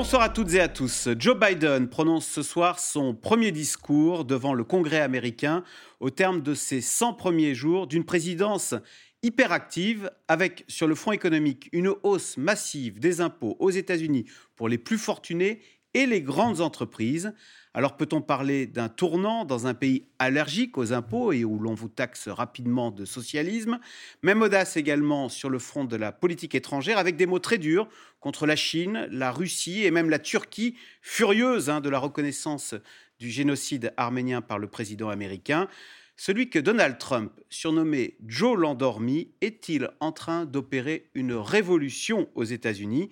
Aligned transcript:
Bonsoir 0.00 0.22
à 0.22 0.30
toutes 0.30 0.54
et 0.54 0.60
à 0.60 0.68
tous. 0.68 1.10
Joe 1.18 1.38
Biden 1.38 1.86
prononce 1.86 2.26
ce 2.26 2.42
soir 2.42 2.80
son 2.80 3.14
premier 3.14 3.52
discours 3.52 4.24
devant 4.24 4.54
le 4.54 4.64
Congrès 4.64 5.00
américain 5.00 5.62
au 6.00 6.08
terme 6.08 6.40
de 6.40 6.54
ses 6.54 6.80
100 6.80 7.12
premiers 7.12 7.54
jours 7.54 7.86
d'une 7.86 8.06
présidence 8.06 8.74
hyperactive 9.22 10.10
avec, 10.26 10.64
sur 10.68 10.86
le 10.86 10.94
front 10.94 11.12
économique, 11.12 11.68
une 11.72 11.92
hausse 12.02 12.38
massive 12.38 12.98
des 12.98 13.20
impôts 13.20 13.58
aux 13.58 13.68
États-Unis 13.68 14.24
pour 14.56 14.70
les 14.70 14.78
plus 14.78 14.96
fortunés 14.96 15.60
et 15.92 16.06
les 16.06 16.22
grandes 16.22 16.62
entreprises. 16.62 17.34
Alors 17.72 17.96
peut-on 17.96 18.20
parler 18.20 18.66
d'un 18.66 18.88
tournant 18.88 19.44
dans 19.44 19.68
un 19.68 19.74
pays 19.74 20.08
allergique 20.18 20.76
aux 20.76 20.92
impôts 20.92 21.30
et 21.30 21.44
où 21.44 21.56
l'on 21.60 21.74
vous 21.74 21.88
taxe 21.88 22.26
rapidement 22.26 22.90
de 22.90 23.04
socialisme? 23.04 23.78
Même 24.22 24.42
audace 24.42 24.76
également 24.76 25.28
sur 25.28 25.48
le 25.48 25.60
front 25.60 25.84
de 25.84 25.94
la 25.94 26.10
politique 26.10 26.56
étrangère 26.56 26.98
avec 26.98 27.16
des 27.16 27.26
mots 27.26 27.38
très 27.38 27.58
durs 27.58 27.88
contre 28.18 28.44
la 28.44 28.56
Chine, 28.56 29.06
la 29.12 29.30
Russie 29.30 29.84
et 29.84 29.92
même 29.92 30.10
la 30.10 30.18
Turquie, 30.18 30.74
furieuse 31.00 31.70
hein, 31.70 31.80
de 31.80 31.88
la 31.88 32.00
reconnaissance 32.00 32.74
du 33.20 33.30
génocide 33.30 33.94
arménien 33.96 34.42
par 34.42 34.58
le 34.58 34.66
président 34.66 35.08
américain. 35.08 35.68
Celui 36.16 36.50
que 36.50 36.58
Donald 36.58 36.98
Trump, 36.98 37.32
surnommé 37.48 38.16
Joe 38.26 38.58
l'endormi, 38.58 39.30
est-il 39.40 39.88
en 40.00 40.12
train 40.12 40.44
d'opérer 40.44 41.08
une 41.14 41.32
révolution 41.32 42.28
aux 42.34 42.44
États-Unis? 42.44 43.10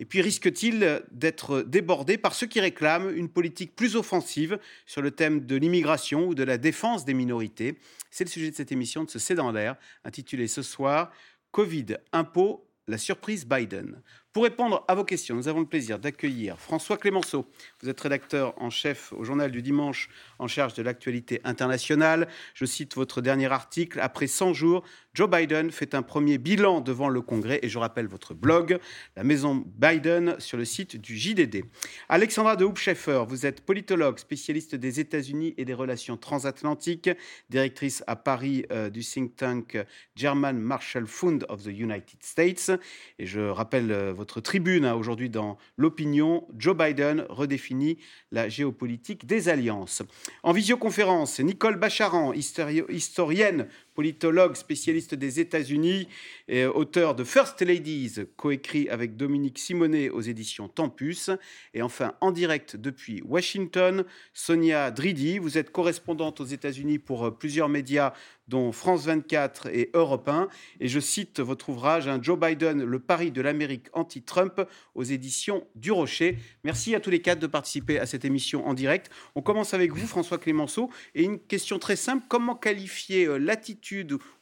Et 0.00 0.04
puis 0.04 0.20
risque-t-il 0.20 1.02
d'être 1.12 1.62
débordé 1.62 2.18
par 2.18 2.34
ceux 2.34 2.46
qui 2.46 2.60
réclament 2.60 3.14
une 3.14 3.28
politique 3.28 3.76
plus 3.76 3.94
offensive 3.94 4.58
sur 4.86 5.02
le 5.02 5.12
thème 5.12 5.46
de 5.46 5.56
l'immigration 5.56 6.26
ou 6.26 6.34
de 6.34 6.42
la 6.42 6.58
défense 6.58 7.04
des 7.04 7.14
minorités? 7.14 7.78
C'est 8.10 8.24
le 8.24 8.30
sujet 8.30 8.50
de 8.50 8.56
cette 8.56 8.72
émission 8.72 9.04
de 9.04 9.10
ce 9.10 9.18
C'est 9.18 9.36
dans 9.36 9.52
l'air, 9.52 9.76
intitulée 10.04 10.48
ce 10.48 10.62
soir 10.62 11.12
Covid, 11.52 11.98
impôts, 12.12 12.68
la 12.88 12.98
surprise 12.98 13.46
Biden. 13.46 14.02
Pour 14.34 14.42
répondre 14.42 14.84
à 14.88 14.96
vos 14.96 15.04
questions, 15.04 15.36
nous 15.36 15.46
avons 15.46 15.60
le 15.60 15.66
plaisir 15.66 16.00
d'accueillir 16.00 16.58
François 16.58 16.96
Clémenceau. 16.96 17.46
Vous 17.80 17.88
êtes 17.88 18.00
rédacteur 18.00 18.60
en 18.60 18.68
chef 18.68 19.12
au 19.12 19.22
journal 19.22 19.52
du 19.52 19.62
dimanche 19.62 20.08
en 20.40 20.48
charge 20.48 20.74
de 20.74 20.82
l'actualité 20.82 21.40
internationale. 21.44 22.26
Je 22.52 22.64
cite 22.64 22.96
votre 22.96 23.20
dernier 23.20 23.52
article. 23.52 24.00
Après 24.00 24.26
100 24.26 24.52
jours, 24.52 24.82
Joe 25.14 25.30
Biden 25.30 25.70
fait 25.70 25.94
un 25.94 26.02
premier 26.02 26.38
bilan 26.38 26.80
devant 26.80 27.08
le 27.08 27.20
Congrès 27.20 27.60
et 27.62 27.68
je 27.68 27.78
rappelle 27.78 28.08
votre 28.08 28.34
blog, 28.34 28.80
la 29.14 29.22
maison 29.22 29.64
Biden, 29.78 30.34
sur 30.40 30.58
le 30.58 30.64
site 30.64 30.96
du 30.96 31.16
JDD. 31.16 31.66
Alexandra 32.08 32.56
de 32.56 32.64
Hoopscheffer, 32.64 33.22
vous 33.28 33.46
êtes 33.46 33.60
politologue, 33.60 34.18
spécialiste 34.18 34.74
des 34.74 34.98
États-Unis 34.98 35.54
et 35.58 35.64
des 35.64 35.74
relations 35.74 36.16
transatlantiques, 36.16 37.10
directrice 37.50 38.02
à 38.08 38.16
Paris 38.16 38.66
euh, 38.72 38.90
du 38.90 39.04
think 39.04 39.36
tank 39.36 39.78
German 40.16 40.58
Marshall 40.58 41.06
Fund 41.06 41.46
of 41.48 41.62
the 41.62 41.68
United 41.68 42.20
States. 42.20 42.72
Et 43.20 43.26
je 43.26 43.38
rappelle 43.38 43.92
euh, 43.92 44.12
votre 44.24 44.40
tribune 44.40 44.86
hein, 44.86 44.94
aujourd'hui 44.94 45.28
dans 45.28 45.58
l'opinion, 45.76 46.48
Joe 46.56 46.74
Biden 46.74 47.26
redéfinit 47.28 47.98
la 48.32 48.48
géopolitique 48.48 49.26
des 49.26 49.50
alliances. 49.50 50.02
En 50.42 50.52
visioconférence, 50.52 51.40
Nicole 51.40 51.76
Bacharan, 51.76 52.32
historienne 52.32 53.68
politologue 53.94 54.56
spécialiste 54.56 55.14
des 55.14 55.40
États-Unis 55.40 56.08
et 56.48 56.66
auteur 56.66 57.14
de 57.14 57.24
First 57.24 57.62
Ladies, 57.62 58.16
coécrit 58.36 58.88
avec 58.88 59.16
Dominique 59.16 59.58
Simonet 59.58 60.10
aux 60.10 60.20
éditions 60.20 60.68
Tempus. 60.68 61.30
Et 61.72 61.82
enfin, 61.82 62.14
en 62.20 62.32
direct 62.32 62.76
depuis 62.76 63.22
Washington, 63.24 64.04
Sonia 64.32 64.90
Dridi. 64.90 65.38
Vous 65.38 65.58
êtes 65.58 65.70
correspondante 65.70 66.40
aux 66.40 66.44
États-Unis 66.44 66.98
pour 66.98 67.26
euh, 67.26 67.30
plusieurs 67.30 67.68
médias, 67.68 68.12
dont 68.48 68.72
France 68.72 69.06
24 69.06 69.68
et 69.68 69.90
Europe 69.94 70.28
1. 70.28 70.48
Et 70.80 70.88
je 70.88 71.00
cite 71.00 71.40
votre 71.40 71.70
ouvrage, 71.70 72.08
hein, 72.08 72.18
Joe 72.20 72.38
Biden, 72.38 72.84
le 72.84 72.98
pari 72.98 73.30
de 73.30 73.40
l'Amérique 73.40 73.86
anti-Trump, 73.92 74.60
aux 74.94 75.02
éditions 75.02 75.66
du 75.74 75.92
Rocher. 75.92 76.38
Merci 76.62 76.94
à 76.94 77.00
tous 77.00 77.10
les 77.10 77.22
quatre 77.22 77.38
de 77.38 77.46
participer 77.46 77.98
à 77.98 78.06
cette 78.06 78.24
émission 78.24 78.66
en 78.66 78.74
direct. 78.74 79.10
On 79.34 79.42
commence 79.42 79.74
avec 79.74 79.92
vous, 79.92 80.06
François 80.06 80.38
Clémenceau. 80.38 80.90
Et 81.14 81.24
une 81.24 81.38
question 81.38 81.78
très 81.78 81.96
simple 81.96 82.26
comment 82.28 82.54
qualifier 82.54 83.26
euh, 83.26 83.38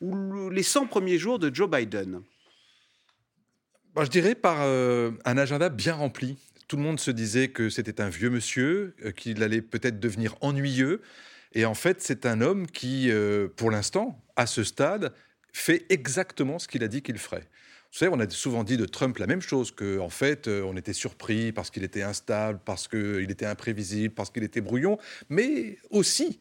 ou 0.01 0.51
les 0.51 0.63
100 0.63 0.87
premiers 0.87 1.19
jours 1.19 1.39
de 1.39 1.55
Joe 1.55 1.69
Biden? 1.69 2.23
Je 4.01 4.09
dirais 4.09 4.35
par 4.35 4.63
euh, 4.63 5.11
un 5.25 5.37
agenda 5.37 5.69
bien 5.69 5.95
rempli. 5.95 6.39
Tout 6.67 6.77
le 6.77 6.83
monde 6.83 6.99
se 6.99 7.11
disait 7.11 7.49
que 7.49 7.69
c'était 7.69 8.01
un 8.01 8.09
vieux 8.09 8.31
monsieur, 8.31 8.95
euh, 9.05 9.11
qu'il 9.11 9.43
allait 9.43 9.61
peut-être 9.61 10.01
devenir 10.01 10.35
ennuyeux. 10.41 11.03
Et 11.53 11.67
en 11.67 11.75
fait, 11.75 12.01
c'est 12.01 12.25
un 12.25 12.41
homme 12.41 12.67
qui, 12.67 13.11
euh, 13.11 13.49
pour 13.55 13.71
l'instant, 13.71 14.19
à 14.37 14.47
ce 14.47 14.65
stade, 14.65 15.13
fait 15.53 15.85
exactement 15.91 16.59
ce 16.59 16.69
qu'il 16.69 16.83
a 16.83 16.89
dit 16.89 17.03
qu'il 17.03 17.19
ferait. 17.19 17.47
Vous 17.93 17.99
savez, 17.99 18.11
on 18.15 18.21
a 18.21 18.31
souvent 18.31 18.65
dit 18.65 18.79
de 18.79 18.87
Trump 18.87 19.19
la 19.19 19.27
même 19.27 19.43
chose, 19.43 19.71
qu'en 19.71 19.99
en 19.99 20.09
fait, 20.09 20.49
on 20.49 20.75
était 20.79 20.95
surpris 20.95 21.53
parce 21.53 21.69
qu'il 21.69 21.85
était 21.85 22.03
instable, 22.03 22.59
parce 22.65 22.89
qu'il 22.89 23.31
était 23.31 23.45
imprévisible, 23.45 24.15
parce 24.15 24.31
qu'il 24.31 24.45
était 24.45 24.63
brouillon, 24.63 24.97
mais 25.29 25.77
aussi 25.91 26.41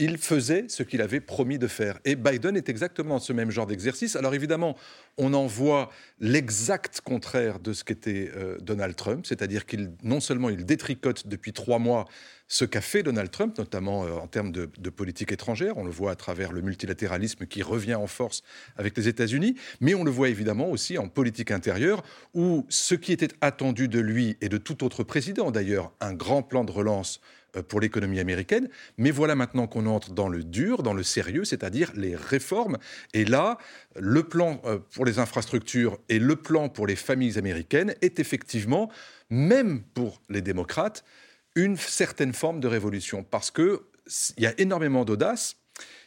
il 0.00 0.16
faisait 0.16 0.64
ce 0.68 0.82
qu'il 0.82 1.02
avait 1.02 1.20
promis 1.20 1.58
de 1.58 1.66
faire. 1.66 2.00
Et 2.06 2.16
Biden 2.16 2.56
est 2.56 2.70
exactement 2.70 3.16
dans 3.16 3.20
ce 3.20 3.34
même 3.34 3.50
genre 3.50 3.66
d'exercice. 3.66 4.16
Alors 4.16 4.32
évidemment, 4.32 4.74
on 5.18 5.34
en 5.34 5.46
voit 5.46 5.90
l'exact 6.20 7.02
contraire 7.02 7.60
de 7.60 7.74
ce 7.74 7.84
qu'était 7.84 8.30
euh, 8.34 8.56
Donald 8.60 8.96
Trump, 8.96 9.26
c'est-à-dire 9.26 9.66
qu'il 9.66 9.92
non 10.02 10.20
seulement 10.20 10.48
il 10.48 10.64
détricote 10.64 11.26
depuis 11.26 11.52
trois 11.52 11.78
mois 11.78 12.06
ce 12.48 12.64
qu'a 12.64 12.80
fait 12.80 13.02
Donald 13.02 13.30
Trump, 13.30 13.58
notamment 13.58 14.06
euh, 14.06 14.12
en 14.14 14.26
termes 14.26 14.52
de, 14.52 14.66
politique 14.90 15.32
étrangère, 15.32 15.76
on 15.76 15.84
le 15.84 15.90
voit 15.90 16.12
à 16.12 16.16
travers 16.16 16.50
le 16.50 16.62
multilatéralisme 16.62 17.46
qui 17.46 17.62
revient 17.62 17.94
en 17.94 18.06
force 18.06 18.42
avec 18.76 18.96
les 18.96 19.06
États-Unis, 19.06 19.54
mais 19.80 19.94
on 19.94 20.02
le 20.02 20.10
voit 20.10 20.30
évidemment 20.30 20.70
aussi 20.70 20.96
en 20.96 21.08
politique 21.08 21.50
intérieure, 21.50 22.02
où 22.32 22.64
ce 22.70 22.94
qui 22.94 23.12
était 23.12 23.28
attendu 23.42 23.86
de 23.86 24.00
lui 24.00 24.38
et 24.40 24.48
de 24.48 24.56
tout 24.56 24.82
autre 24.82 25.04
président 25.04 25.50
d'ailleurs, 25.50 25.92
un 26.00 26.14
grand 26.14 26.42
plan 26.42 26.64
de 26.64 26.72
relance 26.72 27.20
pour 27.68 27.80
l'économie 27.80 28.20
américaine. 28.20 28.68
Mais 28.98 29.10
voilà 29.10 29.34
maintenant 29.34 29.66
qu'on 29.66 29.86
entre 29.86 30.12
dans 30.12 30.28
le 30.28 30.44
dur, 30.44 30.82
dans 30.82 30.94
le 30.94 31.02
sérieux, 31.02 31.44
c'est-à-dire 31.44 31.92
les 31.94 32.16
réformes. 32.16 32.78
Et 33.14 33.24
là, 33.24 33.58
le 33.96 34.22
plan 34.22 34.60
euh, 34.64 34.78
pour 34.94 35.04
les 35.04 35.18
infrastructures 35.18 35.98
et 36.08 36.18
le 36.18 36.36
plan 36.36 36.68
pour 36.68 36.86
les 36.86 36.96
familles 36.96 37.38
américaines 37.38 37.94
est 38.02 38.20
effectivement, 38.20 38.90
même 39.30 39.82
pour 39.94 40.20
les 40.28 40.42
démocrates, 40.42 41.04
une 41.54 41.76
certaine 41.76 42.32
forme 42.32 42.60
de 42.60 42.68
révolution. 42.68 43.24
Parce 43.24 43.50
qu'il 43.50 43.78
y 44.38 44.46
a 44.46 44.54
énormément 44.58 45.04
d'audace, 45.04 45.56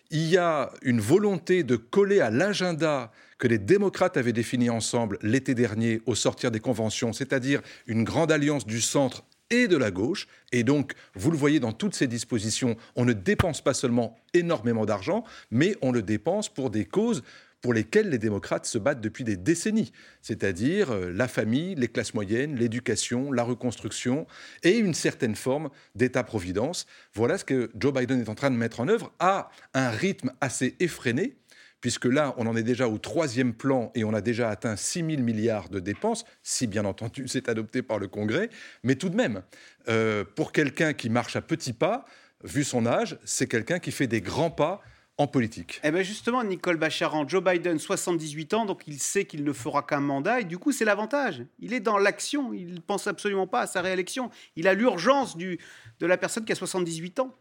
il 0.09 0.27
y 0.27 0.37
a 0.37 0.71
une 0.83 1.01
volonté 1.01 1.63
de 1.63 1.75
coller 1.75 2.19
à 2.19 2.29
l'agenda 2.29 3.11
que 3.39 3.47
les 3.47 3.57
démocrates 3.57 4.15
avaient 4.15 4.31
défini 4.31 4.69
ensemble 4.69 5.17
l'été 5.21 5.55
dernier 5.55 6.01
au 6.05 6.15
sortir 6.15 6.51
des 6.51 6.59
conventions, 6.59 7.13
c'est-à-dire 7.13 7.61
une 7.87 8.03
grande 8.03 8.31
alliance 8.31 8.65
du 8.65 8.79
centre 8.79 9.25
et 9.53 9.67
de 9.67 9.77
la 9.77 9.91
gauche. 9.91 10.27
Et 10.51 10.63
donc, 10.63 10.93
vous 11.13 11.29
le 11.29 11.37
voyez 11.37 11.59
dans 11.59 11.71
toutes 11.71 11.95
ces 11.95 12.07
dispositions, 12.07 12.75
on 12.95 13.05
ne 13.05 13.13
dépense 13.13 13.61
pas 13.61 13.73
seulement 13.73 14.17
énormément 14.33 14.85
d'argent, 14.85 15.23
mais 15.51 15.75
on 15.81 15.91
le 15.91 16.01
dépense 16.01 16.49
pour 16.49 16.71
des 16.71 16.85
causes 16.85 17.23
pour 17.61 17.73
lesquelles 17.73 18.09
les 18.09 18.17
démocrates 18.17 18.65
se 18.65 18.77
battent 18.77 18.99
depuis 18.99 19.23
des 19.23 19.37
décennies, 19.37 19.93
c'est-à-dire 20.21 20.91
euh, 20.91 21.09
la 21.13 21.29
famille, 21.29 21.75
les 21.75 21.87
classes 21.87 22.13
moyennes, 22.13 22.57
l'éducation, 22.57 23.31
la 23.31 23.43
reconstruction 23.43 24.27
et 24.63 24.77
une 24.77 24.93
certaine 24.93 25.35
forme 25.35 25.69
d'État-providence. 25.95 26.85
Voilà 27.13 27.37
ce 27.37 27.45
que 27.45 27.71
Joe 27.79 27.93
Biden 27.93 28.19
est 28.19 28.27
en 28.27 28.35
train 28.35 28.51
de 28.51 28.57
mettre 28.57 28.81
en 28.81 28.89
œuvre 28.89 29.13
à 29.19 29.49
un 29.73 29.89
rythme 29.91 30.33
assez 30.41 30.75
effréné, 30.81 31.37
puisque 31.83 32.05
là, 32.05 32.33
on 32.37 32.47
en 32.47 32.55
est 32.55 32.63
déjà 32.63 32.87
au 32.87 32.97
troisième 32.97 33.53
plan 33.53 33.91
et 33.93 34.05
on 34.05 34.13
a 34.13 34.21
déjà 34.21 34.49
atteint 34.49 34.77
6 34.77 34.99
000 34.99 35.21
milliards 35.21 35.67
de 35.67 35.81
dépenses, 35.81 36.23
si 36.41 36.65
bien 36.65 36.85
entendu 36.85 37.27
c'est 37.27 37.49
adopté 37.49 37.81
par 37.81 37.99
le 37.99 38.07
Congrès. 38.07 38.49
Mais 38.83 38.95
tout 38.95 39.09
de 39.09 39.17
même, 39.17 39.43
euh, 39.89 40.23
pour 40.23 40.53
quelqu'un 40.53 40.93
qui 40.93 41.09
marche 41.09 41.35
à 41.35 41.41
petits 41.41 41.73
pas, 41.73 42.05
vu 42.45 42.63
son 42.63 42.85
âge, 42.85 43.19
c'est 43.25 43.47
quelqu'un 43.47 43.79
qui 43.79 43.91
fait 43.91 44.07
des 44.07 44.21
grands 44.21 44.49
pas 44.49 44.81
en 45.17 45.27
politique. 45.27 45.81
Eh 45.83 45.91
bien 45.91 46.03
justement, 46.03 46.41
Nicole 46.45 46.77
Bacharan, 46.77 47.27
Joe 47.27 47.43
Biden, 47.43 47.77
78 47.77 48.53
ans, 48.53 48.65
donc 48.65 48.83
il 48.87 48.97
sait 48.97 49.25
qu'il 49.25 49.43
ne 49.43 49.51
fera 49.51 49.83
qu'un 49.83 49.99
mandat, 49.99 50.39
et 50.39 50.45
du 50.45 50.57
coup 50.57 50.71
c'est 50.71 50.85
l'avantage. 50.85 51.43
Il 51.59 51.73
est 51.73 51.81
dans 51.81 51.97
l'action, 51.97 52.53
il 52.53 52.75
ne 52.75 52.79
pense 52.79 53.07
absolument 53.07 53.45
pas 53.45 53.59
à 53.59 53.67
sa 53.67 53.81
réélection. 53.81 54.29
Il 54.55 54.69
a 54.69 54.73
l'urgence 54.73 55.35
de 55.35 55.57
la 55.99 56.17
personne 56.17 56.45
qui 56.45 56.53
a 56.53 56.55
78 56.55 57.19
ans. 57.19 57.37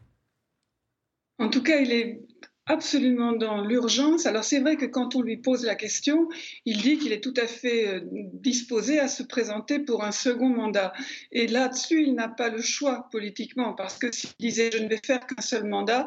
En 1.38 1.48
tout 1.48 1.62
cas, 1.62 1.78
il 1.78 1.92
est 1.92 2.26
absolument 2.66 3.32
dans 3.32 3.64
l'urgence. 3.64 4.26
Alors 4.26 4.44
c'est 4.44 4.60
vrai 4.60 4.76
que 4.76 4.86
quand 4.86 5.16
on 5.16 5.22
lui 5.22 5.36
pose 5.36 5.64
la 5.64 5.74
question, 5.74 6.28
il 6.64 6.78
dit 6.78 6.96
qu'il 6.98 7.12
est 7.12 7.22
tout 7.22 7.34
à 7.36 7.46
fait 7.46 7.88
euh, 7.88 8.00
disposé 8.34 9.00
à 9.00 9.08
se 9.08 9.22
présenter 9.22 9.80
pour 9.80 10.04
un 10.04 10.12
second 10.12 10.48
mandat. 10.48 10.92
Et 11.32 11.48
là-dessus, 11.48 12.02
il 12.02 12.14
n'a 12.14 12.28
pas 12.28 12.50
le 12.50 12.62
choix 12.62 13.08
politiquement, 13.10 13.72
parce 13.72 13.98
que 13.98 14.14
s'il 14.14 14.30
disait 14.38 14.70
je 14.72 14.78
ne 14.78 14.88
vais 14.88 15.00
faire 15.04 15.26
qu'un 15.26 15.42
seul 15.42 15.64
mandat, 15.64 16.06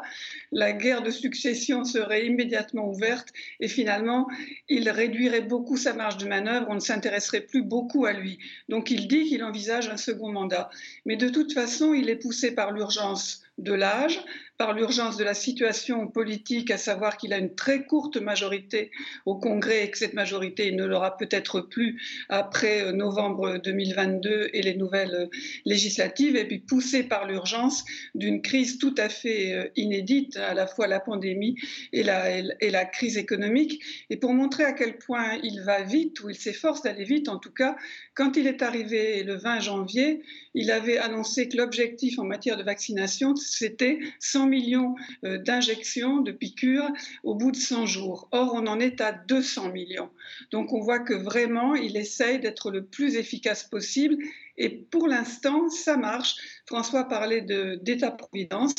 la 0.50 0.72
guerre 0.72 1.02
de 1.02 1.10
succession 1.10 1.84
serait 1.84 2.26
immédiatement 2.26 2.88
ouverte 2.88 3.28
et 3.60 3.68
finalement, 3.68 4.26
il 4.68 4.88
réduirait 4.88 5.42
beaucoup 5.42 5.76
sa 5.76 5.92
marge 5.92 6.16
de 6.16 6.26
manœuvre, 6.26 6.68
on 6.70 6.74
ne 6.74 6.80
s'intéresserait 6.80 7.42
plus 7.42 7.62
beaucoup 7.62 8.06
à 8.06 8.12
lui. 8.12 8.38
Donc 8.70 8.90
il 8.90 9.08
dit 9.08 9.24
qu'il 9.24 9.44
envisage 9.44 9.88
un 9.88 9.98
second 9.98 10.32
mandat. 10.32 10.70
Mais 11.04 11.16
de 11.16 11.28
toute 11.28 11.52
façon, 11.52 11.92
il 11.92 12.08
est 12.08 12.16
poussé 12.16 12.52
par 12.52 12.72
l'urgence 12.72 13.42
de 13.58 13.72
l'âge, 13.72 14.20
par 14.58 14.72
l'urgence 14.72 15.16
de 15.16 15.24
la 15.24 15.34
situation 15.34 16.06
politique, 16.08 16.70
à 16.70 16.78
savoir 16.78 17.16
qu'il 17.16 17.32
a 17.32 17.38
une 17.38 17.54
très 17.54 17.84
courte 17.84 18.16
majorité 18.16 18.90
au 19.26 19.36
Congrès 19.36 19.84
et 19.84 19.90
que 19.90 19.98
cette 19.98 20.14
majorité 20.14 20.72
ne 20.72 20.84
l'aura 20.84 21.16
peut-être 21.16 21.60
plus 21.60 22.00
après 22.28 22.82
euh, 22.82 22.92
novembre 22.92 23.58
2022 23.58 24.50
et 24.52 24.62
les 24.62 24.74
nouvelles 24.74 25.14
euh, 25.14 25.26
législatives, 25.64 26.36
et 26.36 26.46
puis 26.46 26.58
poussé 26.58 27.02
par 27.02 27.26
l'urgence 27.26 27.84
d'une 28.14 28.40
crise 28.40 28.78
tout 28.78 28.94
à 28.96 29.08
fait 29.08 29.52
euh, 29.52 29.68
inédite, 29.76 30.36
à 30.36 30.54
la 30.54 30.66
fois 30.66 30.86
la 30.86 31.00
pandémie 31.00 31.56
et 31.92 32.02
la, 32.02 32.38
et 32.38 32.70
la 32.70 32.84
crise 32.84 33.18
économique. 33.18 33.82
Et 34.08 34.16
pour 34.16 34.32
montrer 34.32 34.64
à 34.64 34.72
quel 34.72 34.96
point 34.96 35.38
il 35.42 35.60
va 35.62 35.82
vite, 35.82 36.22
ou 36.22 36.30
il 36.30 36.36
s'efforce 36.36 36.82
d'aller 36.82 37.04
vite 37.04 37.28
en 37.28 37.38
tout 37.38 37.52
cas, 37.52 37.76
quand 38.14 38.36
il 38.36 38.46
est 38.46 38.62
arrivé 38.62 39.22
le 39.22 39.36
20 39.36 39.60
janvier, 39.60 40.22
il 40.54 40.70
avait 40.70 40.96
annoncé 40.96 41.48
que 41.48 41.56
l'objectif 41.58 42.18
en 42.18 42.24
matière 42.24 42.56
de 42.56 42.62
vaccination, 42.62 43.36
c'était 43.36 43.98
100 44.20 44.45
millions 44.46 44.94
d'injections, 45.22 46.20
de 46.20 46.32
piqûres 46.32 46.90
au 47.24 47.34
bout 47.34 47.52
de 47.52 47.56
100 47.56 47.86
jours. 47.86 48.28
Or, 48.32 48.52
on 48.54 48.66
en 48.66 48.80
est 48.80 49.00
à 49.00 49.12
200 49.12 49.72
millions. 49.72 50.10
Donc, 50.50 50.72
on 50.72 50.80
voit 50.80 51.00
que 51.00 51.14
vraiment, 51.14 51.74
il 51.74 51.96
essaye 51.96 52.38
d'être 52.40 52.70
le 52.70 52.84
plus 52.84 53.16
efficace 53.16 53.64
possible. 53.64 54.16
Et 54.58 54.70
pour 54.70 55.06
l'instant, 55.06 55.68
ça 55.68 55.96
marche. 55.96 56.36
François 56.64 57.04
parlait 57.04 57.42
d'État-providence. 57.82 58.74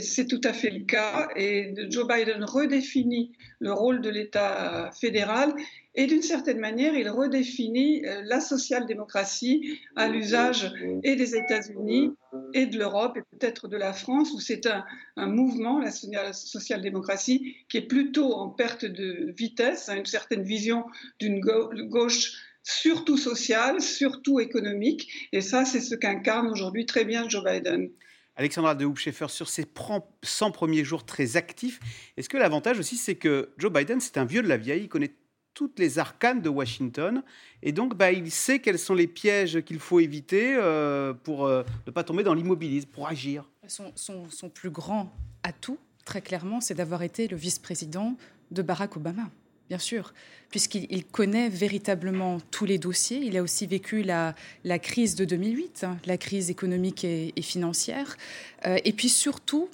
C'est 0.00 0.26
tout 0.26 0.40
à 0.42 0.52
fait 0.52 0.70
le 0.70 0.84
cas. 0.84 1.28
Et 1.36 1.72
Joe 1.88 2.06
Biden 2.08 2.42
redéfinit 2.44 3.32
le 3.60 3.72
rôle 3.72 4.00
de 4.00 4.10
l'État 4.10 4.90
fédéral 5.00 5.54
et 5.98 6.06
d'une 6.06 6.22
certaine 6.22 6.60
manière, 6.60 6.94
il 6.94 7.10
redéfinit 7.10 8.06
euh, 8.06 8.22
la 8.24 8.38
social-démocratie 8.38 9.80
à 9.96 10.06
l'usage 10.06 10.72
et 11.02 11.16
des 11.16 11.34
États-Unis 11.34 12.12
et 12.54 12.66
de 12.66 12.78
l'Europe 12.78 13.16
et 13.16 13.22
peut-être 13.36 13.66
de 13.66 13.76
la 13.76 13.92
France, 13.92 14.32
où 14.32 14.38
c'est 14.38 14.68
un, 14.68 15.26
mouvement, 15.26 15.80
la 15.80 16.32
social-démocratie, 16.32 17.56
qui 17.68 17.78
est 17.78 17.88
plutôt 17.88 18.32
en 18.32 18.48
perte 18.48 18.84
de 18.84 19.34
vitesse, 19.36 19.88
à 19.88 19.96
une 19.96 20.06
certaine 20.06 20.44
vision 20.44 20.84
d'une 21.18 21.40
gauche 21.40 22.32
surtout 22.62 23.16
sociale, 23.16 23.80
surtout 23.80 24.38
économique. 24.38 25.28
Et 25.32 25.40
ça, 25.40 25.64
c'est 25.64 25.80
ce 25.80 25.96
qu'incarne 25.96 26.46
aujourd'hui 26.46 26.86
très 26.86 27.04
bien 27.04 27.28
Joe 27.28 27.42
Biden. 27.42 27.90
Alexandra 28.36 28.76
de 28.76 28.84
Hoopscheffer, 28.84 29.26
sur 29.30 29.48
ses 29.48 29.66
100 30.22 30.52
premiers 30.52 30.84
jours 30.84 31.04
très 31.04 31.36
actifs, 31.36 31.80
est-ce 32.16 32.28
que 32.28 32.36
l'avantage 32.36 32.78
aussi, 32.78 32.96
c'est 32.96 33.16
que 33.16 33.50
Joe 33.58 33.72
Biden, 33.72 34.00
c'est 34.00 34.16
un 34.16 34.24
vieux 34.24 34.42
de 34.42 34.48
la 34.48 34.56
vieille, 34.56 34.82
il 34.82 34.88
connaît 34.88 35.10
toutes 35.58 35.80
les 35.80 35.98
arcanes 35.98 36.40
de 36.40 36.48
Washington. 36.48 37.20
Et 37.64 37.72
donc, 37.72 37.96
bah, 37.96 38.12
il 38.12 38.30
sait 38.30 38.60
quels 38.60 38.78
sont 38.78 38.94
les 38.94 39.08
pièges 39.08 39.60
qu'il 39.62 39.80
faut 39.80 39.98
éviter 39.98 40.54
euh, 40.54 41.12
pour 41.12 41.46
euh, 41.46 41.64
ne 41.84 41.90
pas 41.90 42.04
tomber 42.04 42.22
dans 42.22 42.32
l'immobilisme, 42.32 42.88
pour 42.90 43.08
agir. 43.08 43.44
Son, 43.66 44.50
plus 44.54 44.70
grand 44.70 45.12
atout, 45.42 45.76
très 46.04 46.22
clairement, 46.22 46.60
c'est 46.60 46.74
d'avoir 46.74 47.02
été 47.02 47.26
le 47.26 47.36
vice-président 47.36 48.16
de 48.52 48.62
Barack 48.62 48.96
Obama 48.96 49.24
bien 49.68 49.78
sûr, 49.78 50.14
puisqu'il 50.48 51.04
connaît 51.04 51.50
véritablement 51.50 52.38
tous 52.50 52.64
les 52.64 52.78
dossiers. 52.78 53.18
Il 53.18 53.36
a 53.36 53.42
aussi 53.42 53.66
vécu 53.66 54.02
la, 54.02 54.34
la 54.64 54.78
crise 54.78 55.14
de 55.14 55.26
2008, 55.26 55.84
hein, 55.84 55.98
la 56.06 56.16
crise 56.16 56.48
économique 56.48 57.04
et, 57.04 57.34
financière. 57.42 58.16
Euh, 58.64 58.78
et 58.86 58.94
puis 58.94 59.10
surtout, 59.10 59.68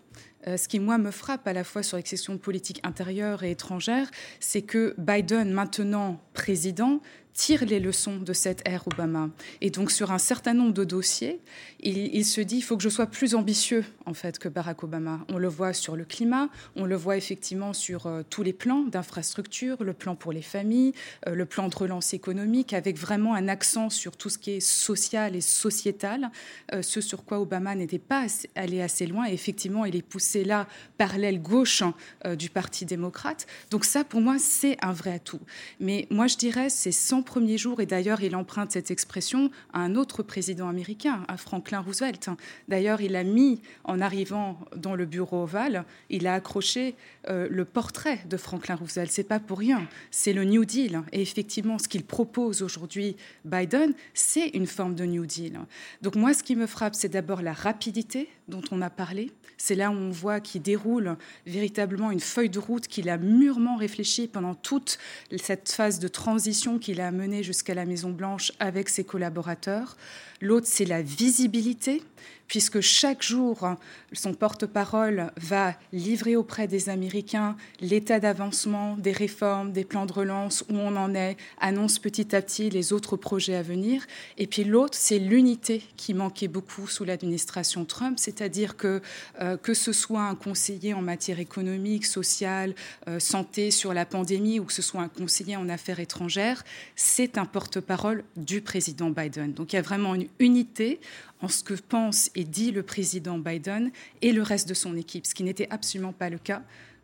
euh, 0.46 0.56
ce 0.56 0.68
qui, 0.68 0.80
moi, 0.80 0.98
me 0.98 1.10
frappe 1.10 1.46
à 1.46 1.52
la 1.52 1.64
fois 1.64 1.82
sur 1.82 1.96
les 1.96 2.02
questions 2.02 2.38
politiques 2.38 2.80
intérieures 2.82 3.42
et 3.42 3.50
étrangères, 3.50 4.10
c'est 4.40 4.62
que 4.62 4.94
Biden, 4.98 5.52
maintenant 5.52 6.20
président, 6.32 7.00
tire 7.34 7.64
les 7.64 7.80
leçons 7.80 8.16
de 8.16 8.32
cette 8.32 8.66
ère 8.66 8.86
Obama. 8.86 9.28
Et 9.60 9.70
donc 9.70 9.90
sur 9.90 10.12
un 10.12 10.18
certain 10.18 10.54
nombre 10.54 10.72
de 10.72 10.84
dossiers, 10.84 11.40
il, 11.80 12.24
se 12.24 12.40
dit 12.40 12.56
il 12.58 12.62
faut 12.62 12.76
que 12.76 12.82
je 12.82 12.88
sois 12.88 13.06
plus 13.06 13.34
ambitieux 13.34 13.84
en 14.06 14.14
fait 14.14 14.38
que 14.38 14.48
Barack 14.48 14.84
Obama. 14.84 15.20
On 15.28 15.38
le 15.38 15.48
voit 15.48 15.72
sur 15.72 15.96
le 15.96 16.04
climat, 16.04 16.48
on 16.76 16.86
le 16.86 16.94
voit 16.94 17.16
effectivement 17.16 17.72
sur 17.72 18.06
euh, 18.06 18.22
tous 18.28 18.42
les 18.42 18.52
plans 18.52 18.84
d'infrastructure, 18.84 19.82
le 19.82 19.92
plan 19.92 20.14
pour 20.14 20.32
les 20.32 20.42
familles, 20.42 20.92
euh, 21.26 21.34
le 21.34 21.44
plan 21.44 21.68
de 21.68 21.74
relance 21.74 22.14
économique, 22.14 22.72
avec 22.72 22.96
vraiment 22.96 23.34
un 23.34 23.48
accent 23.48 23.90
sur 23.90 24.16
tout 24.16 24.30
ce 24.30 24.38
qui 24.38 24.52
est 24.52 24.60
social 24.60 25.34
et 25.34 25.40
sociétal, 25.40 26.30
euh, 26.72 26.82
ce 26.82 27.00
sur 27.00 27.24
quoi 27.24 27.40
Obama 27.40 27.74
n'était 27.74 27.98
pas 27.98 28.26
allé 28.54 28.80
assez 28.80 29.06
loin. 29.06 29.26
Et 29.28 29.34
effectivement, 29.34 29.84
il 29.84 29.96
est 29.96 30.02
poussé 30.02 30.44
là 30.44 30.68
par 30.98 31.18
l'aile 31.18 31.42
gauche 31.42 31.82
hein, 31.82 31.94
du 32.36 32.48
Parti 32.48 32.86
démocrate. 32.86 33.46
Donc 33.70 33.84
ça, 33.84 34.04
pour 34.04 34.20
moi, 34.20 34.36
c'est 34.38 34.76
un 34.82 34.92
vrai 34.92 35.14
atout. 35.14 35.40
Mais 35.80 36.06
moi, 36.10 36.28
je 36.28 36.36
dirais, 36.36 36.70
c'est 36.70 36.92
100 36.92 37.23
Premier 37.24 37.58
jour 37.58 37.80
et 37.80 37.86
d'ailleurs 37.86 38.22
il 38.22 38.36
emprunte 38.36 38.72
cette 38.72 38.90
expression 38.90 39.50
à 39.72 39.80
un 39.80 39.94
autre 39.94 40.22
président 40.22 40.68
américain, 40.68 41.24
à 41.28 41.36
Franklin 41.36 41.80
Roosevelt. 41.80 42.30
D'ailleurs, 42.68 43.00
il 43.00 43.16
a 43.16 43.24
mis, 43.24 43.60
en 43.84 44.00
arrivant 44.00 44.58
dans 44.76 44.94
le 44.94 45.06
bureau 45.06 45.42
ovale, 45.42 45.84
il 46.10 46.26
a 46.26 46.34
accroché 46.34 46.94
euh, 47.28 47.48
le 47.50 47.64
portrait 47.64 48.20
de 48.28 48.36
Franklin 48.36 48.76
Roosevelt. 48.76 49.10
C'est 49.10 49.24
pas 49.24 49.40
pour 49.40 49.58
rien, 49.58 49.86
c'est 50.10 50.32
le 50.32 50.44
New 50.44 50.64
Deal. 50.64 51.02
Et 51.12 51.22
effectivement, 51.22 51.78
ce 51.78 51.88
qu'il 51.88 52.04
propose 52.04 52.62
aujourd'hui 52.62 53.16
Biden, 53.44 53.94
c'est 54.12 54.48
une 54.48 54.66
forme 54.66 54.94
de 54.94 55.04
New 55.04 55.26
Deal. 55.26 55.60
Donc 56.02 56.16
moi, 56.16 56.34
ce 56.34 56.42
qui 56.42 56.56
me 56.56 56.66
frappe, 56.66 56.94
c'est 56.94 57.08
d'abord 57.08 57.42
la 57.42 57.52
rapidité 57.52 58.28
dont 58.48 58.62
on 58.70 58.82
a 58.82 58.90
parlé. 58.90 59.32
C'est 59.56 59.74
là 59.74 59.90
où 59.90 59.94
on 59.94 60.10
voit 60.10 60.40
qu'il 60.40 60.62
déroule 60.62 61.16
véritablement 61.46 62.10
une 62.10 62.20
feuille 62.20 62.50
de 62.50 62.58
route 62.58 62.86
qu'il 62.86 63.08
a 63.08 63.16
mûrement 63.16 63.76
réfléchie 63.76 64.28
pendant 64.28 64.54
toute 64.54 64.98
cette 65.36 65.70
phase 65.70 65.98
de 65.98 66.08
transition 66.08 66.78
qu'il 66.78 67.00
a 67.00 67.10
menée 67.14 67.42
jusqu'à 67.42 67.74
la 67.74 67.86
Maison 67.86 68.10
Blanche 68.10 68.52
avec 68.58 68.88
ses 68.88 69.04
collaborateurs. 69.04 69.96
L'autre, 70.40 70.66
c'est 70.68 70.84
la 70.84 71.02
visibilité 71.02 72.02
puisque 72.48 72.80
chaque 72.80 73.22
jour, 73.22 73.68
son 74.12 74.34
porte-parole 74.34 75.32
va 75.36 75.74
livrer 75.92 76.36
auprès 76.36 76.68
des 76.68 76.88
Américains 76.88 77.56
l'état 77.80 78.20
d'avancement 78.20 78.96
des 78.96 79.12
réformes, 79.12 79.72
des 79.72 79.84
plans 79.84 80.06
de 80.06 80.12
relance, 80.12 80.64
où 80.70 80.76
on 80.76 80.96
en 80.96 81.14
est, 81.14 81.36
annonce 81.60 81.98
petit 81.98 82.34
à 82.34 82.42
petit 82.42 82.70
les 82.70 82.92
autres 82.92 83.16
projets 83.16 83.56
à 83.56 83.62
venir. 83.62 84.04
Et 84.38 84.46
puis 84.46 84.64
l'autre, 84.64 84.96
c'est 84.96 85.18
l'unité 85.18 85.82
qui 85.96 86.14
manquait 86.14 86.48
beaucoup 86.48 86.86
sous 86.86 87.04
l'administration 87.04 87.84
Trump, 87.84 88.18
c'est-à-dire 88.18 88.76
que 88.76 89.00
euh, 89.40 89.56
que 89.56 89.74
ce 89.74 89.92
soit 89.92 90.22
un 90.22 90.34
conseiller 90.34 90.94
en 90.94 91.02
matière 91.02 91.40
économique, 91.40 92.06
sociale, 92.06 92.74
euh, 93.08 93.18
santé 93.18 93.70
sur 93.70 93.94
la 93.94 94.06
pandémie, 94.06 94.60
ou 94.60 94.64
que 94.64 94.72
ce 94.72 94.82
soit 94.82 95.00
un 95.00 95.08
conseiller 95.08 95.56
en 95.56 95.68
affaires 95.68 96.00
étrangères, 96.00 96.64
c'est 96.96 97.38
un 97.38 97.46
porte-parole 97.46 98.24
du 98.36 98.60
président 98.60 99.10
Biden. 99.10 99.52
Donc 99.52 99.72
il 99.72 99.76
y 99.76 99.78
a 99.78 99.82
vraiment 99.82 100.14
une 100.14 100.28
unité 100.38 101.00
en 101.44 101.48
ce 101.48 101.62
que 101.62 101.74
pense 101.74 102.30
et 102.34 102.44
dit 102.44 102.72
le 102.72 102.82
président 102.82 103.38
Biden 103.38 103.92
et 104.22 104.32
le 104.32 104.40
reste 104.40 104.66
de 104.66 104.72
son 104.72 104.96
équipe, 104.96 105.26
ce 105.26 105.34
qui 105.34 105.42
n'était 105.42 105.68
absolument 105.68 106.14
pas 106.14 106.30
le 106.30 106.38
cas 106.38 106.62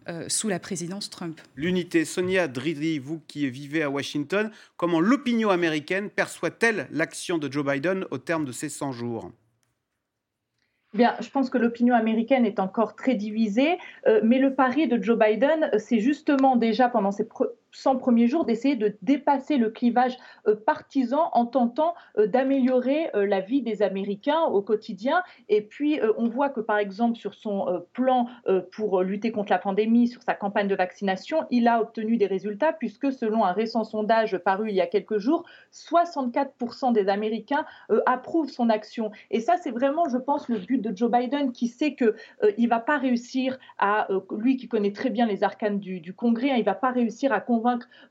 euh, 0.08 0.30
sous 0.30 0.48
la 0.48 0.58
présidence 0.58 1.10
Trump. 1.10 1.38
L'unité, 1.56 2.06
Sonia 2.06 2.48
Dridri, 2.48 2.98
vous 2.98 3.20
qui 3.28 3.48
vivez 3.50 3.82
à 3.82 3.90
Washington, 3.90 4.50
comment 4.78 4.98
l'opinion 4.98 5.50
américaine 5.50 6.08
perçoit-elle 6.08 6.88
l'action 6.90 7.36
de 7.36 7.52
Joe 7.52 7.66
Biden 7.66 8.06
au 8.10 8.16
terme 8.16 8.46
de 8.46 8.52
ces 8.52 8.70
100 8.70 8.92
jours? 8.92 9.30
Bien, 10.94 11.14
je 11.20 11.28
pense 11.28 11.50
que 11.50 11.58
l'opinion 11.58 11.94
américaine 11.94 12.46
est 12.46 12.58
encore 12.58 12.96
très 12.96 13.14
divisée, 13.14 13.76
euh, 14.06 14.20
mais 14.24 14.38
le 14.38 14.54
pari 14.54 14.88
de 14.88 15.00
Joe 15.00 15.18
Biden, 15.18 15.70
c'est 15.76 16.00
justement 16.00 16.56
déjà 16.56 16.88
pendant 16.88 17.12
ces 17.12 17.28
100 17.72 17.96
premiers 17.96 18.26
jours 18.26 18.44
d'essayer 18.44 18.76
de 18.76 18.96
dépasser 19.02 19.56
le 19.56 19.70
clivage 19.70 20.16
euh, 20.46 20.54
partisan 20.54 21.30
en 21.32 21.46
tentant 21.46 21.94
euh, 22.18 22.26
d'améliorer 22.26 23.10
euh, 23.14 23.26
la 23.26 23.40
vie 23.40 23.62
des 23.62 23.82
Américains 23.82 24.42
au 24.42 24.62
quotidien. 24.62 25.22
Et 25.48 25.62
puis, 25.62 26.00
on 26.16 26.28
voit 26.28 26.48
que, 26.48 26.60
par 26.60 26.78
exemple, 26.78 27.16
sur 27.16 27.34
son 27.34 27.82
plan 27.92 28.26
pour 28.72 29.02
lutter 29.02 29.32
contre 29.32 29.50
la 29.50 29.58
pandémie, 29.58 30.08
sur 30.08 30.22
sa 30.22 30.34
campagne 30.34 30.68
de 30.68 30.74
vaccination, 30.74 31.44
il 31.50 31.68
a 31.68 31.80
obtenu 31.80 32.16
des 32.16 32.26
résultats 32.26 32.72
puisque, 32.72 33.12
selon 33.12 33.44
un 33.44 33.52
récent 33.52 33.84
sondage 33.84 34.38
paru 34.38 34.68
il 34.70 34.74
y 34.74 34.80
a 34.80 34.86
quelques 34.86 35.18
jours, 35.18 35.44
64% 35.72 36.92
des 36.92 37.08
Américains 37.08 37.64
approuvent 38.06 38.50
son 38.50 38.68
action. 38.68 39.10
Et 39.30 39.40
ça, 39.40 39.56
c'est 39.56 39.70
vraiment, 39.70 40.08
je 40.08 40.18
pense, 40.18 40.48
le 40.48 40.58
but 40.58 40.78
de 40.78 40.96
Joe 40.96 41.10
Biden 41.10 41.52
qui 41.52 41.68
sait 41.68 41.94
qu'il 41.94 42.14
ne 42.58 42.68
va 42.68 42.80
pas 42.80 42.98
réussir 42.98 43.58
à, 43.78 44.08
lui 44.36 44.56
qui 44.56 44.68
connaît 44.68 44.92
très 44.92 45.10
bien 45.10 45.26
les 45.26 45.42
arcanes 45.44 45.78
du, 45.78 46.00
du 46.00 46.14
Congrès, 46.14 46.50
hein, 46.50 46.56
il 46.56 46.60
ne 46.60 46.64
va 46.64 46.74
pas 46.74 46.90
réussir 46.90 47.32
à 47.32 47.40
convaincre 47.40 47.59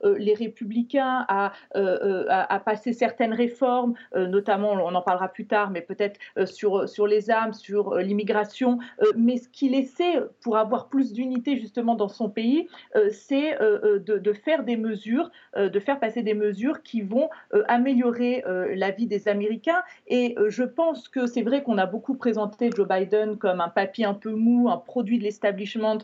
euh, 0.04 0.16
les 0.18 0.34
républicains 0.34 1.26
euh, 1.30 1.48
euh, 1.76 2.26
à, 2.28 2.54
à, 2.54 2.60
passer 2.60 2.92
certaines 2.92 3.32
réformes, 3.32 3.94
notamment, 4.14 4.72
on 4.72 4.94
en 4.94 5.02
parlera 5.02 5.28
plus 5.28 5.46
tard, 5.46 5.70
mais 5.70 5.80
peut-être 5.80 6.18
sur, 6.46 6.88
sur 6.88 7.06
les 7.06 7.30
armes, 7.30 7.52
sur 7.52 7.96
l'immigration. 7.96 8.78
mais 9.16 9.38
ce 9.38 9.48
qu'il 9.48 9.74
essaie 9.74 10.20
pour 10.42 10.56
avoir 10.56 10.88
plus 10.88 11.12
d'unité 11.12 11.58
justement 11.58 11.94
dans 11.94 12.08
son 12.08 12.28
pays, 12.28 12.68
c'est 13.10 13.58
de, 13.60 14.18
de, 14.18 14.32
faire 14.32 14.64
des 14.64 14.76
mesures, 14.76 15.30
de 15.56 15.80
faire 15.80 15.98
passer 15.98 16.22
des 16.22 16.34
mesures 16.34 16.82
qui 16.82 17.00
vont 17.00 17.28
améliorer 17.68 18.44
la 18.74 18.90
vie 18.90 19.06
des 19.06 19.28
Américains. 19.28 19.82
Et 20.06 20.36
je 20.48 20.64
pense 20.64 21.08
que 21.08 21.26
c'est 21.26 21.42
vrai 21.42 21.62
qu'on 21.62 21.78
a 21.78 21.86
beaucoup 21.86 22.14
présenté 22.14 22.70
Joe 22.74 22.86
Biden 22.86 23.38
comme 23.38 23.60
un 23.60 23.68
papier 23.68 24.04
un 24.04 24.14
peu 24.14 24.32
mou, 24.32 24.68
un 24.68 24.78
produit 24.78 25.18
de 25.18 25.24
l'establishment 25.24 25.98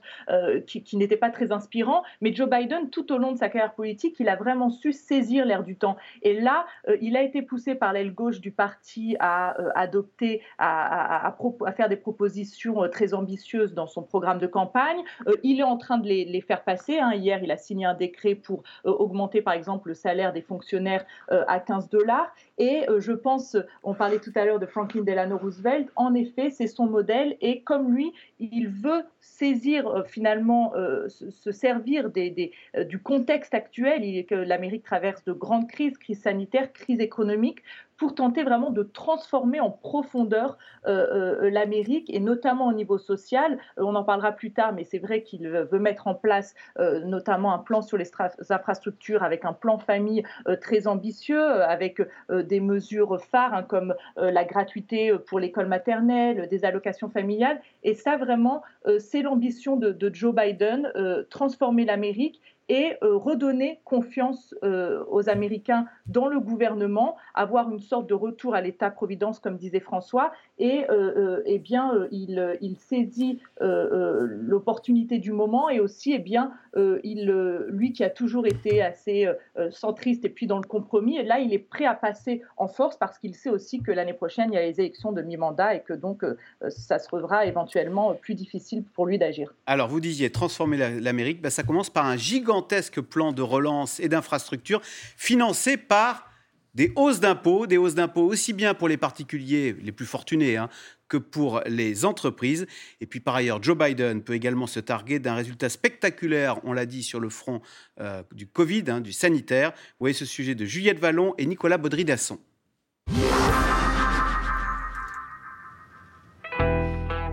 qui, 0.66 0.82
qui 0.82 0.96
n'était 0.96 1.16
pas 1.16 1.30
très 1.30 1.52
inspirant, 1.52 2.02
mais 2.20 2.34
Joe 2.34 2.48
Biden, 2.48 2.90
tout 2.90 3.12
au 3.12 3.18
long 3.18 3.32
sa 3.36 3.48
carrière 3.48 3.74
politique, 3.74 4.16
il 4.18 4.28
a 4.28 4.36
vraiment 4.36 4.70
su 4.70 4.92
saisir 4.92 5.44
l'air 5.44 5.62
du 5.62 5.76
temps. 5.76 5.96
Et 6.22 6.40
là, 6.40 6.66
euh, 6.88 6.96
il 7.00 7.16
a 7.16 7.22
été 7.22 7.42
poussé 7.42 7.74
par 7.74 7.92
l'aile 7.92 8.14
gauche 8.14 8.40
du 8.40 8.50
parti 8.50 9.16
à 9.20 9.60
euh, 9.60 9.70
adopter, 9.74 10.42
à, 10.58 11.36
faire 11.76 11.88
des 11.88 11.96
propositions 11.96 12.82
euh, 12.82 12.88
très 12.88 13.14
ambitieuses 13.14 13.74
dans 13.74 13.86
son 13.86 14.02
programme 14.02 14.38
de 14.38 14.46
campagne. 14.46 14.98
il 15.42 15.60
est 15.60 15.64
en 15.64 15.76
train 15.76 15.98
de 15.98 16.06
les, 16.06 16.40
faire 16.40 16.64
passer. 16.64 16.98
Hein. 16.98 17.12
Hier, 17.14 17.42
il 17.42 17.50
a 17.50 17.56
signé 17.56 17.86
un 17.86 17.94
décret 17.94 18.34
pour 18.34 18.62
augmenter, 18.84 19.42
par 19.42 19.54
exemple, 19.54 19.88
le 19.88 19.94
salaire 19.94 20.32
des 20.32 20.42
fonctionnaires 20.42 21.04
à 21.28 21.60
15 21.60 21.88
dollars. 21.88 22.32
Et 22.58 22.86
je 22.98 23.12
pense, 23.12 23.56
on 23.82 23.94
parlait 23.94 24.18
tout 24.18 24.32
à 24.34 24.44
l'heure 24.44 24.58
de 24.58 24.66
Franklin 24.66 25.02
Delano 25.02 25.36
Roosevelt, 25.38 25.88
en 25.96 26.14
effet, 26.14 26.50
c'est 26.50 26.66
son 26.66 26.86
modèle. 26.86 27.36
Et 27.40 27.62
comme 27.62 27.92
lui, 27.94 28.12
il 28.38 28.68
veut 28.68 29.04
saisir 29.20 30.04
finalement, 30.06 30.72
se, 31.08 31.52
servir 31.52 32.10
du 32.10 32.98
contexte 33.02 33.25
actuel, 33.30 34.04
que 34.24 34.34
l'Amérique 34.34 34.84
traverse 34.84 35.24
de 35.24 35.32
grandes 35.32 35.68
crises, 35.68 35.98
crise 35.98 36.20
sanitaire, 36.20 36.72
crise 36.72 37.00
économique, 37.00 37.62
pour 37.98 38.14
tenter 38.14 38.42
vraiment 38.42 38.70
de 38.70 38.82
transformer 38.82 39.60
en 39.60 39.70
profondeur 39.70 40.58
euh, 40.86 41.42
euh, 41.42 41.50
l'Amérique 41.50 42.10
et 42.10 42.20
notamment 42.20 42.68
au 42.68 42.72
niveau 42.72 42.98
social. 42.98 43.58
Euh, 43.78 43.82
on 43.82 43.94
en 43.94 44.04
parlera 44.04 44.32
plus 44.32 44.52
tard, 44.52 44.72
mais 44.72 44.84
c'est 44.84 44.98
vrai 44.98 45.22
qu'il 45.22 45.48
veut 45.48 45.78
mettre 45.78 46.06
en 46.06 46.14
place 46.14 46.54
notamment 46.78 47.52
un 47.52 47.58
plan 47.58 47.82
sur 47.82 47.96
les 47.96 48.10
infrastructures 48.50 49.22
avec 49.22 49.44
un 49.44 49.52
plan 49.52 49.78
famille 49.78 50.22
très 50.60 50.86
ambitieux, 50.86 51.62
avec 51.62 52.00
des 52.30 52.60
mesures 52.60 53.20
phares 53.20 53.54
hein, 53.54 53.62
comme 53.62 53.94
la 54.16 54.44
gratuité 54.44 55.12
pour 55.26 55.38
l'école 55.38 55.66
maternelle, 55.66 56.48
des 56.48 56.64
allocations 56.64 57.08
familiales. 57.08 57.60
Et 57.82 57.94
ça, 57.94 58.16
vraiment, 58.16 58.62
c'est 58.98 59.22
l'ambition 59.22 59.76
de, 59.76 60.10
Joe 60.12 60.34
Biden, 60.34 60.92
transformer 61.30 61.84
l'Amérique 61.84 62.40
et 62.68 62.96
redonner 63.00 63.80
confiance 63.84 64.54
aux 64.62 65.28
Américains 65.28 65.86
dans 66.06 66.26
le 66.26 66.40
gouvernement, 66.40 67.16
avoir 67.34 67.70
une 67.70 67.80
sorte 67.86 68.08
de 68.08 68.14
retour 68.14 68.54
à 68.54 68.60
l'État-providence, 68.60 69.38
comme 69.38 69.56
disait 69.56 69.80
François, 69.80 70.32
et 70.58 70.84
euh, 70.90 71.42
eh 71.46 71.58
bien, 71.58 71.92
il, 72.10 72.56
il 72.60 72.76
saisit 72.78 73.40
l'opportunité 73.60 75.18
du 75.18 75.32
moment 75.32 75.68
et 75.68 75.80
aussi, 75.80 76.12
eh 76.12 76.18
bien, 76.18 76.52
il, 76.76 77.30
lui 77.68 77.92
qui 77.92 78.04
a 78.04 78.10
toujours 78.10 78.46
été 78.46 78.82
assez 78.82 79.28
centriste 79.70 80.24
et 80.24 80.28
puis 80.28 80.46
dans 80.46 80.58
le 80.58 80.66
compromis, 80.66 81.18
et 81.18 81.22
là, 81.22 81.38
il 81.38 81.52
est 81.52 81.58
prêt 81.58 81.86
à 81.86 81.94
passer 81.94 82.42
en 82.56 82.68
force 82.68 82.96
parce 82.96 83.18
qu'il 83.18 83.34
sait 83.34 83.50
aussi 83.50 83.80
que 83.80 83.90
l'année 83.90 84.12
prochaine, 84.12 84.50
il 84.52 84.54
y 84.54 84.58
a 84.58 84.62
les 84.62 84.80
élections 84.80 85.12
de 85.12 85.22
mi-mandat 85.22 85.74
et 85.74 85.80
que 85.80 85.92
donc 85.92 86.24
ça 86.68 86.98
sera 86.98 87.46
éventuellement 87.46 88.14
plus 88.14 88.34
difficile 88.34 88.84
pour 88.94 89.06
lui 89.06 89.18
d'agir. 89.18 89.54
Alors, 89.66 89.88
vous 89.88 90.00
disiez 90.00 90.30
transformer 90.30 91.00
l'Amérique, 91.00 91.40
ben, 91.40 91.50
ça 91.50 91.62
commence 91.62 91.90
par 91.90 92.06
un 92.06 92.16
gigant 92.16 92.56
gigantesque 92.56 93.00
plan 93.00 93.32
de 93.32 93.42
relance 93.42 94.00
et 94.00 94.08
d'infrastructures 94.08 94.80
financé 95.16 95.76
par 95.76 96.30
des 96.76 96.92
hausses 96.94 97.20
d'impôts, 97.20 97.66
des 97.66 97.78
hausses 97.78 97.94
d'impôts 97.94 98.26
aussi 98.26 98.52
bien 98.52 98.74
pour 98.74 98.86
les 98.86 98.98
particuliers 98.98 99.74
les 99.80 99.92
plus 99.92 100.04
fortunés 100.04 100.58
hein, 100.58 100.68
que 101.08 101.16
pour 101.16 101.62
les 101.66 102.04
entreprises. 102.04 102.66
Et 103.00 103.06
puis 103.06 103.18
par 103.18 103.34
ailleurs, 103.34 103.62
Joe 103.62 103.76
Biden 103.76 104.22
peut 104.22 104.34
également 104.34 104.66
se 104.66 104.78
targuer 104.78 105.18
d'un 105.18 105.34
résultat 105.34 105.70
spectaculaire, 105.70 106.60
on 106.64 106.74
l'a 106.74 106.84
dit, 106.84 107.02
sur 107.02 107.18
le 107.18 107.30
front 107.30 107.62
euh, 107.98 108.22
du 108.32 108.46
Covid, 108.46 108.84
hein, 108.88 109.00
du 109.00 109.12
sanitaire. 109.12 109.70
Vous 109.70 110.00
voyez 110.00 110.14
ce 110.14 110.26
sujet 110.26 110.54
de 110.54 110.66
Juliette 110.66 110.98
Vallon 110.98 111.34
et 111.38 111.46
Nicolas 111.46 111.78
Baudry-Dasson. 111.78 112.38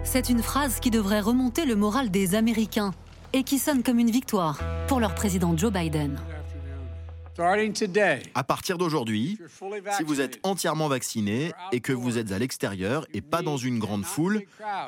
C'est 0.05 0.29
une 0.29 0.43
phrase 0.43 0.79
qui 0.79 0.89
devrait 0.89 1.19
remonter 1.19 1.65
le 1.65 1.75
moral 1.75 2.11
des 2.11 2.35
Américains 2.35 2.93
et 3.33 3.43
qui 3.43 3.59
sonne 3.59 3.83
comme 3.83 3.99
une 3.99 4.11
victoire 4.11 4.61
pour 4.87 5.01
leur 5.01 5.15
président 5.15 5.57
Joe 5.57 5.73
Biden. 5.73 6.17
À 8.35 8.43
partir 8.43 8.77
d'aujourd'hui, 8.77 9.39
si 9.97 10.03
vous 10.03 10.21
êtes 10.21 10.39
entièrement 10.43 10.87
vacciné 10.87 11.51
et 11.71 11.79
que 11.79 11.91
vous 11.91 12.17
êtes 12.17 12.31
à 12.31 12.37
l'extérieur 12.37 13.07
et 13.13 13.21
pas 13.21 13.41
dans 13.41 13.57
une 13.57 13.79
grande 13.79 14.05
foule, 14.05 14.43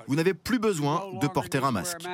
vous 0.07 0.15
n'avez 0.15 0.33
plus 0.33 0.59
besoin 0.59 1.05
de 1.19 1.27
porter 1.27 1.57
un 1.63 1.71
masque. 1.71 2.05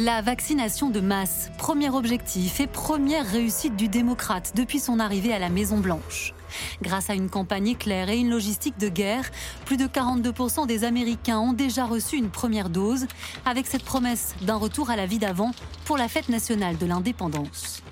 La 0.00 0.22
vaccination 0.22 0.90
de 0.90 1.00
masse, 1.00 1.50
premier 1.58 1.90
objectif 1.90 2.60
et 2.60 2.68
première 2.68 3.26
réussite 3.26 3.74
du 3.74 3.88
démocrate 3.88 4.52
depuis 4.54 4.78
son 4.78 5.00
arrivée 5.00 5.32
à 5.32 5.40
la 5.40 5.48
Maison-Blanche. 5.48 6.34
Grâce 6.82 7.10
à 7.10 7.14
une 7.14 7.28
campagne 7.28 7.66
éclair 7.68 8.08
et 8.08 8.18
une 8.18 8.30
logistique 8.30 8.78
de 8.78 8.88
guerre, 8.88 9.28
plus 9.64 9.76
de 9.76 9.86
42% 9.86 10.68
des 10.68 10.84
Américains 10.84 11.40
ont 11.40 11.52
déjà 11.52 11.84
reçu 11.84 12.16
une 12.16 12.30
première 12.30 12.70
dose, 12.70 13.06
avec 13.44 13.66
cette 13.66 13.84
promesse 13.84 14.36
d'un 14.42 14.56
retour 14.56 14.90
à 14.90 14.94
la 14.94 15.06
vie 15.06 15.18
d'avant 15.18 15.50
pour 15.84 15.96
la 15.96 16.06
fête 16.06 16.28
nationale 16.28 16.78
de 16.78 16.86
l'indépendance. 16.86 17.82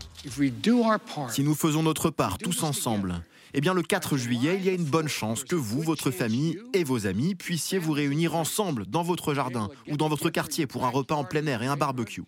Si 1.28 1.42
nous 1.42 1.54
faisons 1.54 1.82
notre 1.82 2.10
part 2.10 2.38
tous 2.38 2.62
ensemble, 2.62 3.22
eh 3.54 3.60
bien 3.60 3.74
le 3.74 3.82
4 3.82 4.16
juillet, 4.16 4.56
il 4.58 4.66
y 4.66 4.68
a 4.68 4.72
une 4.72 4.84
bonne 4.84 5.08
chance 5.08 5.44
que 5.44 5.54
vous, 5.54 5.80
votre 5.80 6.10
famille 6.10 6.58
et 6.74 6.84
vos 6.84 7.06
amis 7.06 7.34
puissiez 7.34 7.78
vous 7.78 7.92
réunir 7.92 8.34
ensemble 8.34 8.86
dans 8.86 9.02
votre 9.02 9.34
jardin 9.34 9.68
ou 9.88 9.96
dans 9.96 10.08
votre 10.08 10.30
quartier 10.30 10.66
pour 10.66 10.84
un 10.84 10.90
repas 10.90 11.14
en 11.14 11.24
plein 11.24 11.46
air 11.46 11.62
et 11.62 11.66
un 11.66 11.76
barbecue. 11.76 12.24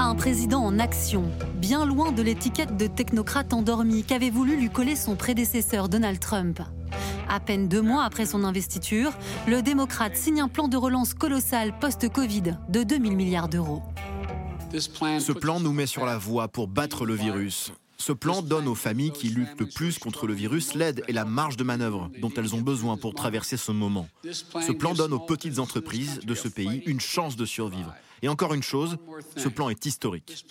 Un 0.00 0.14
président 0.14 0.60
en 0.60 0.78
action, 0.78 1.24
bien 1.56 1.84
loin 1.86 2.12
de 2.12 2.22
l'étiquette 2.22 2.76
de 2.76 2.86
technocrate 2.86 3.52
endormi 3.52 4.04
qu'avait 4.04 4.30
voulu 4.30 4.56
lui 4.56 4.70
coller 4.70 4.96
son 4.96 5.16
prédécesseur 5.16 5.88
Donald 5.88 6.20
Trump. 6.20 6.60
À 7.28 7.40
peine 7.40 7.68
deux 7.68 7.82
mois 7.82 8.04
après 8.04 8.26
son 8.26 8.44
investiture, 8.44 9.12
le 9.46 9.60
démocrate 9.60 10.16
signe 10.16 10.40
un 10.40 10.48
plan 10.48 10.68
de 10.68 10.76
relance 10.76 11.14
colossal 11.14 11.76
post-Covid 11.78 12.56
de 12.68 12.82
2000 12.82 13.16
milliards 13.16 13.48
d'euros. 13.48 13.82
Ce 14.70 15.32
plan 15.32 15.60
nous 15.60 15.72
met 15.72 15.86
sur 15.86 16.04
la 16.04 16.18
voie 16.18 16.48
pour 16.48 16.68
battre 16.68 17.06
le 17.06 17.14
virus. 17.14 17.72
Ce 17.96 18.12
plan 18.12 18.42
donne 18.42 18.68
aux 18.68 18.74
familles 18.74 19.10
qui 19.10 19.28
luttent 19.28 19.58
le 19.58 19.66
plus 19.66 19.98
contre 19.98 20.26
le 20.26 20.34
virus 20.34 20.74
l'aide 20.74 21.02
et 21.08 21.12
la 21.12 21.24
marge 21.24 21.56
de 21.56 21.64
manœuvre 21.64 22.10
dont 22.20 22.30
elles 22.36 22.54
ont 22.54 22.60
besoin 22.60 22.96
pour 22.96 23.14
traverser 23.14 23.56
ce 23.56 23.72
moment. 23.72 24.08
Ce 24.30 24.72
plan 24.72 24.94
donne 24.94 25.12
aux 25.12 25.18
petites 25.18 25.58
entreprises 25.58 26.20
de 26.20 26.34
ce 26.34 26.48
pays 26.48 26.82
une 26.86 27.00
chance 27.00 27.36
de 27.36 27.44
survivre. 27.44 27.94
Et 28.22 28.28
encore 28.28 28.54
une 28.54 28.62
chose, 28.62 28.98
ce 29.36 29.48
plan 29.48 29.68
est 29.68 29.86
historique. 29.86 30.44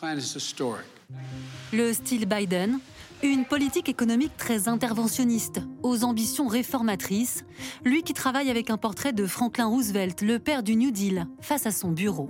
Le 1.72 1.94
style 1.94 2.26
Biden, 2.26 2.80
une 3.24 3.46
politique 3.46 3.88
économique 3.88 4.36
très 4.38 4.68
interventionniste, 4.68 5.62
aux 5.84 6.04
ambitions 6.04 6.48
réformatrices, 6.48 7.46
lui 7.86 8.04
qui 8.04 8.14
travaille 8.14 8.50
avec 8.50 8.70
un 8.70 8.78
portrait 8.78 9.14
de 9.14 9.26
Franklin 9.26 9.68
Roosevelt, 9.68 10.22
le 10.22 10.40
père 10.40 10.64
du 10.64 10.76
New 10.76 10.92
Deal, 10.92 11.28
face 11.42 11.66
à 11.66 11.72
son 11.72 11.92
bureau. 11.92 12.30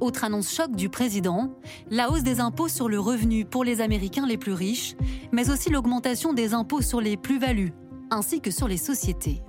Autre 0.00 0.24
annonce 0.24 0.52
choc 0.52 0.74
du 0.74 0.88
président, 0.88 1.54
la 1.90 2.10
hausse 2.10 2.22
des 2.22 2.40
impôts 2.40 2.68
sur 2.68 2.88
le 2.88 2.98
revenu 2.98 3.44
pour 3.44 3.64
les 3.64 3.80
Américains 3.80 4.26
les 4.26 4.38
plus 4.38 4.52
riches, 4.52 4.94
mais 5.32 5.50
aussi 5.50 5.70
l'augmentation 5.70 6.32
des 6.32 6.54
impôts 6.54 6.82
sur 6.82 7.00
les 7.00 7.16
plus-values, 7.16 7.72
ainsi 8.10 8.40
que 8.40 8.50
sur 8.50 8.68
les 8.68 8.76
sociétés. 8.76 9.42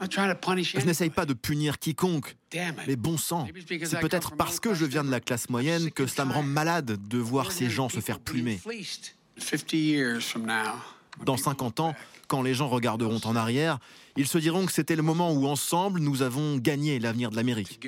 Je 0.00 0.86
n'essaye 0.86 1.10
pas 1.10 1.26
de 1.26 1.32
punir 1.32 1.78
quiconque, 1.78 2.36
mais 2.86 2.96
bon 2.96 3.16
sang, 3.16 3.46
c'est 3.66 4.00
peut-être 4.00 4.36
parce 4.36 4.60
que 4.60 4.74
je 4.74 4.84
viens 4.84 5.04
de 5.04 5.10
la 5.10 5.20
classe 5.20 5.48
moyenne 5.48 5.90
que 5.90 6.06
cela 6.06 6.26
me 6.26 6.32
rend 6.32 6.42
malade 6.42 6.98
de 7.08 7.18
voir 7.18 7.50
ces 7.50 7.70
gens 7.70 7.88
se 7.88 8.00
faire 8.00 8.20
plumer. 8.20 8.60
Dans 11.24 11.36
50 11.36 11.80
ans, 11.80 11.94
quand 12.28 12.42
les 12.42 12.54
gens 12.54 12.68
regarderont 12.68 13.20
en 13.24 13.36
arrière, 13.36 13.78
ils 14.16 14.26
se 14.26 14.38
diront 14.38 14.66
que 14.66 14.72
c'était 14.72 14.96
le 14.96 15.02
moment 15.02 15.32
où 15.32 15.46
ensemble 15.46 16.00
nous 16.00 16.22
avons 16.22 16.56
gagné 16.56 16.98
l'avenir 16.98 17.30
de 17.30 17.36
l'Amérique. 17.36 17.80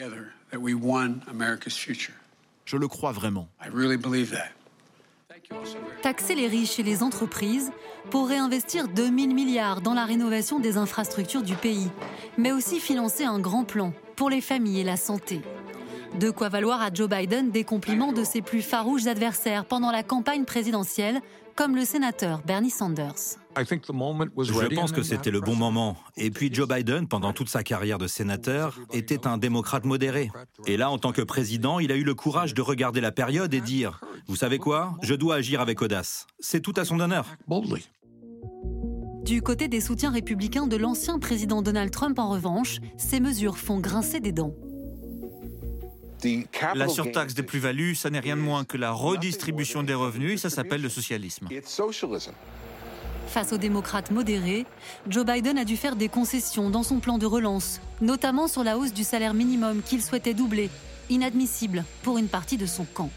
Je 2.64 2.76
le 2.76 2.88
crois 2.88 3.12
vraiment. 3.12 3.48
Taxer 6.02 6.34
les 6.34 6.46
riches 6.46 6.78
et 6.78 6.82
les 6.82 7.02
entreprises 7.02 7.70
pour 8.10 8.28
réinvestir 8.28 8.88
2000 8.88 9.34
milliards 9.34 9.80
dans 9.80 9.94
la 9.94 10.04
rénovation 10.04 10.60
des 10.60 10.76
infrastructures 10.76 11.42
du 11.42 11.54
pays, 11.54 11.90
mais 12.36 12.52
aussi 12.52 12.80
financer 12.80 13.24
un 13.24 13.38
grand 13.38 13.64
plan 13.64 13.92
pour 14.16 14.30
les 14.30 14.40
familles 14.40 14.80
et 14.80 14.84
la 14.84 14.96
santé. 14.96 15.40
De 16.18 16.30
quoi 16.30 16.48
valoir 16.48 16.80
à 16.82 16.92
Joe 16.92 17.08
Biden 17.08 17.50
des 17.50 17.64
compliments 17.64 18.12
de 18.12 18.24
ses 18.24 18.42
plus 18.42 18.62
farouches 18.62 19.06
adversaires 19.06 19.64
pendant 19.64 19.90
la 19.90 20.02
campagne 20.02 20.44
présidentielle, 20.44 21.20
comme 21.54 21.76
le 21.76 21.84
sénateur 21.84 22.40
Bernie 22.44 22.70
Sanders. 22.70 23.38
Je 23.64 24.74
pense 24.74 24.92
que 24.92 25.02
c'était 25.02 25.30
le 25.30 25.40
bon 25.40 25.54
moment. 25.54 25.96
Et 26.16 26.30
puis 26.30 26.52
Joe 26.52 26.68
Biden, 26.68 27.08
pendant 27.08 27.32
toute 27.32 27.48
sa 27.48 27.62
carrière 27.62 27.98
de 27.98 28.06
sénateur, 28.06 28.78
était 28.92 29.26
un 29.26 29.38
démocrate 29.38 29.84
modéré. 29.84 30.30
Et 30.66 30.76
là, 30.76 30.90
en 30.90 30.98
tant 30.98 31.12
que 31.12 31.22
président, 31.22 31.78
il 31.78 31.92
a 31.92 31.96
eu 31.96 32.04
le 32.04 32.14
courage 32.14 32.54
de 32.54 32.62
regarder 32.62 33.00
la 33.00 33.12
période 33.12 33.52
et 33.54 33.60
dire, 33.60 34.00
vous 34.26 34.36
savez 34.36 34.58
quoi, 34.58 34.96
je 35.02 35.14
dois 35.14 35.36
agir 35.36 35.60
avec 35.60 35.82
audace. 35.82 36.26
C'est 36.40 36.60
tout 36.60 36.74
à 36.76 36.84
son 36.84 37.00
honneur. 37.00 37.26
Du 39.24 39.42
côté 39.42 39.68
des 39.68 39.80
soutiens 39.80 40.10
républicains 40.10 40.66
de 40.66 40.76
l'ancien 40.76 41.18
président 41.18 41.60
Donald 41.60 41.90
Trump, 41.90 42.18
en 42.18 42.30
revanche, 42.30 42.78
ces 42.96 43.20
mesures 43.20 43.58
font 43.58 43.78
grincer 43.78 44.20
des 44.20 44.32
dents. 44.32 44.54
La 46.74 46.88
surtaxe 46.88 47.34
des 47.34 47.42
plus-values, 47.42 47.94
ça 47.94 48.10
n'est 48.10 48.20
rien 48.20 48.36
de 48.36 48.40
moins 48.40 48.64
que 48.64 48.76
la 48.76 48.90
redistribution 48.90 49.82
des 49.82 49.94
revenus 49.94 50.32
et 50.32 50.36
ça 50.36 50.50
s'appelle 50.50 50.82
le 50.82 50.88
socialisme. 50.88 51.48
Face 53.28 53.52
aux 53.52 53.58
démocrates 53.58 54.10
modérés, 54.10 54.64
Joe 55.06 55.24
Biden 55.24 55.58
a 55.58 55.64
dû 55.64 55.76
faire 55.76 55.96
des 55.96 56.08
concessions 56.08 56.70
dans 56.70 56.82
son 56.82 56.98
plan 56.98 57.18
de 57.18 57.26
relance, 57.26 57.80
notamment 58.00 58.48
sur 58.48 58.64
la 58.64 58.78
hausse 58.78 58.94
du 58.94 59.04
salaire 59.04 59.34
minimum 59.34 59.82
qu'il 59.82 60.02
souhaitait 60.02 60.32
doubler, 60.32 60.70
inadmissible 61.10 61.84
pour 62.02 62.16
une 62.16 62.28
partie 62.28 62.56
de 62.56 62.64
son 62.64 62.84
camp. 62.84 63.10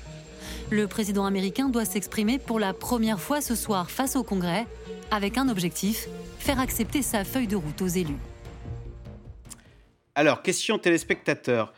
Le 0.70 0.86
président 0.88 1.26
américain 1.26 1.70
doit 1.70 1.86
s'exprimer 1.86 2.40
pour 2.40 2.60
la 2.60 2.74
première 2.74 3.22
fois 3.22 3.40
ce 3.40 3.56
soir 3.56 3.90
face 3.90 4.18
au 4.18 4.24
Congrès 4.24 4.68
avec 5.12 5.38
un 5.38 5.48
objectif, 5.48 6.08
faire 6.40 6.60
accepter 6.60 7.02
sa 7.02 7.24
feuille 7.24 7.48
de 7.48 7.56
route 7.56 7.82
aux 7.82 7.88
élus. 7.88 8.20
Alors, 10.16 10.42
question 10.42 10.78
téléspectateur. 10.78 11.74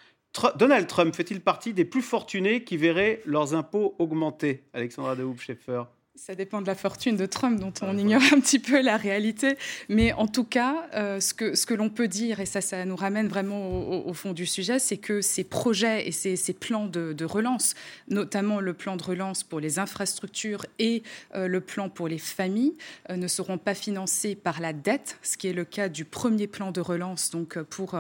Donald 0.55 0.87
Trump 0.87 1.15
fait-il 1.15 1.39
partie 1.39 1.73
des 1.73 1.85
plus 1.85 2.01
fortunés 2.01 2.63
qui 2.63 2.77
verraient 2.77 3.21
leurs 3.25 3.53
impôts 3.53 3.95
augmenter? 3.99 4.63
Alexandra 4.73 5.15
de 5.15 5.23
Hoop-Schaeffer 5.23 5.83
ça 6.15 6.35
dépend 6.35 6.61
de 6.61 6.67
la 6.67 6.75
fortune 6.75 7.17
de 7.17 7.25
Trump, 7.25 7.59
dont 7.59 7.73
on 7.81 7.97
ignore 7.97 8.21
un 8.33 8.39
petit 8.39 8.59
peu 8.59 8.83
la 8.83 8.97
réalité. 8.97 9.57
Mais 9.89 10.13
en 10.13 10.27
tout 10.27 10.43
cas, 10.43 10.87
euh, 10.93 11.19
ce 11.19 11.33
que, 11.33 11.55
ce 11.55 11.65
que 11.65 11.73
l'on 11.73 11.89
peut 11.89 12.07
dire, 12.07 12.39
et 12.39 12.45
ça, 12.45 12.61
ça 12.61 12.85
nous 12.85 12.95
ramène 12.95 13.27
vraiment 13.27 14.05
au, 14.05 14.13
fond 14.13 14.31
du 14.31 14.45
sujet, 14.45 14.77
c'est 14.77 14.97
que 14.97 15.21
ces 15.21 15.43
projets 15.43 16.07
et 16.07 16.11
ces, 16.11 16.35
ces 16.35 16.53
plans 16.53 16.85
de, 16.85 17.25
relance, 17.25 17.73
notamment 18.09 18.59
le 18.59 18.75
plan 18.75 18.95
de 18.95 19.01
relance 19.01 19.41
pour 19.43 19.59
les 19.59 19.79
infrastructures 19.79 20.67
et 20.77 21.01
euh, 21.33 21.47
le 21.47 21.61
plan 21.61 21.89
pour 21.89 22.07
les 22.07 22.19
familles, 22.19 22.75
euh, 23.09 23.15
ne 23.15 23.27
seront 23.27 23.57
pas 23.57 23.73
financés 23.73 24.35
par 24.35 24.61
la 24.61 24.71
dette, 24.71 25.17
ce 25.23 25.35
qui 25.35 25.47
est 25.47 25.53
le 25.53 25.65
cas 25.65 25.89
du 25.89 26.05
premier 26.05 26.45
plan 26.45 26.71
de 26.71 26.79
relance, 26.79 27.31
donc 27.31 27.59
pour 27.63 27.97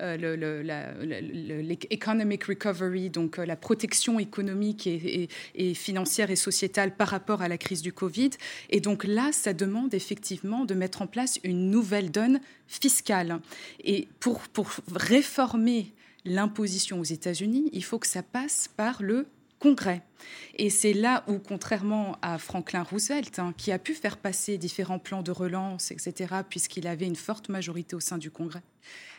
l'economic 0.00 2.44
recovery, 2.44 3.10
donc 3.10 3.38
la 3.38 3.56
protection 3.56 4.20
économique 4.20 4.86
et, 4.86 5.28
et 5.56 5.74
financière 5.74 6.30
et 6.30 6.36
sociétale 6.36 6.94
par 6.94 7.08
rapport 7.08 7.42
à 7.42 7.48
la 7.48 7.55
crise 7.58 7.82
du 7.82 7.92
Covid. 7.92 8.30
Et 8.70 8.80
donc 8.80 9.04
là, 9.04 9.32
ça 9.32 9.52
demande 9.52 9.94
effectivement 9.94 10.64
de 10.64 10.74
mettre 10.74 11.02
en 11.02 11.06
place 11.06 11.38
une 11.44 11.70
nouvelle 11.70 12.10
donne 12.10 12.40
fiscale. 12.66 13.40
Et 13.84 14.08
pour, 14.20 14.40
pour 14.48 14.70
réformer 14.94 15.92
l'imposition 16.24 17.00
aux 17.00 17.04
États-Unis, 17.04 17.70
il 17.72 17.84
faut 17.84 17.98
que 17.98 18.06
ça 18.06 18.22
passe 18.22 18.68
par 18.76 19.02
le 19.02 19.26
Congrès. 19.58 20.02
Et 20.56 20.70
c'est 20.70 20.92
là 20.92 21.24
où, 21.28 21.38
contrairement 21.38 22.18
à 22.20 22.38
Franklin 22.38 22.82
Roosevelt, 22.82 23.38
hein, 23.38 23.54
qui 23.56 23.72
a 23.72 23.78
pu 23.78 23.94
faire 23.94 24.18
passer 24.18 24.58
différents 24.58 24.98
plans 24.98 25.22
de 25.22 25.30
relance, 25.30 25.90
etc., 25.90 26.34
puisqu'il 26.48 26.86
avait 26.86 27.06
une 27.06 27.16
forte 27.16 27.48
majorité 27.48 27.96
au 27.96 28.00
sein 28.00 28.18
du 28.18 28.30
Congrès, 28.30 28.62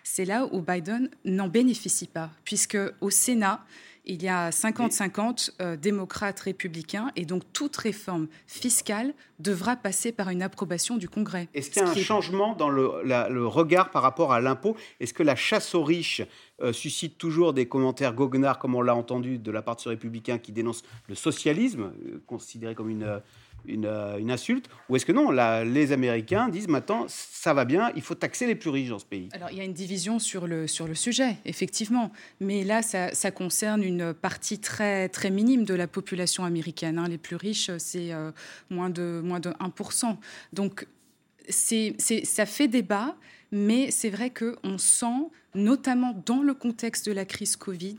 c'est 0.04 0.26
là 0.26 0.48
où 0.52 0.62
Biden 0.62 1.10
n'en 1.26 1.48
bénéficie 1.48 2.08
pas, 2.08 2.32
puisque 2.44 2.78
au 3.02 3.10
Sénat, 3.10 3.66
il 4.08 4.24
y 4.24 4.30
a 4.30 4.50
50-50 4.50 5.52
euh, 5.60 5.76
démocrates 5.76 6.40
républicains 6.40 7.12
et 7.16 7.26
donc 7.26 7.44
toute 7.54 7.76
réforme 7.76 8.28
fiscale 8.48 9.14
devra 9.40 9.76
passer 9.76 10.12
par 10.12 10.30
une 10.30 10.42
approbation 10.42 10.98
du 10.98 11.10
Congrès. 11.10 11.50
Est-ce 11.54 11.70
qu'il 11.70 11.82
y 11.82 11.86
a 11.86 11.90
un 11.90 11.96
changement 11.96 12.56
dans 12.56 12.70
le, 12.70 13.46
regard 13.46 13.92
par 13.92 14.02
rapport 14.02 14.32
à 14.32 14.40
l'impôt? 14.40 14.76
Est-ce 15.00 15.14
que 15.14 15.24
la 15.24 15.36
chasse 15.36 15.76
aux 15.76 15.84
riches 15.84 16.22
euh, 16.62 16.74
suscite 16.74 17.18
toujours 17.18 17.54
des 17.54 17.68
commentaires 17.68 18.14
goguenards, 18.14 18.60
comme 18.60 18.76
on 18.76 18.82
l'a 18.82 18.96
entendu 18.96 19.38
de 19.38 19.52
la 19.52 19.62
part 19.62 19.76
de 19.76 19.82
ce 19.82 19.90
républicain 19.90 20.40
qui 20.40 20.54
dénonce 20.54 20.84
le 21.08 21.16
socialisme, 21.16 21.92
euh, 22.06 22.22
considéré 22.26 22.74
comme 22.74 22.90
une 22.90 23.22
euh, 23.70 24.18
une, 24.18 24.32
insulte 24.32 24.70
Ou 24.90 24.96
est-ce 24.96 25.06
que 25.06 25.12
non, 25.12 25.32
les 25.64 25.92
Américains 25.92 26.50
disent 26.50 26.68
maintenant, 26.68 27.06
ça 27.08 27.54
va 27.54 27.66
bien, 27.66 27.92
il 27.96 28.02
faut 28.02 28.16
taxer 28.16 28.48
les 28.48 28.56
plus 28.56 28.70
riches 28.70 28.90
dans 28.90 29.00
ce 29.00 29.06
pays 29.06 29.30
Alors, 29.32 29.50
il 29.52 29.58
y 29.58 29.62
a 29.62 29.64
une 29.64 29.74
division 29.74 30.20
sur 30.20 30.48
le, 30.48 30.68
sur 30.68 30.88
le 30.88 30.96
sujet, 30.96 31.38
effectivement. 31.46 32.12
Mais 32.40 32.64
là, 32.64 32.82
ça, 32.82 33.32
concerne 33.32 33.84
une 33.84 34.14
partie 34.14 34.60
très, 34.60 35.10
très 35.10 35.30
minime 35.30 35.64
de 35.64 35.74
la 35.74 35.88
population 35.88 36.46
américaine. 36.46 36.98
Hein. 36.98 37.08
Les 37.08 37.18
plus 37.18 37.36
riches, 37.36 37.72
c'est 37.78 38.14
euh, 38.14 38.32
moins, 38.70 38.90
de, 38.90 39.22
moins 39.24 39.40
de 39.40 39.50
1%. 39.50 40.18
Donc, 40.54 40.88
c'est, 41.50 41.96
ça 42.00 42.46
fait 42.46 42.68
débat, 42.68 43.16
mais 43.52 43.92
c'est 43.92 44.10
vrai 44.10 44.32
qu'on 44.32 44.78
sent, 44.78 45.30
notamment 45.56 46.22
dans 46.26 46.42
le 46.42 46.54
contexte 46.54 47.08
de 47.08 47.12
la 47.12 47.26
crise 47.26 47.56
Covid, 47.56 47.98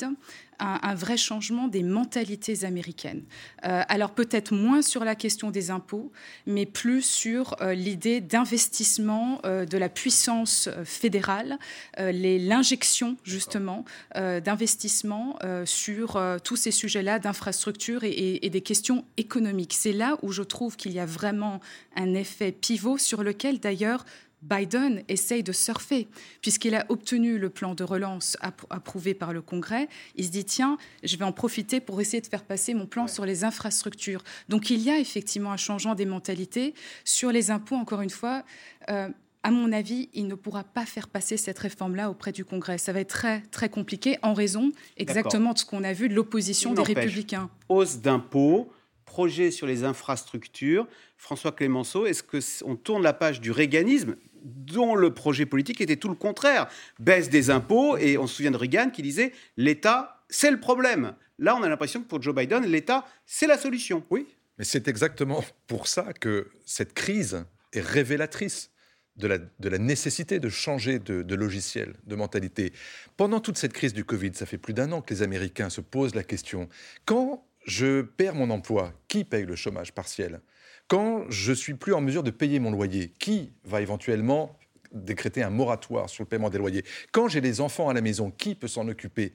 un, 0.60 0.94
vrai 0.94 1.16
changement 1.16 1.68
des 1.68 1.82
mentalités 1.82 2.64
américaines. 2.64 3.22
Euh, 3.64 3.82
alors 3.88 4.10
peut-être 4.10 4.52
moins 4.52 4.82
sur 4.82 5.04
la 5.04 5.14
question 5.14 5.50
des 5.50 5.70
impôts, 5.70 6.10
mais 6.46 6.66
plus 6.66 7.02
sur 7.02 7.56
euh, 7.60 7.74
l'idée 7.74 8.20
d'investissement 8.20 9.40
euh, 9.44 9.64
de 9.64 9.78
la 9.78 9.88
puissance 9.88 10.68
fédérale, 10.84 11.58
l'injection 11.96 13.16
justement 13.24 13.84
d'investissement 14.14 15.38
sur 15.64 16.20
tous 16.44 16.56
ces 16.56 16.70
sujets-là 16.70 17.18
d'infrastructure 17.18 18.04
et, 18.04 18.44
et, 18.44 18.50
des 18.50 18.60
questions 18.60 19.04
économiques. 19.16 19.74
C'est 19.74 19.92
là 19.92 20.18
où 20.22 20.32
je 20.32 20.42
trouve 20.42 20.76
qu'il 20.76 20.92
y 20.92 21.00
a 21.00 21.06
vraiment 21.06 21.60
un 21.96 22.14
effet 22.14 22.52
pivot 22.52 22.98
sur 22.98 23.22
lequel 23.22 23.58
d'ailleurs 23.60 24.04
Biden 24.42 25.02
essaye 25.08 25.42
de 25.42 25.52
surfer, 25.52 26.08
puisqu'il 26.40 26.74
a 26.74 26.86
obtenu 26.88 27.38
le 27.38 27.50
plan 27.50 27.74
de 27.74 27.84
relance 27.84 28.36
approuvé 28.70 29.14
par 29.14 29.32
le 29.32 29.42
Congrès. 29.42 29.88
Il 30.16 30.24
se 30.24 30.30
dit, 30.30 30.44
tiens, 30.44 30.78
je 31.02 31.16
vais 31.16 31.24
en 31.24 31.32
profiter 31.32 31.80
pour 31.80 32.00
essayer 32.00 32.20
de 32.20 32.26
faire 32.26 32.44
passer 32.44 32.74
mon 32.74 32.86
plan 32.86 33.06
sur 33.08 33.26
les 33.26 33.44
infrastructures. 33.44 34.22
Donc 34.48 34.70
il 34.70 34.80
y 34.80 34.90
a 34.90 34.98
effectivement 34.98 35.52
un 35.52 35.56
changement 35.56 35.94
des 35.94 36.06
mentalités. 36.06 36.74
Sur 37.04 37.32
les 37.32 37.50
impôts, 37.50 37.76
encore 37.76 38.00
une 38.00 38.10
fois, 38.10 38.44
euh, 38.90 39.08
à 39.42 39.50
mon 39.50 39.72
avis, 39.72 40.08
il 40.14 40.26
ne 40.26 40.34
pourra 40.34 40.64
pas 40.64 40.84
faire 40.84 41.08
passer 41.08 41.36
cette 41.36 41.58
réforme-là 41.58 42.10
auprès 42.10 42.32
du 42.32 42.44
Congrès. 42.44 42.78
Ça 42.78 42.92
va 42.92 43.00
être 43.00 43.08
très, 43.08 43.40
très 43.50 43.68
compliqué 43.68 44.18
en 44.22 44.34
raison 44.34 44.72
exactement 44.96 45.52
de 45.52 45.58
ce 45.58 45.64
qu'on 45.64 45.84
a 45.84 45.92
vu 45.92 46.08
de 46.08 46.14
l'opposition 46.14 46.74
des 46.74 46.82
républicains. 46.82 47.50
Hausse 47.68 47.98
d'impôts, 47.98 48.70
projet 49.04 49.50
sur 49.50 49.66
les 49.66 49.84
infrastructures. 49.84 50.86
François 51.16 51.52
Clémenceau, 51.52 52.04
est-ce 52.06 52.22
qu'on 52.22 52.76
tourne 52.76 53.02
la 53.02 53.12
page 53.12 53.40
du 53.40 53.50
réganisme 53.50 54.16
dont 54.42 54.94
le 54.94 55.12
projet 55.12 55.46
politique 55.46 55.80
était 55.80 55.96
tout 55.96 56.08
le 56.08 56.14
contraire. 56.14 56.68
Baisse 56.98 57.30
des 57.30 57.50
impôts, 57.50 57.96
et 57.96 58.18
on 58.18 58.26
se 58.26 58.36
souvient 58.36 58.50
de 58.50 58.56
Reagan 58.56 58.90
qui 58.90 59.02
disait 59.02 59.32
l'État, 59.56 60.24
c'est 60.28 60.50
le 60.50 60.60
problème. 60.60 61.14
Là, 61.38 61.56
on 61.56 61.62
a 61.62 61.68
l'impression 61.68 62.02
que 62.02 62.08
pour 62.08 62.20
Joe 62.20 62.34
Biden, 62.34 62.64
l'État, 62.64 63.06
c'est 63.26 63.46
la 63.46 63.58
solution. 63.58 64.04
Oui, 64.10 64.26
mais 64.58 64.64
c'est 64.64 64.88
exactement 64.88 65.44
pour 65.66 65.86
ça 65.86 66.12
que 66.12 66.48
cette 66.66 66.92
crise 66.92 67.44
est 67.72 67.80
révélatrice 67.80 68.70
de 69.16 69.68
la, 69.68 69.78
nécessité 69.78 70.38
de 70.38 70.48
changer 70.48 71.00
de, 71.00 71.22
de, 71.22 71.34
logiciel, 71.34 71.94
de 72.06 72.14
mentalité. 72.14 72.72
Pendant 73.16 73.40
toute 73.40 73.58
cette 73.58 73.72
crise 73.72 73.92
du 73.92 74.04
Covid, 74.04 74.30
ça 74.34 74.46
fait 74.46 74.58
plus 74.58 74.74
d'un 74.74 74.92
an 74.92 75.02
que 75.02 75.12
les 75.12 75.22
Américains 75.22 75.70
se 75.70 75.80
posent 75.80 76.14
la 76.14 76.22
question, 76.22 76.68
quand 77.04 77.44
je 77.66 78.02
perds 78.02 78.34
mon 78.34 78.50
emploi, 78.50 78.92
qui 79.08 79.24
paye 79.24 79.44
le 79.44 79.56
chômage 79.56 79.92
partiel? 79.92 80.40
Quand 80.88 81.26
je 81.28 81.52
suis 81.52 81.74
plus 81.74 81.94
en 81.94 82.00
mesure 82.00 82.22
de 82.22 82.30
payer 82.30 82.58
mon 82.58 82.70
loyer, 82.70 83.12
qui 83.18 83.52
va 83.64 83.80
éventuellement 83.80 84.58
décréter 84.90 85.42
un 85.42 85.50
moratoire 85.50 86.08
sur 86.08 86.24
le 86.24 86.28
paiement 86.28 86.50
des 86.50 86.58
loyers? 86.58 86.84
Quand 87.12 87.28
j'ai 87.28 87.42
les 87.42 87.60
enfants 87.60 87.88
à 87.90 87.94
la 87.94 88.00
maison, 88.00 88.30
qui 88.30 88.54
peut 88.54 88.68
s'en 88.68 88.88
occuper? 88.88 89.34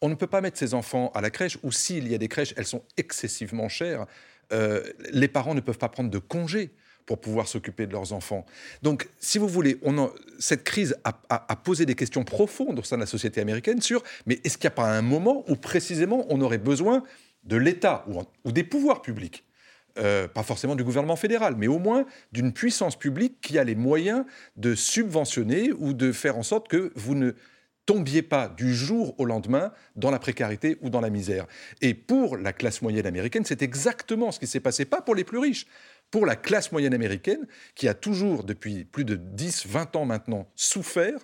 On 0.00 0.08
ne 0.08 0.14
peut 0.14 0.28
pas 0.28 0.40
mettre 0.40 0.58
ses 0.58 0.72
enfants 0.72 1.10
à 1.14 1.20
la 1.20 1.30
crèche, 1.30 1.58
ou 1.62 1.72
s'il 1.72 2.08
y 2.08 2.14
a 2.14 2.18
des 2.18 2.28
crèches, 2.28 2.54
elles 2.56 2.66
sont 2.66 2.84
excessivement 2.96 3.68
chères. 3.68 4.06
Euh, 4.52 4.82
les 5.12 5.28
parents 5.28 5.54
ne 5.54 5.60
peuvent 5.60 5.78
pas 5.78 5.88
prendre 5.88 6.08
de 6.08 6.18
congés 6.18 6.70
pour 7.04 7.20
pouvoir 7.20 7.48
s'occuper 7.48 7.86
de 7.86 7.92
leurs 7.92 8.12
enfants. 8.12 8.46
Donc, 8.82 9.08
si 9.18 9.38
vous 9.38 9.48
voulez, 9.48 9.80
cette 10.38 10.62
crise 10.62 10.96
a, 11.02 11.56
posé 11.56 11.84
des 11.84 11.96
questions 11.96 12.22
profondes 12.22 12.78
au 12.78 12.82
sein 12.84 12.96
de 12.96 13.00
la 13.00 13.06
société 13.06 13.40
américaine 13.40 13.80
sur, 13.80 14.02
mais 14.26 14.40
est-ce 14.44 14.56
qu'il 14.56 14.68
n'y 14.68 14.74
a 14.74 14.76
pas 14.76 14.96
un 14.96 15.02
moment 15.02 15.44
où 15.48 15.56
précisément 15.56 16.24
on 16.28 16.40
aurait 16.40 16.58
besoin 16.58 17.02
de 17.42 17.56
l'État 17.56 18.06
ou 18.44 18.52
des 18.52 18.62
pouvoirs 18.62 19.02
publics? 19.02 19.44
Euh, 20.00 20.28
pas 20.28 20.42
forcément 20.42 20.76
du 20.76 20.84
gouvernement 20.84 21.16
fédéral, 21.16 21.54
mais 21.56 21.68
au 21.68 21.78
moins 21.78 22.06
d'une 22.32 22.52
puissance 22.52 22.98
publique 22.98 23.40
qui 23.40 23.58
a 23.58 23.64
les 23.64 23.74
moyens 23.74 24.24
de 24.56 24.74
subventionner 24.74 25.72
ou 25.72 25.92
de 25.92 26.12
faire 26.12 26.38
en 26.38 26.42
sorte 26.42 26.68
que 26.68 26.92
vous 26.94 27.14
ne 27.14 27.32
tombiez 27.86 28.22
pas 28.22 28.48
du 28.48 28.74
jour 28.74 29.14
au 29.18 29.24
lendemain 29.24 29.72
dans 29.96 30.10
la 30.10 30.18
précarité 30.18 30.78
ou 30.80 30.90
dans 30.90 31.00
la 31.00 31.10
misère. 31.10 31.46
Et 31.82 31.92
pour 31.92 32.36
la 32.36 32.52
classe 32.52 32.82
moyenne 32.82 33.06
américaine, 33.06 33.44
c'est 33.44 33.62
exactement 33.62 34.32
ce 34.32 34.38
qui 34.38 34.46
s'est 34.46 34.60
passé, 34.60 34.84
pas 34.84 35.00
pour 35.00 35.14
les 35.14 35.24
plus 35.24 35.38
riches, 35.38 35.66
pour 36.10 36.24
la 36.24 36.36
classe 36.36 36.72
moyenne 36.72 36.94
américaine, 36.94 37.46
qui 37.74 37.88
a 37.88 37.94
toujours, 37.94 38.44
depuis 38.44 38.84
plus 38.84 39.04
de 39.04 39.16
10, 39.16 39.66
20 39.66 39.96
ans 39.96 40.04
maintenant, 40.04 40.48
souffert 40.54 41.18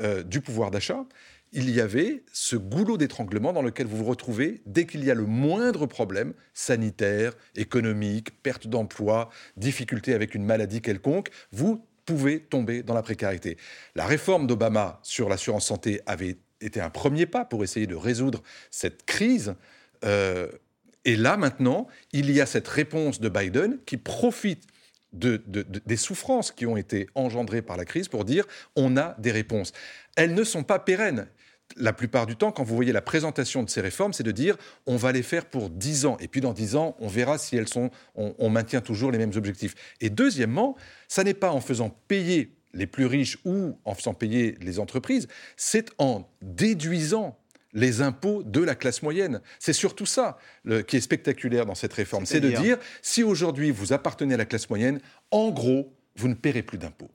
euh, 0.00 0.22
du 0.24 0.40
pouvoir 0.40 0.70
d'achat 0.70 1.06
il 1.54 1.70
y 1.70 1.80
avait 1.80 2.24
ce 2.32 2.56
goulot 2.56 2.98
d'étranglement 2.98 3.52
dans 3.52 3.62
lequel 3.62 3.86
vous 3.86 3.98
vous 3.98 4.04
retrouvez 4.04 4.60
dès 4.66 4.86
qu'il 4.86 5.04
y 5.04 5.10
a 5.10 5.14
le 5.14 5.24
moindre 5.24 5.86
problème 5.86 6.34
sanitaire, 6.52 7.32
économique, 7.54 8.42
perte 8.42 8.66
d'emploi, 8.66 9.30
difficulté 9.56 10.14
avec 10.14 10.34
une 10.34 10.44
maladie 10.44 10.82
quelconque, 10.82 11.30
vous 11.52 11.86
pouvez 12.04 12.40
tomber 12.40 12.82
dans 12.82 12.92
la 12.92 13.02
précarité. 13.02 13.56
La 13.94 14.04
réforme 14.04 14.48
d'Obama 14.48 14.98
sur 15.04 15.28
l'assurance 15.28 15.66
santé 15.66 16.00
avait 16.06 16.38
été 16.60 16.80
un 16.80 16.90
premier 16.90 17.24
pas 17.24 17.44
pour 17.44 17.62
essayer 17.62 17.86
de 17.86 17.94
résoudre 17.94 18.42
cette 18.72 19.06
crise. 19.06 19.54
Euh, 20.04 20.48
et 21.04 21.14
là, 21.14 21.36
maintenant, 21.36 21.86
il 22.12 22.32
y 22.32 22.40
a 22.40 22.46
cette 22.46 22.66
réponse 22.66 23.20
de 23.20 23.28
Biden 23.28 23.78
qui 23.86 23.96
profite 23.96 24.66
des 25.12 25.96
souffrances 25.96 26.50
qui 26.50 26.66
ont 26.66 26.76
été 26.76 27.06
engendrées 27.14 27.62
par 27.62 27.76
la 27.76 27.84
crise 27.84 28.08
pour 28.08 28.24
dire 28.24 28.44
on 28.74 28.96
a 28.96 29.14
des 29.18 29.30
réponses. 29.30 29.72
Elles 30.16 30.34
ne 30.34 30.42
sont 30.42 30.64
pas 30.64 30.80
pérennes 30.80 31.28
la 31.76 31.92
plupart 31.92 32.26
du 32.26 32.36
temps, 32.36 32.52
quand 32.52 32.64
vous 32.64 32.74
voyez 32.74 32.92
la 32.92 33.02
présentation 33.02 33.62
de 33.62 33.70
ces 33.70 33.80
réformes, 33.80 34.12
c'est 34.12 34.22
de 34.22 34.30
dire 34.30 34.56
on 34.86 34.96
va 34.96 35.12
les 35.12 35.22
faire 35.22 35.46
pour 35.46 35.70
10 35.70 36.06
ans. 36.06 36.16
Et 36.20 36.28
puis 36.28 36.40
dans 36.40 36.52
10 36.52 36.76
ans, 36.76 36.96
on 37.00 37.08
verra 37.08 37.38
si 37.38 37.56
elles 37.56 37.68
sont, 37.68 37.90
on, 38.14 38.48
maintient 38.48 38.80
toujours 38.80 39.10
les 39.10 39.18
mêmes 39.18 39.32
objectifs. 39.36 39.74
Et 40.00 40.10
deuxièmement, 40.10 40.76
ça 41.08 41.24
n'est 41.24 41.34
pas 41.34 41.50
en 41.50 41.60
faisant 41.60 41.90
payer 42.08 42.56
les 42.72 42.86
plus 42.86 43.06
riches 43.06 43.38
ou 43.44 43.78
en 43.84 43.94
faisant 43.94 44.14
payer 44.14 44.56
les 44.60 44.78
entreprises, 44.78 45.28
c'est 45.56 45.90
en 45.98 46.28
déduisant 46.42 47.38
les 47.72 48.02
impôts 48.02 48.42
de 48.42 48.60
la 48.60 48.74
classe 48.74 49.02
moyenne. 49.02 49.40
C'est 49.58 49.72
surtout 49.72 50.06
ça 50.06 50.38
qui 50.86 50.96
est 50.96 51.00
spectaculaire 51.00 51.66
dans 51.66 51.74
cette 51.74 51.92
réforme. 51.92 52.26
C'est 52.26 52.40
de 52.40 52.50
dire, 52.50 52.78
si 53.02 53.22
aujourd'hui 53.22 53.70
vous 53.70 53.92
appartenez 53.92 54.34
à 54.34 54.36
la 54.36 54.44
classe 54.44 54.68
moyenne, 54.70 55.00
en 55.30 55.50
gros, 55.50 55.92
vous 56.16 56.28
ne 56.28 56.34
paierez 56.34 56.62
plus 56.62 56.78
d'impôts. 56.78 57.10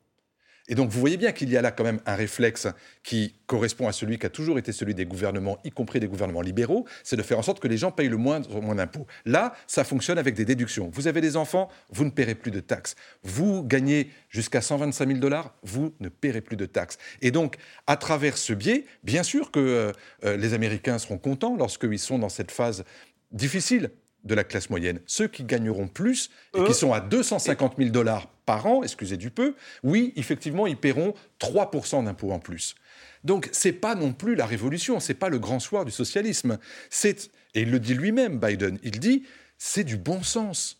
Et 0.70 0.76
donc 0.76 0.88
vous 0.88 1.00
voyez 1.00 1.16
bien 1.16 1.32
qu'il 1.32 1.50
y 1.50 1.56
a 1.56 1.62
là 1.62 1.72
quand 1.72 1.84
même 1.84 2.00
un 2.06 2.14
réflexe 2.14 2.68
qui 3.02 3.34
correspond 3.46 3.88
à 3.88 3.92
celui 3.92 4.18
qui 4.18 4.24
a 4.24 4.30
toujours 4.30 4.56
été 4.56 4.70
celui 4.72 4.94
des 4.94 5.04
gouvernements, 5.04 5.58
y 5.64 5.70
compris 5.70 5.98
des 5.98 6.06
gouvernements 6.06 6.40
libéraux, 6.40 6.86
c'est 7.02 7.16
de 7.16 7.22
faire 7.22 7.38
en 7.38 7.42
sorte 7.42 7.58
que 7.58 7.66
les 7.66 7.76
gens 7.76 7.90
payent 7.90 8.08
le 8.08 8.16
moins, 8.16 8.40
moins 8.62 8.76
d'impôts. 8.76 9.06
Là, 9.26 9.52
ça 9.66 9.82
fonctionne 9.82 10.16
avec 10.16 10.36
des 10.36 10.44
déductions. 10.44 10.88
Vous 10.94 11.08
avez 11.08 11.20
des 11.20 11.36
enfants, 11.36 11.68
vous 11.90 12.04
ne 12.04 12.10
paierez 12.10 12.36
plus 12.36 12.52
de 12.52 12.60
taxes. 12.60 12.94
Vous 13.24 13.64
gagnez 13.64 14.10
jusqu'à 14.28 14.60
125 14.60 15.08
000 15.08 15.18
dollars, 15.18 15.54
vous 15.64 15.92
ne 15.98 16.08
paierez 16.08 16.40
plus 16.40 16.56
de 16.56 16.66
taxes. 16.66 16.98
Et 17.20 17.32
donc, 17.32 17.56
à 17.88 17.96
travers 17.96 18.38
ce 18.38 18.52
biais, 18.52 18.84
bien 19.02 19.24
sûr 19.24 19.50
que 19.50 19.58
euh, 19.58 19.92
euh, 20.24 20.36
les 20.36 20.54
Américains 20.54 20.98
seront 20.98 21.18
contents 21.18 21.56
lorsqu'ils 21.56 21.98
sont 21.98 22.20
dans 22.20 22.28
cette 22.28 22.52
phase 22.52 22.84
difficile 23.32 23.90
de 24.24 24.34
la 24.34 24.44
classe 24.44 24.70
moyenne, 24.70 25.00
ceux 25.06 25.28
qui 25.28 25.44
gagneront 25.44 25.88
plus 25.88 26.30
et 26.54 26.64
qui 26.64 26.74
sont 26.74 26.92
à 26.92 27.00
250 27.00 27.74
000 27.78 27.90
dollars 27.90 28.28
par 28.46 28.66
an, 28.66 28.82
excusez 28.82 29.16
du 29.16 29.30
peu, 29.30 29.54
oui, 29.82 30.12
effectivement, 30.16 30.66
ils 30.66 30.76
paieront 30.76 31.14
3% 31.40 32.04
d'impôts 32.04 32.32
en 32.32 32.38
plus. 32.38 32.74
Donc, 33.24 33.48
c'est 33.52 33.72
pas 33.72 33.94
non 33.94 34.12
plus 34.12 34.34
la 34.34 34.46
révolution, 34.46 35.00
c'est 35.00 35.14
pas 35.14 35.28
le 35.28 35.38
grand 35.38 35.60
soir 35.60 35.84
du 35.84 35.90
socialisme. 35.90 36.58
C'est, 36.88 37.30
et 37.54 37.62
il 37.62 37.70
le 37.70 37.80
dit 37.80 37.94
lui-même, 37.94 38.38
Biden, 38.38 38.78
il 38.82 38.98
dit, 38.98 39.24
c'est 39.58 39.84
du 39.84 39.96
bon 39.96 40.22
sens. 40.22 40.78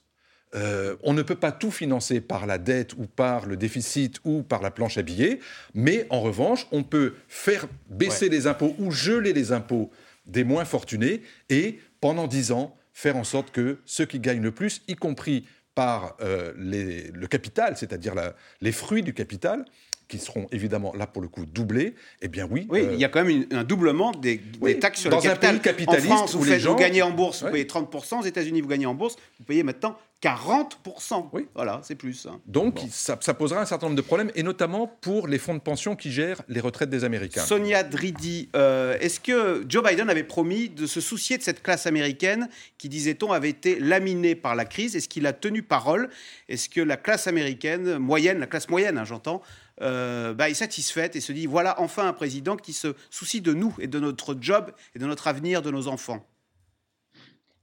Euh, 0.54 0.96
on 1.02 1.12
ne 1.12 1.22
peut 1.22 1.36
pas 1.36 1.52
tout 1.52 1.70
financer 1.70 2.20
par 2.20 2.46
la 2.46 2.58
dette 2.58 2.94
ou 2.94 3.06
par 3.06 3.46
le 3.46 3.56
déficit 3.56 4.18
ou 4.24 4.42
par 4.42 4.62
la 4.62 4.70
planche 4.70 4.98
à 4.98 5.02
billets, 5.02 5.38
mais 5.74 6.06
en 6.10 6.20
revanche, 6.20 6.66
on 6.72 6.82
peut 6.82 7.14
faire 7.28 7.68
baisser 7.88 8.28
les 8.28 8.46
impôts 8.48 8.74
ou 8.78 8.90
geler 8.90 9.32
les 9.32 9.52
impôts 9.52 9.90
des 10.26 10.42
moins 10.42 10.64
fortunés 10.64 11.22
et 11.50 11.78
pendant 12.00 12.26
10 12.26 12.52
ans, 12.52 12.76
faire 13.00 13.16
en 13.16 13.24
sorte 13.24 13.50
que 13.50 13.78
ceux 13.86 14.04
qui 14.04 14.20
gagnent 14.20 14.42
le 14.42 14.52
plus, 14.52 14.82
y 14.86 14.94
compris 14.94 15.46
par 15.74 16.16
euh, 16.20 16.52
le 16.56 17.26
capital, 17.26 17.76
c'est-à-dire 17.78 18.14
les 18.60 18.72
fruits 18.72 19.02
du 19.02 19.14
capital, 19.14 19.64
qui 20.06 20.18
seront 20.18 20.46
évidemment 20.50 20.92
là 20.94 21.06
pour 21.06 21.22
le 21.22 21.28
coup 21.28 21.46
doublés, 21.46 21.94
eh 22.20 22.28
bien 22.28 22.46
oui. 22.50 22.66
Oui, 22.68 22.82
il 22.92 22.98
y 22.98 23.04
a 23.04 23.08
quand 23.08 23.24
même 23.24 23.46
un 23.52 23.64
doublement 23.64 24.10
des, 24.10 24.40
taxes 24.80 25.00
sur 25.02 25.10
le 25.10 25.16
capital. 25.16 25.38
Dans 25.38 25.48
un 25.48 25.52
pays 25.52 25.60
capitaliste 25.60 26.10
en 26.10 26.16
France, 26.16 26.34
où 26.34 26.40
vous, 26.40 26.44
les 26.44 26.60
gens... 26.60 26.72
vous 26.72 26.78
gagnez 26.78 27.00
en 27.00 27.12
bourse, 27.12 27.42
vous 27.42 27.50
payez 27.50 27.64
30%, 27.64 28.20
aux 28.20 28.24
États-Unis, 28.24 28.60
vous 28.60 28.68
gagnez 28.68 28.86
en 28.86 28.94
bourse, 28.94 29.16
vous 29.38 29.44
payez 29.44 29.62
maintenant 29.62 29.96
40%. 30.22 31.30
Oui. 31.32 31.46
Voilà, 31.54 31.80
c'est 31.82 31.94
plus. 31.94 32.26
Hein. 32.26 32.40
Donc, 32.46 32.80
ça, 32.90 33.16
posera 33.16 33.60
un 33.60 33.64
certain 33.64 33.86
nombre 33.86 33.96
de 33.96 34.02
problèmes, 34.02 34.30
et 34.34 34.42
notamment 34.42 34.86
pour 34.86 35.28
les 35.28 35.38
fonds 35.38 35.54
de 35.54 35.60
pension 35.60 35.96
qui 35.96 36.12
gèrent 36.12 36.42
les 36.48 36.60
retraites 36.60 36.90
des 36.90 37.04
Américains. 37.04 37.42
Sonia 37.42 37.82
Dridi, 37.82 38.50
euh, 38.54 38.98
est-ce 39.00 39.18
que 39.18 39.64
Joe 39.66 39.82
Biden 39.82 40.10
avait 40.10 40.24
promis 40.24 40.68
de 40.68 40.86
se 40.86 41.00
soucier 41.00 41.38
de 41.38 41.42
cette 41.42 41.62
classe 41.62 41.86
américaine 41.86 42.48
qui, 42.76 42.88
disait-on, 42.90 43.32
avait 43.32 43.48
été 43.48 43.80
laminée 43.80 44.34
par 44.34 44.54
la 44.54 44.66
crise? 44.66 44.94
Est-ce 44.94 45.08
qu'il 45.08 45.26
a 45.26 45.32
tenu 45.32 45.62
parole? 45.62 46.10
Est-ce 46.48 46.68
que 46.68 46.82
la 46.82 46.98
classe 46.98 47.26
américaine, 47.26 47.96
moyenne, 47.96 48.40
la 48.40 48.46
classe 48.46 48.68
moyenne, 48.68 48.98
hein, 48.98 49.04
j'entends, 49.04 49.40
euh, 49.80 50.34
bah, 50.34 50.50
est 50.50 50.54
satisfaite 50.54 51.16
et 51.16 51.20
se 51.20 51.32
dit 51.32 51.46
voilà 51.46 51.80
enfin 51.80 52.06
un 52.06 52.12
président 52.12 52.56
qui 52.56 52.74
se 52.74 52.94
soucie 53.08 53.40
de 53.40 53.54
nous 53.54 53.74
et 53.78 53.86
de 53.86 53.98
notre 53.98 54.36
job 54.38 54.72
et 54.94 54.98
de 54.98 55.06
notre 55.06 55.26
avenir, 55.26 55.62
de 55.62 55.70
nos 55.70 55.88
enfants? 55.88 56.26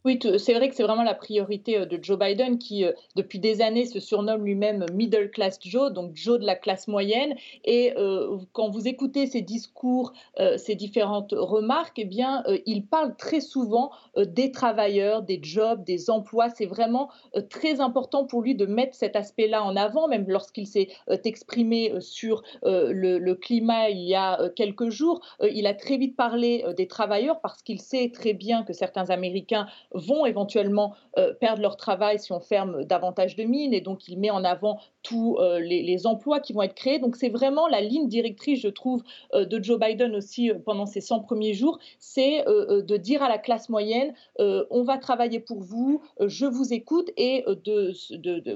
Oui, 0.07 0.17
c'est 0.37 0.53
vrai 0.53 0.69
que 0.69 0.75
c'est 0.75 0.83
vraiment 0.83 1.03
la 1.03 1.13
priorité 1.13 1.79
euh, 1.79 1.85
de 1.85 2.01
Joe 2.01 2.17
Biden 2.17 2.59
qui, 2.59 2.85
euh, 2.85 2.93
depuis 3.17 3.39
des 3.39 3.61
années, 3.61 3.85
se 3.85 3.99
surnomme 3.99 4.45
lui-même 4.45 4.85
Middle 4.93 5.29
Class 5.31 5.59
Joe, 5.61 5.91
donc 5.91 6.11
Joe 6.15 6.39
de 6.39 6.45
la 6.45 6.55
classe 6.55 6.87
moyenne. 6.87 7.35
Et 7.65 7.91
euh, 7.97 8.37
quand 8.53 8.69
vous 8.69 8.87
écoutez 8.87 9.27
ses 9.27 9.41
discours, 9.41 10.13
ses 10.57 10.75
différentes 10.75 11.33
remarques, 11.35 11.99
eh 11.99 12.05
bien, 12.05 12.43
il 12.65 12.85
parle 12.85 13.15
très 13.17 13.41
souvent 13.41 13.91
des 14.15 14.51
travailleurs, 14.51 15.23
des 15.23 15.39
jobs, 15.41 15.83
des 15.83 16.09
emplois. 16.09 16.49
C'est 16.49 16.65
vraiment 16.65 17.09
très 17.49 17.81
important 17.81 18.25
pour 18.25 18.41
lui 18.41 18.55
de 18.55 18.65
mettre 18.65 18.95
cet 18.95 19.15
aspect-là 19.15 19.63
en 19.63 19.75
avant, 19.75 20.07
même 20.07 20.25
lorsqu'il 20.27 20.67
s'est 20.67 20.89
exprimé 21.25 21.93
sur 21.99 22.43
le, 22.63 23.17
le, 23.17 23.35
climat 23.35 23.89
il 23.89 24.03
y 24.03 24.15
a 24.15 24.49
quelques 24.55 24.89
jours. 24.89 25.21
il 25.41 25.65
a 25.67 25.73
très 25.73 25.97
vite 25.97 26.15
parlé 26.15 26.63
des 26.77 26.87
travailleurs 26.87 27.41
parce 27.41 27.61
qu'il 27.61 27.81
sait 27.81 28.11
très 28.13 28.33
bien 28.33 28.63
que 28.63 28.73
certains 28.73 29.09
Américains 29.09 29.67
vont 29.97 30.25
éventuellement 30.25 30.95
euh, 31.17 31.33
perdre 31.33 31.61
leur 31.61 31.77
travail 31.77 32.19
si 32.19 32.31
on 32.31 32.39
ferme 32.39 32.83
davantage 32.83 33.35
de 33.35 33.43
mines. 33.43 33.73
Et 33.73 33.81
donc, 33.81 34.07
il 34.07 34.19
met 34.19 34.29
en 34.29 34.43
avant 34.43 34.79
tous 35.07 35.37
euh, 35.37 35.59
les, 35.59 36.05
emplois 36.05 36.39
qui 36.39 36.53
vont 36.53 36.61
être 36.61 36.75
créés. 36.75 36.99
Donc, 36.99 37.15
c'est 37.15 37.29
vraiment 37.29 37.67
la 37.67 37.81
ligne 37.81 38.07
directrice, 38.07 38.59
je 38.59 38.67
trouve, 38.67 39.03
euh, 39.33 39.45
de 39.45 39.63
Joe 39.63 39.79
Biden 39.79 40.15
aussi 40.15 40.51
pendant 40.65 40.85
ces 40.85 41.01
100 41.01 41.21
premiers 41.21 41.53
jours. 41.53 41.79
C'est 41.99 42.43
de 42.45 42.97
dire 42.97 43.23
à 43.23 43.29
la 43.29 43.37
classe 43.37 43.69
moyenne, 43.69 44.13
on 44.37 44.83
va 44.83 44.97
travailler 44.97 45.39
pour 45.39 45.59
vous, 45.61 46.01
je 46.19 46.45
vous 46.45 46.73
écoute. 46.73 47.09
Et 47.17 47.43
de, 47.65 47.93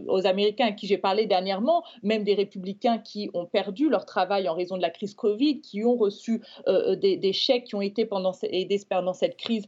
aux 0.08 0.26
Américains 0.28 0.68
à 0.68 0.72
qui 0.72 0.88
j'ai 0.88 0.98
parlé 0.98 1.26
dernièrement, 1.26 1.84
même 2.04 2.24
des 2.24 2.34
républicains 2.34 2.98
qui 2.98 3.30
ont 3.34 3.46
perdu 3.46 3.90
leur 3.90 4.06
travail 4.06 4.48
en 4.50 4.54
raison 4.54 4.78
de 4.78 4.82
la 4.82 4.90
crise 4.90 5.14
Covid, 5.14 5.62
qui 5.62 5.84
ont 5.84 5.96
reçu 5.96 6.42
des, 6.68 7.34
chèques 7.34 7.66
qui 7.66 7.76
ont 7.76 7.82
été 7.82 8.06
pendant, 8.06 8.34
aidés 8.44 8.82
pendant 8.90 9.14
cette 9.14 9.38
crise 9.38 9.66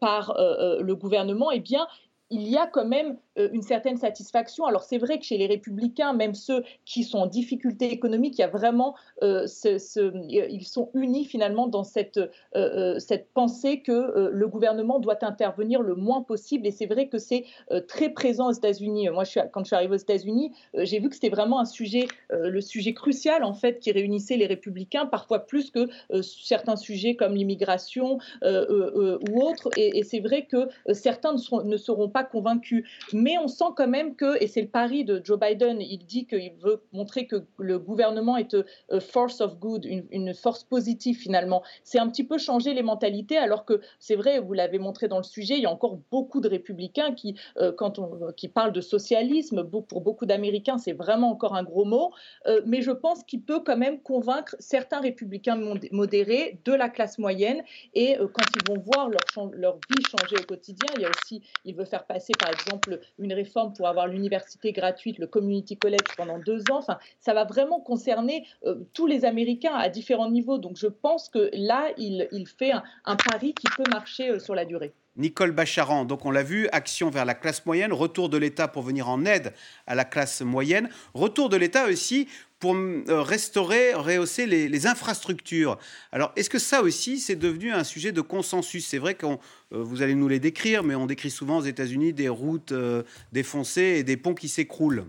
par 0.00 0.34
le 0.38 0.94
gouvernement, 0.94 1.50
eh 1.50 1.60
bien, 1.60 1.86
il 2.30 2.48
y 2.48 2.56
a 2.56 2.66
quand 2.66 2.84
même 2.84 3.18
euh, 3.38 3.48
une 3.52 3.62
certaine 3.62 3.96
satisfaction. 3.96 4.66
Alors 4.66 4.82
c'est 4.82 4.98
vrai 4.98 5.18
que 5.18 5.24
chez 5.24 5.36
les 5.36 5.46
républicains, 5.46 6.12
même 6.12 6.34
ceux 6.34 6.64
qui 6.84 7.04
sont 7.04 7.18
en 7.18 7.26
difficulté 7.26 7.92
économique, 7.92 8.34
il 8.38 8.40
y 8.40 8.44
a 8.44 8.48
vraiment, 8.48 8.96
euh, 9.22 9.46
ils 9.68 10.66
sont 10.66 10.90
unis 10.94 11.24
finalement 11.24 11.66
dans 11.66 11.84
cette, 11.84 12.18
euh, 12.56 12.98
pensée 13.34 13.80
que 13.80 14.30
le 14.32 14.48
gouvernement 14.48 14.98
doit 14.98 15.24
intervenir 15.24 15.82
le 15.82 15.94
moins 15.94 16.22
possible. 16.22 16.66
Et 16.66 16.70
c'est 16.70 16.86
vrai 16.86 17.08
que 17.08 17.18
c'est 17.18 17.44
très 17.88 18.10
présent 18.10 18.48
aux 18.48 18.52
États-Unis. 18.52 19.08
Moi, 19.10 19.24
quand 19.52 19.60
je 19.60 19.66
suis 19.66 19.76
arrivée 19.76 19.94
aux 19.94 19.98
États-Unis, 19.98 20.52
j'ai 20.74 20.98
vu 20.98 21.08
que 21.08 21.14
c'était 21.14 21.28
vraiment 21.28 21.60
un 21.60 21.64
sujet, 21.64 22.08
le 22.30 22.60
sujet 22.60 22.94
crucial 22.94 23.44
en 23.44 23.54
fait, 23.54 23.78
qui 23.78 23.92
réunissait 23.92 24.36
les 24.36 24.46
républicains, 24.46 25.06
parfois 25.06 25.40
plus 25.40 25.70
que 25.70 25.88
certains 26.22 26.76
sujets 26.76 27.16
comme 27.16 27.34
l'immigration 27.34 28.18
ou 28.42 29.42
autres. 29.42 29.70
Et, 29.76 30.02
c'est 30.02 30.20
vrai 30.20 30.46
que 30.46 30.68
certains 30.92 31.32
ne 31.32 31.38
seront, 31.38 31.62
ne 31.62 31.76
seront 31.76 32.08
pas 32.08 32.15
convaincus. 32.24 32.84
Mais 33.12 33.38
on 33.38 33.48
sent 33.48 33.72
quand 33.76 33.88
même 33.88 34.16
que, 34.16 34.42
et 34.42 34.46
c'est 34.46 34.62
le 34.62 34.68
pari 34.68 35.04
de 35.04 35.20
Joe 35.24 35.38
Biden, 35.38 35.80
il 35.80 36.04
dit 36.06 36.26
qu'il 36.26 36.52
veut 36.62 36.82
montrer 36.92 37.26
que 37.26 37.44
le 37.58 37.78
gouvernement 37.78 38.36
est 38.36 38.54
a 38.90 39.00
force 39.00 39.40
of 39.40 39.58
good, 39.58 39.84
une, 39.84 40.34
force 40.34 40.64
positive 40.64 41.16
finalement. 41.16 41.62
C'est 41.84 41.98
un 41.98 42.08
petit 42.08 42.24
peu 42.24 42.38
changer 42.38 42.74
les 42.74 42.82
mentalités, 42.82 43.36
alors 43.36 43.64
que 43.64 43.80
c'est 43.98 44.16
vrai, 44.16 44.38
vous 44.38 44.52
l'avez 44.52 44.78
montré 44.78 45.08
dans 45.08 45.18
le 45.18 45.24
sujet, 45.24 45.54
il 45.56 45.62
y 45.62 45.66
a 45.66 45.70
encore 45.70 45.98
beaucoup 46.10 46.40
de 46.40 46.48
républicains 46.48 47.14
qui, 47.14 47.36
euh, 47.58 47.72
quand 47.72 47.98
on, 47.98 48.32
qui 48.36 48.48
parlent 48.48 48.72
de 48.72 48.80
socialisme, 48.80 49.64
pour 49.64 50.00
beaucoup 50.00 50.26
d'Américains, 50.26 50.78
c'est 50.78 50.92
vraiment 50.92 51.30
encore 51.30 51.54
un 51.54 51.62
gros 51.62 51.84
mot. 51.84 52.12
Euh, 52.46 52.60
mais 52.66 52.82
je 52.82 52.90
pense 52.90 53.22
qu'il 53.24 53.42
peut 53.42 53.60
quand 53.60 53.76
même 53.76 54.00
convaincre 54.00 54.56
certains 54.58 55.00
républicains 55.00 55.58
modérés 55.92 56.58
de 56.64 56.72
la 56.72 56.88
classe 56.88 57.18
moyenne. 57.18 57.62
Et 57.94 58.18
euh, 58.18 58.28
quand 58.28 58.44
ils 58.54 58.72
vont 58.72 58.80
voir 58.80 59.08
leur, 59.08 59.50
leur 59.52 59.74
vie 59.74 60.02
changer 60.08 60.36
au 60.42 60.46
quotidien, 60.46 60.88
il 60.96 61.02
y 61.02 61.04
a 61.04 61.10
aussi, 61.10 61.42
il 61.64 61.74
veut 61.74 61.84
faire 61.84 62.04
passer 62.06 62.32
par 62.38 62.50
exemple 62.50 63.00
une 63.18 63.32
réforme 63.32 63.72
pour 63.72 63.88
avoir 63.88 64.06
l'université 64.06 64.72
gratuite, 64.72 65.18
le 65.18 65.26
community 65.26 65.76
college 65.76 66.06
pendant 66.16 66.38
deux 66.38 66.60
ans. 66.70 66.78
Enfin, 66.78 66.98
ça 67.20 67.34
va 67.34 67.44
vraiment 67.44 67.80
concerner 67.80 68.46
euh, 68.64 68.76
tous 68.92 69.06
les 69.06 69.24
Américains 69.24 69.74
à 69.74 69.88
différents 69.88 70.30
niveaux. 70.30 70.58
Donc 70.58 70.76
je 70.76 70.86
pense 70.86 71.28
que 71.28 71.50
là, 71.52 71.90
il, 71.96 72.28
fait 72.58 72.72
un, 72.72 73.16
pari 73.16 73.54
qui 73.54 73.66
peut 73.76 73.88
marcher 73.90 74.30
euh, 74.30 74.38
sur 74.38 74.54
la 74.54 74.64
durée. 74.64 74.92
Nicole 75.16 75.52
Bacharan, 75.52 76.04
donc 76.04 76.26
on 76.26 76.30
l'a 76.30 76.42
vu, 76.42 76.68
action 76.72 77.08
vers 77.08 77.24
la 77.24 77.34
classe 77.34 77.64
moyenne, 77.64 77.90
retour 77.90 78.28
de 78.28 78.36
l'État 78.36 78.68
pour 78.68 78.82
venir 78.82 79.08
en 79.08 79.24
aide 79.24 79.54
à 79.86 79.94
la 79.94 80.04
classe 80.04 80.42
moyenne, 80.42 80.90
retour 81.14 81.48
de 81.48 81.56
l'État 81.56 81.86
aussi 81.86 82.28
pour 82.58 82.74
euh, 82.74 83.22
restaurer, 83.22 83.92
rehausser 83.94 84.46
les, 84.46 84.86
infrastructures. 84.86 85.78
Alors, 86.12 86.32
est-ce 86.36 86.50
que 86.50 86.58
ça 86.58 86.82
aussi, 86.82 87.18
c'est 87.18 87.36
devenu 87.36 87.72
un 87.72 87.84
sujet 87.84 88.12
de 88.12 88.20
consensus? 88.20 88.86
C'est 88.86 88.98
vrai 88.98 89.14
que 89.14 89.26
euh, 89.26 89.36
vous 89.70 90.02
allez 90.02 90.14
nous 90.14 90.28
les 90.28 90.40
décrire, 90.40 90.82
mais 90.82 90.94
on 90.94 91.06
décrit 91.06 91.30
souvent 91.30 91.58
aux 91.58 91.64
États-Unis 91.64 92.12
des 92.12 92.28
routes 92.28 92.72
euh, 92.72 93.02
défoncées 93.32 93.96
et 93.98 94.04
des 94.04 94.16
ponts 94.16 94.34
qui 94.34 94.48
s'écroulent. 94.48 95.04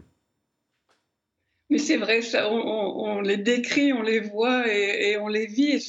Mais 1.69 1.79
c'est 1.79 1.97
vrai, 1.97 2.21
ça, 2.21 2.49
on, 2.49 3.19
les 3.19 3.35
décrit, 3.35 3.91
on 3.91 4.01
les 4.01 4.21
voit 4.21 4.71
et, 4.71 5.17
on 5.17 5.27
les 5.27 5.47
vit. 5.47 5.83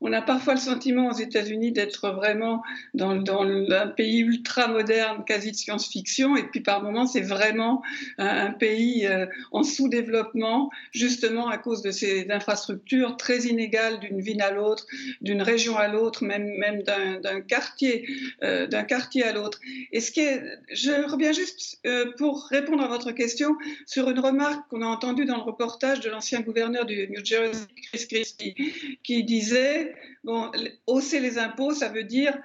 On 0.00 0.12
a 0.12 0.22
parfois 0.22 0.54
le 0.54 0.60
sentiment 0.60 1.08
aux 1.08 1.18
États-Unis 1.18 1.72
d'être 1.72 2.10
vraiment 2.10 2.62
dans, 2.94 3.16
dans, 3.16 3.42
un 3.42 3.86
pays 3.88 4.20
ultra 4.20 4.68
moderne, 4.68 5.24
quasi 5.26 5.50
de 5.50 5.56
science-fiction, 5.56 6.36
et 6.36 6.44
puis 6.44 6.60
par 6.60 6.82
moments 6.82 7.06
c'est 7.06 7.20
vraiment 7.20 7.82
un, 8.18 8.52
pays 8.52 9.06
euh, 9.06 9.26
en 9.52 9.62
sous-développement, 9.62 10.70
justement 10.92 11.48
à 11.48 11.58
cause 11.58 11.82
de 11.82 11.90
ces 11.90 12.30
infrastructures 12.30 13.16
très 13.16 13.40
inégales 13.40 14.00
d'une 14.00 14.20
ville 14.20 14.42
à 14.42 14.50
l'autre, 14.50 14.86
d'une 15.20 15.42
région 15.42 15.76
à 15.76 15.88
l'autre, 15.88 16.24
même 16.24 16.46
même 16.58 16.82
d'un 16.82 17.40
quartier, 17.40 18.08
euh, 18.42 18.66
d'un 18.66 18.84
quartier 18.84 19.24
à 19.24 19.32
l'autre. 19.32 19.60
Et 19.92 20.00
ce 20.00 20.12
qui 20.12 20.20
est, 20.20 20.42
je 20.72 21.10
reviens 21.10 21.32
juste 21.32 21.78
euh, 21.86 22.12
pour 22.16 22.46
répondre 22.46 22.82
à 22.82 22.88
votre 22.88 23.12
question 23.12 23.56
sur 23.86 24.08
une 24.08 24.18
remarque 24.18 24.68
qu'on 24.68 24.82
a 24.82 24.86
entendue 24.86 25.10
entendu 25.10 25.24
dans 25.24 25.36
le 25.36 25.42
reportage 25.42 26.00
de 26.00 26.10
l'ancien 26.10 26.40
gouverneur 26.40 26.84
du 26.84 27.08
New 27.08 27.24
Jersey, 27.24 27.66
Chris 27.90 28.06
Christie, 28.06 28.54
qui 29.02 29.24
disait 29.24 29.89
bon, 30.24 30.50
hausser 30.86 31.20
les 31.20 31.38
impôts, 31.38 31.72
ça 31.72 31.88
veut 31.88 32.04
dire 32.04 32.38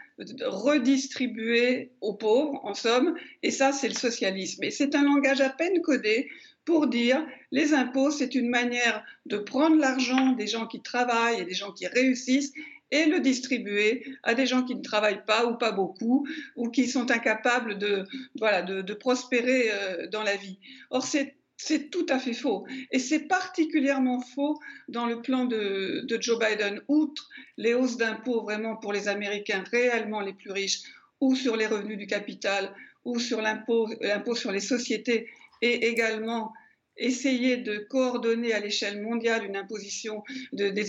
redistribuer 0.46 1.92
aux 2.02 2.14
pauvres, 2.14 2.60
en 2.64 2.74
somme, 2.74 3.16
et 3.44 3.52
ça, 3.52 3.72
c'est 3.72 3.90
le 3.90 3.96
socialisme. 3.96 4.64
Et 4.64 4.72
c'est 4.72 4.96
un 4.96 5.04
langage 5.04 5.42
à 5.42 5.50
peine 5.50 5.82
codé 5.82 6.30
pour 6.66 6.88
dire 6.88 7.26
les 7.52 7.74
impôts, 7.74 8.12
c'est 8.12 8.36
une 8.36 8.50
manière 8.50 9.04
de 9.26 9.38
prendre 9.38 9.78
l'argent 9.78 10.32
des 10.32 10.48
gens 10.48 10.66
qui 10.66 10.82
travaillent 10.82 11.42
et 11.42 11.46
des 11.46 11.54
gens 11.54 11.72
qui 11.72 11.88
réussissent 11.88 12.54
et 12.92 13.06
le 13.06 13.20
distribuer 13.20 14.06
à 14.24 14.34
des 14.34 14.46
gens 14.46 14.64
qui 14.64 14.76
ne 14.76 14.82
travaillent 14.82 15.26
pas 15.26 15.46
ou 15.46 15.58
pas 15.58 15.72
beaucoup 15.72 16.28
ou 16.56 16.70
qui 16.70 16.88
sont 16.88 17.12
incapables 17.12 17.78
de, 17.78 18.06
voilà, 18.40 18.62
de, 18.62 18.94
prospérer 18.94 19.70
euh, 19.72 20.08
dans 20.08 20.24
la 20.24 20.36
vie. 20.36 20.60
Or, 20.90 21.04
c'est 21.04 21.36
c'est 21.58 21.90
tout 21.90 22.06
à 22.10 22.20
fait 22.20 22.34
faux. 22.34 22.66
Et 22.92 23.00
c'est 23.00 23.28
particulièrement 23.28 24.22
faux 24.22 24.60
dans 24.88 25.06
le 25.06 25.22
plan 25.22 25.46
de, 25.46 26.06
Joe 26.20 26.40
Biden, 26.40 26.82
outre 26.88 27.30
les 27.58 27.74
hausses 27.74 27.98
d'impôts 27.98 28.42
vraiment 28.42 28.76
pour 28.76 28.94
les 28.94 29.08
Américains 29.08 29.64
réellement 29.72 30.22
les 30.22 30.34
plus 30.34 30.52
riches, 30.52 30.82
ou 31.22 31.36
sur 31.36 31.56
les 31.56 31.68
revenus 31.68 31.98
du 31.98 32.08
capital, 32.08 32.74
ou 33.06 33.20
sur 33.20 33.42
l'impôt 33.42 33.88
sur 34.36 34.52
les 34.52 34.60
sociétés, 34.60 35.30
et 35.62 35.88
également 35.88 36.54
essayer 36.98 37.58
de 37.58 37.78
coordonner 37.78 38.54
à 38.54 38.60
l'échelle 38.60 39.02
mondiale 39.02 39.46
une 39.46 39.58
imposition 39.58 40.24
de, 40.54 40.70
des 40.70 40.88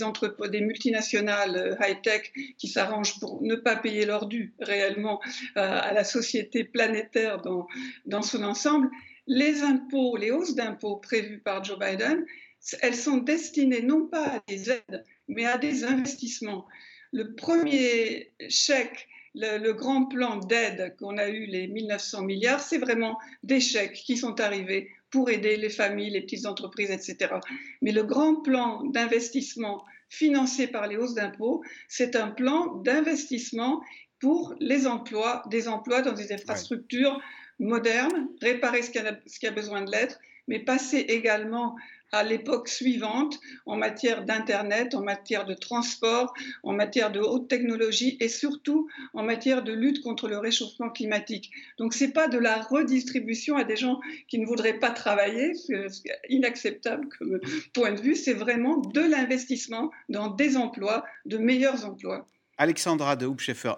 des 0.49 0.61
multinationales 0.61 1.57
euh, 1.57 1.75
high-tech 1.85 2.31
qui 2.57 2.69
s'arrangent 2.69 3.19
pour 3.19 3.41
ne 3.41 3.55
pas 3.55 3.75
payer 3.75 4.05
leur 4.05 4.25
dû 4.25 4.53
réellement 4.59 5.19
euh, 5.57 5.79
à 5.81 5.91
la 5.91 6.05
société 6.05 6.63
planétaire 6.63 7.41
dans 8.05 8.21
son 8.21 8.43
ensemble. 8.43 8.89
Les 9.27 9.61
impôts, 9.61 10.17
les 10.17 10.31
hausses 10.31 10.55
d'impôts 10.55 10.97
prévues 10.97 11.39
par 11.39 11.63
Joe 11.63 11.77
Biden, 11.77 12.25
elles 12.81 12.95
sont 12.95 13.17
destinées 13.17 13.81
non 13.81 14.07
pas 14.07 14.25
à 14.25 14.41
des 14.47 14.69
aides, 14.69 15.05
mais 15.27 15.45
à 15.45 15.57
des 15.57 15.83
investissements. 15.83 16.65
Le 17.11 17.35
premier 17.35 18.31
chèque 18.49 19.07
le, 19.39 19.71
grand 19.73 20.05
plan 20.05 20.37
d'aide 20.37 20.95
qu'on 20.99 21.17
a 21.17 21.29
eu, 21.29 21.45
les 21.45 21.67
1900 21.67 22.23
milliards, 22.23 22.59
c'est 22.59 22.77
vraiment 22.77 23.17
des 23.43 23.59
chèques 23.59 23.93
qui 23.93 24.17
sont 24.17 24.39
arrivés 24.39 24.89
pour 25.09 25.29
aider 25.29 25.57
les 25.57 25.69
familles, 25.69 26.09
les 26.09 26.21
petites 26.21 26.45
entreprises, 26.45 26.91
etc. 26.91 27.35
Mais 27.81 27.91
le 27.91 28.03
grand 28.03 28.41
plan 28.41 28.83
d'investissement 28.83 29.83
financé 30.09 30.67
par 30.67 30.87
les 30.87 30.97
hausses 30.97 31.13
d'impôts, 31.13 31.63
c'est 31.87 32.15
un 32.15 32.29
plan 32.29 32.75
d'investissement 32.77 33.81
pour 34.19 34.55
les 34.59 34.87
emplois, 34.87 35.43
des 35.49 35.67
emplois 35.67 36.01
dans 36.01 36.13
des 36.13 36.33
infrastructures 36.33 37.21
modernes, 37.59 38.27
réparer 38.41 38.81
ce 38.81 38.91
qui 38.91 38.99
a, 38.99 39.19
ce 39.25 39.39
qui 39.39 39.47
a 39.47 39.51
besoin 39.51 39.81
de 39.81 39.91
l'être, 39.91 40.19
mais 40.47 40.59
passer 40.59 40.97
également 40.97 41.75
à 42.11 42.23
l'époque 42.23 42.69
suivante 42.69 43.39
en 43.65 43.75
matière 43.75 44.23
d'Internet, 44.23 44.95
en 44.95 45.01
matière 45.01 45.45
de 45.45 45.53
transport, 45.53 46.33
en 46.63 46.73
matière 46.73 47.11
de 47.11 47.19
haute 47.19 47.47
technologie 47.47 48.17
et 48.19 48.29
surtout 48.29 48.87
en 49.13 49.23
matière 49.23 49.63
de 49.63 49.73
lutte 49.73 50.01
contre 50.01 50.27
le 50.27 50.37
réchauffement 50.37 50.89
climatique. 50.89 51.51
Donc 51.77 51.93
ce 51.93 52.05
n'est 52.05 52.11
pas 52.11 52.27
de 52.27 52.37
la 52.37 52.61
redistribution 52.61 53.57
à 53.57 53.63
des 53.63 53.75
gens 53.75 53.99
qui 54.27 54.39
ne 54.39 54.45
voudraient 54.45 54.79
pas 54.79 54.91
travailler, 54.91 55.53
c'est 55.53 55.87
inacceptable 56.29 57.07
comme 57.17 57.39
point 57.73 57.91
de 57.91 58.01
vue, 58.01 58.15
c'est 58.15 58.33
vraiment 58.33 58.77
de 58.77 59.01
l'investissement 59.01 59.91
dans 60.09 60.29
des 60.29 60.55
emplois, 60.55 61.03
de 61.25 61.37
meilleurs 61.37 61.85
emplois. 61.85 62.25
Alexandra 62.57 63.15
de 63.15 63.25
Hoopscheffer, 63.25 63.73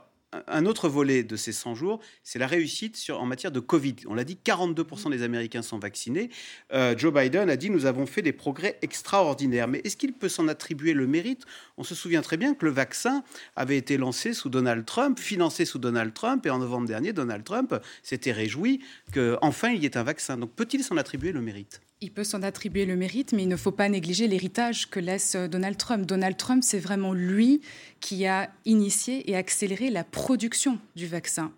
un 0.48 0.66
autre 0.66 0.90
volet 0.90 1.24
de 1.24 1.36
ces 1.36 1.52
100 1.52 1.76
jours, 1.76 2.00
c'est 2.24 2.40
la 2.40 2.48
réussite 2.48 2.98
sur, 2.98 3.20
en 3.22 3.26
matière 3.26 3.52
de 3.52 3.60
Covid. 3.60 3.96
On 4.08 4.14
l'a 4.14 4.24
dit, 4.24 4.38
42% 4.44 5.10
des 5.10 5.24
Américains 5.24 5.62
sont 5.62 5.80
vaccinés. 5.80 6.30
Euh, 6.74 6.96
Joe 6.98 7.14
Biden 7.14 7.50
a 7.50 7.56
dit 7.56 7.70
nous 7.70 7.86
avons 7.86 8.06
fait 8.06 8.22
des 8.22 8.34
progrès 8.34 8.78
extraordinaires. 8.82 9.68
Mais 9.68 9.82
est-ce 9.84 9.98
qu'il 9.98 10.14
peut 10.14 10.30
s'en 10.30 10.48
attribuer 10.48 10.94
le 10.94 11.08
mérite? 11.08 11.46
On 11.78 11.84
se 11.84 11.96
souvient 11.96 12.22
très 12.22 12.38
bien 12.38 12.54
que 12.54 12.66
le 12.66 12.72
vaccin 12.72 13.24
avait 13.56 13.78
été 13.78 13.98
lancé 13.98 14.34
sous 14.34 14.50
Donald 14.50 14.86
Trump, 14.86 15.20
financé 15.20 15.66
sous 15.66 15.80
Donald 15.80 16.14
Trump, 16.14 16.46
et 16.46 16.50
en 16.50 16.60
novembre 16.60 16.88
dernier, 16.88 17.14
Donald 17.14 17.44
Trump 17.44 17.76
s'était 18.04 18.32
réjoui 18.32 18.82
qu'enfin 19.14 19.70
il 19.72 19.82
y 19.82 19.86
ait 19.86 19.98
un 19.98 20.04
vaccin. 20.04 20.38
Donc 20.38 20.54
peut-il 20.54 20.84
s'en 20.84 20.98
attribuer 20.98 21.32
le 21.32 21.42
mérite? 21.42 21.82
Il 22.02 22.12
peut 22.12 22.24
s'en 22.24 22.44
attribuer 22.44 22.86
le 22.86 22.96
mérite, 22.96 23.34
mais 23.34 23.44
il 23.44 23.50
ne 23.50 23.58
faut 23.58 23.72
pas 23.72 23.90
négliger 23.90 24.28
l'héritage 24.28 24.90
que 24.90 25.00
laisse 25.00 25.36
euh, 25.36 25.48
Donald 25.48 25.78
Trump. 25.78 26.06
Donald 26.06 26.38
Trump, 26.38 26.64
c'est 26.64 26.80
vraiment 26.80 27.14
lui 27.14 27.62
qui 28.00 28.26
a 28.26 28.50
initié 28.66 29.30
et 29.30 29.36
accéléré 29.36 29.90
la 29.90 30.06
production 30.06 30.80
du 30.96 31.08
vaccin. 31.08 31.52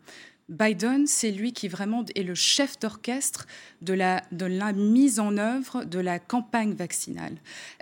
Biden, 0.51 1.07
c'est 1.07 1.31
lui 1.31 1.53
qui 1.53 1.69
vraiment 1.69 2.03
est 2.13 2.23
le 2.23 2.35
chef 2.35 2.77
d'orchestre 2.77 3.47
de 3.81 3.93
la, 3.93 4.73
mise 4.73 5.19
en 5.19 5.37
œuvre 5.37 5.85
de 5.85 5.97
la 5.97 6.19
campagne 6.19 6.73
vaccinale. 6.73 7.37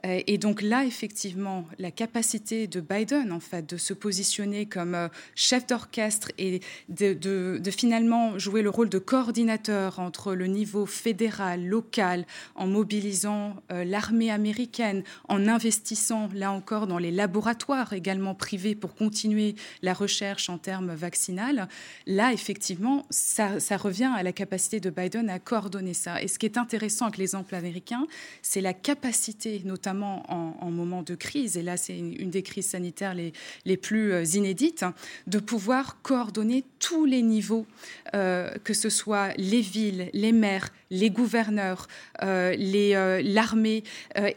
Euh, 0.06 0.22
et 0.28 0.38
donc 0.38 0.62
là, 0.62 0.86
effectivement, 0.86 1.66
la 1.80 1.90
capacité 1.90 2.68
de 2.68 2.80
Biden, 2.80 3.32
en 3.32 3.40
fait, 3.40 3.68
de 3.68 3.76
se 3.76 3.94
positionner 3.94 4.68
comme 4.68 4.94
euh, 4.94 5.08
chef 5.34 5.66
d'orchestre 5.66 6.32
et 6.38 6.62
de, 6.90 7.14
de, 7.14 7.72
finalement 7.72 8.38
jouer 8.38 8.62
le 8.62 8.70
rôle 8.70 8.90
de 8.90 9.00
coordinateur 9.00 10.00
entre 10.00 10.36
le 10.36 10.46
niveau 10.46 10.86
fédéral, 10.86 11.66
local, 11.66 12.26
en 12.54 12.68
mobilisant 12.68 13.56
euh, 13.72 13.84
l'armée 13.84 14.30
américaine, 14.30 15.04
en 15.28 15.48
investissant, 15.48 16.30
là 16.36 16.52
encore, 16.52 16.86
dans 16.86 17.00
les 17.00 17.12
laboratoires 17.12 17.94
également 17.94 18.36
privés 18.36 18.76
pour 18.76 18.94
continuer 18.94 19.56
la 19.82 19.94
recherche 19.94 20.50
en 20.50 20.60
termes 20.60 20.94
vaccinales, 20.94 21.68
là, 22.06 22.32
effectivement, 22.32 22.59
effectivement, 22.60 23.06
ça, 23.10 23.78
revient 23.78 24.12
à 24.14 24.22
la 24.22 24.34
capacité 24.34 24.82
de 24.82 24.90
Biden 24.90 25.30
à 25.30 25.40
coordonner 25.40 25.94
ça. 25.94 26.22
Et 26.22 26.28
ce 26.28 26.38
qui 26.38 26.46
est 26.46 26.58
intéressant 26.58 27.06
avec 27.06 27.18
l'exemple 27.18 27.56
américain, 27.56 28.06
c'est 28.42 28.60
la 28.60 28.74
capacité, 28.74 29.62
notamment 29.64 30.30
en, 30.30 30.58
en, 30.60 30.70
moment 30.70 31.02
de 31.02 31.16
crise, 31.16 31.56
et 31.56 31.64
là 31.64 31.78
c'est 31.78 31.98
une, 31.98 32.30
des 32.30 32.44
crises 32.44 32.68
sanitaires 32.68 33.14
les, 33.14 33.78
plus 33.78 34.12
euh, 34.12 34.26
inédites, 34.26 34.84
de 35.28 35.40
pouvoir 35.40 36.02
coordonner 36.02 36.66
tous 36.80 37.06
les 37.06 37.22
niveaux, 37.22 37.66
euh, 38.14 38.52
que 38.66 38.74
ce 38.74 38.90
soit 38.90 39.30
les 39.38 39.62
villes, 39.62 40.10
les 40.12 40.34
maires, 40.34 40.68
les 40.90 41.12
gouverneurs, 41.12 41.88
euh, 42.24 43.22
l'armée, 43.24 43.84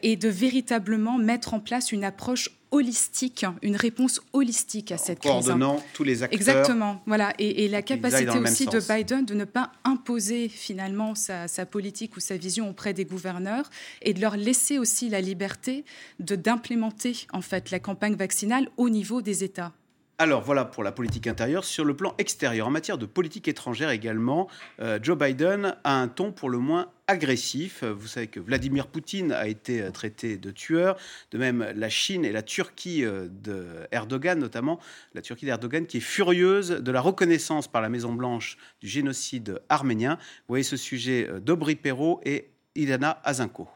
et 0.02 0.14
de 0.14 0.28
véritablement 0.28 1.18
mettre 1.18 1.54
en 1.54 1.60
place 1.60 1.90
une 1.90 2.04
approche 2.04 2.50
holistique, 2.72 3.46
une 3.62 3.76
réponse 3.76 4.20
holistique 4.32 4.90
à 4.90 4.98
cette 4.98 5.20
crise. 5.20 5.30
Coordonnant 5.30 5.82
tous 5.94 6.04
les 6.04 6.22
acteurs. 6.22 6.38
Exactement, 6.38 7.02
voilà. 7.06 7.32
Et, 7.38 7.68
la 7.68 7.82
capacité 7.82 8.38
aussi 8.38 8.66
de 8.66 8.80
Biden 8.80 9.24
de 9.24 9.34
ne 9.34 9.44
pas 9.44 9.70
imposer 9.84 10.48
finalement 10.48 11.14
sa, 11.14 11.48
sa, 11.48 11.64
politique 11.64 12.16
ou 12.16 12.20
sa 12.20 12.36
vision 12.36 12.68
auprès 12.68 12.92
des 12.92 13.04
gouverneurs 13.04 13.70
et 14.02 14.14
de 14.14 14.20
leur 14.20 14.36
laisser 14.36 14.78
aussi 14.78 15.08
la 15.08 15.20
liberté 15.20 15.84
de 16.18 16.34
d'implémenter 16.34 17.26
en 17.32 17.42
fait 17.42 17.70
la 17.70 17.78
campagne 17.78 18.16
vaccinale 18.16 18.68
au 18.76 18.90
niveau 18.90 19.22
des 19.22 19.44
États. 19.44 19.72
Alors 20.22 20.40
voilà 20.40 20.64
pour 20.64 20.84
la 20.84 20.92
politique 20.92 21.26
intérieure. 21.26 21.64
Sur 21.64 21.84
le 21.84 21.96
plan 21.96 22.14
extérieur, 22.16 22.68
en 22.68 22.70
matière 22.70 22.96
de 22.96 23.06
politique 23.06 23.48
étrangère 23.48 23.90
également, 23.90 24.46
euh, 24.78 25.00
Joe 25.02 25.18
Biden 25.18 25.74
a 25.82 26.00
un 26.00 26.06
ton 26.06 26.30
pour 26.30 26.48
le 26.48 26.58
moins 26.58 26.92
agressif. 27.08 27.82
Vous 27.82 28.06
savez 28.06 28.28
que 28.28 28.38
Vladimir 28.38 28.86
Poutine 28.86 29.32
a 29.32 29.48
été 29.48 29.82
euh, 29.82 29.90
traité 29.90 30.36
de 30.36 30.52
tueur, 30.52 30.96
de 31.32 31.38
même 31.38 31.66
la 31.74 31.88
Chine 31.88 32.24
et 32.24 32.30
la 32.30 32.42
Turquie 32.42 33.04
euh, 33.04 33.26
de 33.28 34.36
notamment, 34.36 34.78
la 35.14 35.22
Turquie 35.22 35.46
d'Erdogan 35.46 35.86
qui 35.86 35.96
est 35.96 36.00
furieuse 36.00 36.70
de 36.70 36.92
la 36.92 37.00
reconnaissance 37.00 37.66
par 37.66 37.82
la 37.82 37.88
Maison 37.88 38.12
Blanche 38.12 38.58
du 38.80 38.86
génocide 38.86 39.60
arménien. 39.68 40.18
Vous 40.20 40.50
voyez 40.50 40.62
ce 40.62 40.76
sujet 40.76 41.28
d'Aubry 41.40 41.74
Perrault 41.74 42.20
et 42.24 42.52
Ilana 42.76 43.20
Azinko. 43.24 43.68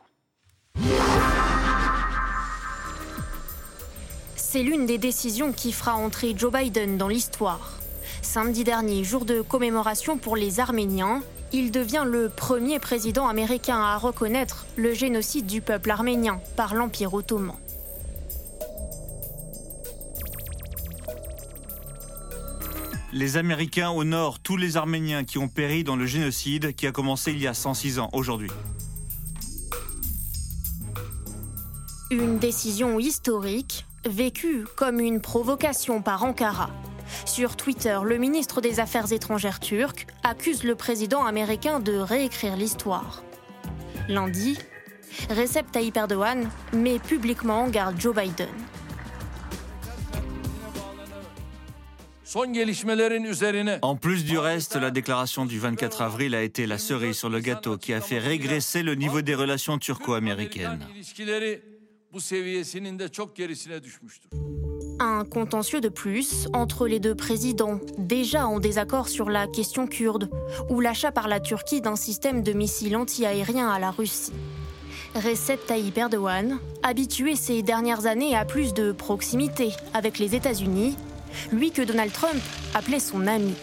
C'est 4.56 4.62
l'une 4.62 4.86
des 4.86 4.96
décisions 4.96 5.52
qui 5.52 5.70
fera 5.70 5.96
entrer 5.96 6.34
Joe 6.34 6.50
Biden 6.50 6.96
dans 6.96 7.08
l'histoire. 7.08 7.78
Samedi 8.22 8.64
dernier, 8.64 9.04
jour 9.04 9.26
de 9.26 9.42
commémoration 9.42 10.16
pour 10.16 10.34
les 10.34 10.60
Arméniens, 10.60 11.22
il 11.52 11.70
devient 11.70 12.04
le 12.06 12.30
premier 12.30 12.78
président 12.78 13.28
américain 13.28 13.76
à 13.76 13.98
reconnaître 13.98 14.64
le 14.76 14.94
génocide 14.94 15.44
du 15.44 15.60
peuple 15.60 15.90
arménien 15.90 16.40
par 16.56 16.74
l'Empire 16.74 17.12
ottoman. 17.12 17.54
Les 23.12 23.36
Américains 23.36 23.90
honorent 23.90 24.38
tous 24.38 24.56
les 24.56 24.78
Arméniens 24.78 25.24
qui 25.24 25.36
ont 25.36 25.48
péri 25.48 25.84
dans 25.84 25.96
le 25.96 26.06
génocide 26.06 26.74
qui 26.74 26.86
a 26.86 26.92
commencé 26.92 27.30
il 27.30 27.42
y 27.42 27.46
a 27.46 27.52
106 27.52 27.98
ans 27.98 28.08
aujourd'hui. 28.14 28.50
Une 32.10 32.38
décision 32.38 32.98
historique 32.98 33.85
vécu 34.08 34.64
comme 34.76 35.00
une 35.00 35.20
provocation 35.20 36.02
par 36.02 36.24
Ankara. 36.24 36.70
Sur 37.24 37.56
Twitter, 37.56 37.98
le 38.04 38.18
ministre 38.18 38.60
des 38.60 38.80
Affaires 38.80 39.12
étrangères 39.12 39.60
turc 39.60 40.06
accuse 40.22 40.64
le 40.64 40.74
président 40.74 41.24
américain 41.24 41.80
de 41.80 41.94
réécrire 41.94 42.56
l'histoire. 42.56 43.22
Lundi, 44.08 44.58
Recep 45.30 45.70
Tayyip 45.70 45.96
Erdogan 45.96 46.50
met 46.72 46.98
publiquement 46.98 47.62
en 47.62 47.68
garde 47.68 48.00
Joe 48.00 48.14
Biden. 48.14 48.48
En 53.82 53.96
plus 53.96 54.24
du 54.24 54.36
reste, 54.36 54.76
la 54.76 54.90
déclaration 54.90 55.46
du 55.46 55.58
24 55.58 56.02
avril 56.02 56.34
a 56.34 56.42
été 56.42 56.66
la 56.66 56.76
cerise 56.76 57.16
sur 57.16 57.30
le 57.30 57.40
gâteau 57.40 57.78
qui 57.78 57.94
a 57.94 58.00
fait 58.00 58.18
régresser 58.18 58.82
le 58.82 58.94
niveau 58.94 59.22
des 59.22 59.34
relations 59.34 59.78
turco-américaines. 59.78 60.86
Un 64.98 65.24
contentieux 65.24 65.80
de 65.80 65.90
plus 65.90 66.48
entre 66.54 66.86
les 66.86 67.00
deux 67.00 67.14
présidents, 67.14 67.80
déjà 67.98 68.46
en 68.46 68.58
désaccord 68.58 69.08
sur 69.08 69.28
la 69.28 69.46
question 69.46 69.86
kurde, 69.86 70.30
ou 70.70 70.80
l'achat 70.80 71.12
par 71.12 71.28
la 71.28 71.40
Turquie 71.40 71.82
d'un 71.82 71.96
système 71.96 72.42
de 72.42 72.52
missiles 72.52 72.96
anti-aériens 72.96 73.68
à 73.68 73.78
la 73.78 73.90
Russie. 73.90 74.32
Recep 75.14 75.66
Tayyip 75.66 75.96
Erdogan, 75.98 76.58
habitué 76.82 77.36
ces 77.36 77.62
dernières 77.62 78.06
années 78.06 78.34
à 78.34 78.44
plus 78.44 78.72
de 78.72 78.92
proximité 78.92 79.70
avec 79.92 80.18
les 80.18 80.34
États-Unis, 80.34 80.96
lui 81.52 81.70
que 81.70 81.82
Donald 81.82 82.12
Trump 82.12 82.40
appelait 82.74 83.00
son 83.00 83.26
ami. 83.26 83.54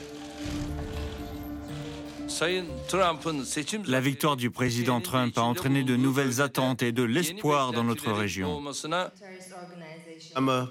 La 3.88 4.00
victoire 4.02 4.36
du 4.36 4.50
président 4.50 5.02
Trump 5.02 5.38
a 5.38 5.42
entraîné 5.42 5.84
de 5.84 5.96
nouvelles 5.96 6.42
attentes 6.42 6.82
et 6.82 6.92
de 6.92 7.04
l'espoir 7.04 7.72
dans 7.72 7.84
notre 7.84 8.12
région. 8.12 8.62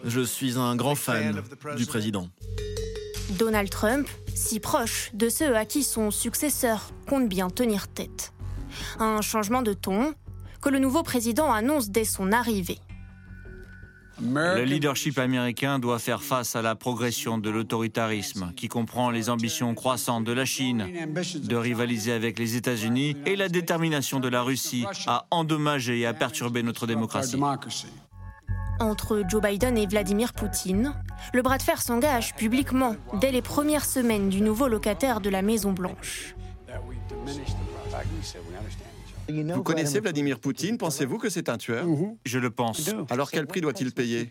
Je 0.05 0.21
suis 0.23 0.59
un 0.59 0.77
grand 0.77 0.95
fan 0.95 1.43
du 1.77 1.87
président. 1.87 2.29
Donald 3.31 3.71
Trump, 3.71 4.09
si 4.35 4.61
proche 4.61 5.11
de 5.15 5.29
ceux 5.29 5.57
à 5.57 5.65
qui 5.65 5.83
son 5.83 6.11
successeur 6.11 6.91
compte 7.09 7.29
bien 7.29 7.49
tenir 7.49 7.89
tête. 7.89 8.33
Un 8.99 9.21
changement 9.21 9.63
de 9.63 9.73
ton 9.73 10.15
que 10.61 10.69
le 10.69 10.79
nouveau 10.79 11.03
président 11.03 11.53
annonce 11.53 11.91
dès 11.91 12.05
son 12.05 12.33
arrivée. 12.33 12.79
Le 14.21 14.65
leadership 14.65 15.19
américain 15.19 15.79
doit 15.79 15.99
faire 15.99 16.23
face 16.23 16.55
à 16.55 16.63
la 16.63 16.75
progression 16.75 17.39
de 17.39 17.51
l'autoritarisme, 17.51 18.53
qui 18.57 18.69
comprend 18.69 19.11
les 19.11 19.31
ambitions 19.31 19.75
croissantes 19.75 20.25
de 20.25 20.33
la 20.33 20.45
Chine 20.45 20.87
de 21.35 21.57
rivaliser 21.57 22.13
avec 22.13 22.39
les 22.39 22.57
États-Unis 22.57 23.17
et 23.27 23.37
la 23.37 23.49
détermination 23.49 24.21
de 24.21 24.29
la 24.29 24.43
Russie 24.43 24.85
à 25.07 25.27
endommager 25.31 26.01
et 26.01 26.07
à 26.07 26.15
perturber 26.15 26.63
notre 26.63 26.87
démocratie. 26.87 27.41
Entre 28.81 29.23
Joe 29.29 29.43
Biden 29.43 29.79
et 29.79 29.87
Vladimir 29.87 30.33
Poutine, 30.33 30.95
le 31.33 31.43
bras 31.43 31.59
de 31.59 31.63
fer 31.63 31.81
s'engage 31.81 32.35
publiquement 32.35 32.97
dès 33.21 33.31
les 33.31 33.43
premières 33.43 33.85
semaines 33.85 34.29
du 34.29 34.41
nouveau 34.41 34.67
locataire 34.67 35.21
de 35.21 35.31
la 35.31 35.43
Maison-Blanche. 35.43 36.35
Vous 39.55 39.63
connaissez 39.63 40.01
Vladimir 40.01 40.39
Poutine? 40.39 40.79
Pensez-vous 40.79 41.19
que 41.19 41.29
c'est 41.29 41.49
un 41.49 41.59
tueur? 41.59 41.87
Je 42.25 42.39
le 42.39 42.51
pense. 42.51 42.91
Alors 43.11 43.31
quel 43.31 43.47
prix 43.47 43.61
doit-il 43.61 43.93
payer? 43.93 44.31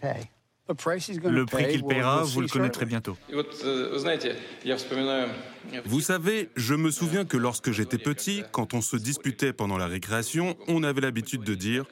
Le 0.68 1.46
prix 1.46 1.68
qu'il 1.68 1.84
paiera, 1.84 2.24
vous 2.24 2.42
le 2.42 2.48
connaîtrez 2.48 2.86
bientôt. 2.86 3.18
Vous 5.86 6.02
savez, 6.02 6.50
je 6.56 6.76
me 6.76 6.92
souviens 6.92 7.26
que 7.26 7.38
lorsque 7.38 7.72
j'étais 7.72 7.98
petit, 7.98 8.44
quand 8.52 8.74
on 8.74 8.82
se 8.82 8.96
disputait 8.96 9.54
pendant 9.54 9.78
la 9.78 9.88
récréation, 9.88 10.56
on 10.68 10.84
avait 10.84 11.02
l'habitude 11.02 11.44
de 11.44 11.56
dire⁇ 11.56 11.84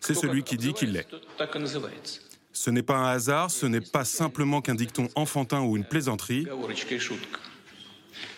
c'est 0.00 0.14
celui 0.14 0.42
qui 0.44 0.56
dit 0.56 0.74
qu'il 0.74 0.92
l'est⁇ 0.92 1.08
Ce 2.52 2.70
n'est 2.70 2.82
pas 2.82 2.96
un 2.96 3.08
hasard, 3.08 3.50
ce 3.50 3.66
n'est 3.66 3.80
pas 3.80 4.04
simplement 4.04 4.60
qu'un 4.60 4.74
dicton 4.74 5.08
enfantin 5.14 5.62
ou 5.62 5.76
une 5.76 5.84
plaisanterie. 5.84 6.46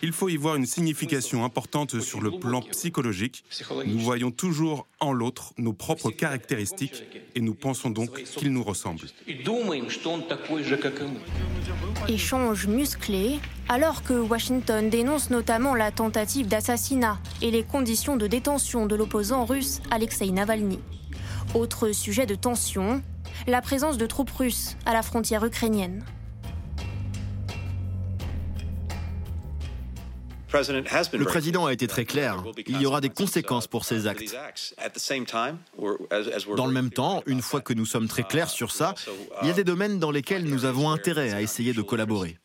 Il 0.01 0.11
faut 0.11 0.29
y 0.29 0.37
voir 0.37 0.55
une 0.55 0.65
signification 0.65 1.45
importante 1.45 1.99
sur 1.99 2.21
le 2.21 2.31
plan 2.31 2.61
psychologique. 2.61 3.43
Nous 3.85 3.99
voyons 3.99 4.31
toujours 4.31 4.87
en 4.99 5.13
l'autre 5.13 5.53
nos 5.57 5.73
propres 5.73 6.11
caractéristiques 6.11 7.03
et 7.35 7.41
nous 7.41 7.53
pensons 7.53 7.89
donc 7.89 8.23
qu'il 8.23 8.51
nous 8.51 8.63
ressemble. 8.63 9.01
Échange 12.07 12.67
musclé, 12.67 13.39
alors 13.69 14.03
que 14.03 14.13
Washington 14.13 14.89
dénonce 14.89 15.29
notamment 15.29 15.75
la 15.75 15.91
tentative 15.91 16.47
d'assassinat 16.47 17.19
et 17.41 17.51
les 17.51 17.63
conditions 17.63 18.17
de 18.17 18.27
détention 18.27 18.85
de 18.85 18.95
l'opposant 18.95 19.45
russe 19.45 19.81
Alexei 19.91 20.31
Navalny. 20.31 20.79
Autre 21.53 21.91
sujet 21.91 22.25
de 22.25 22.35
tension, 22.35 23.01
la 23.47 23.61
présence 23.61 23.97
de 23.97 24.05
troupes 24.05 24.31
russes 24.31 24.77
à 24.85 24.93
la 24.93 25.03
frontière 25.03 25.45
ukrainienne. 25.45 26.03
Le 30.53 31.23
président 31.23 31.65
a 31.65 31.73
été 31.73 31.87
très 31.87 32.05
clair. 32.05 32.43
Il 32.67 32.81
y 32.81 32.85
aura 32.85 33.01
des 33.01 33.09
conséquences 33.09 33.67
pour 33.67 33.85
ces 33.85 34.07
actes. 34.07 34.35
Dans 36.57 36.65
le 36.65 36.73
même 36.73 36.89
temps, 36.89 37.23
une 37.25 37.41
fois 37.41 37.61
que 37.61 37.73
nous 37.73 37.85
sommes 37.85 38.07
très 38.07 38.23
clairs 38.23 38.49
sur 38.49 38.71
ça, 38.71 38.93
il 39.41 39.47
y 39.47 39.51
a 39.51 39.53
des 39.53 39.63
domaines 39.63 39.99
dans 39.99 40.11
lesquels 40.11 40.45
nous 40.45 40.65
avons 40.65 40.89
intérêt 40.89 41.31
à 41.31 41.41
essayer 41.41 41.73
de 41.73 41.81
collaborer. 41.81 42.37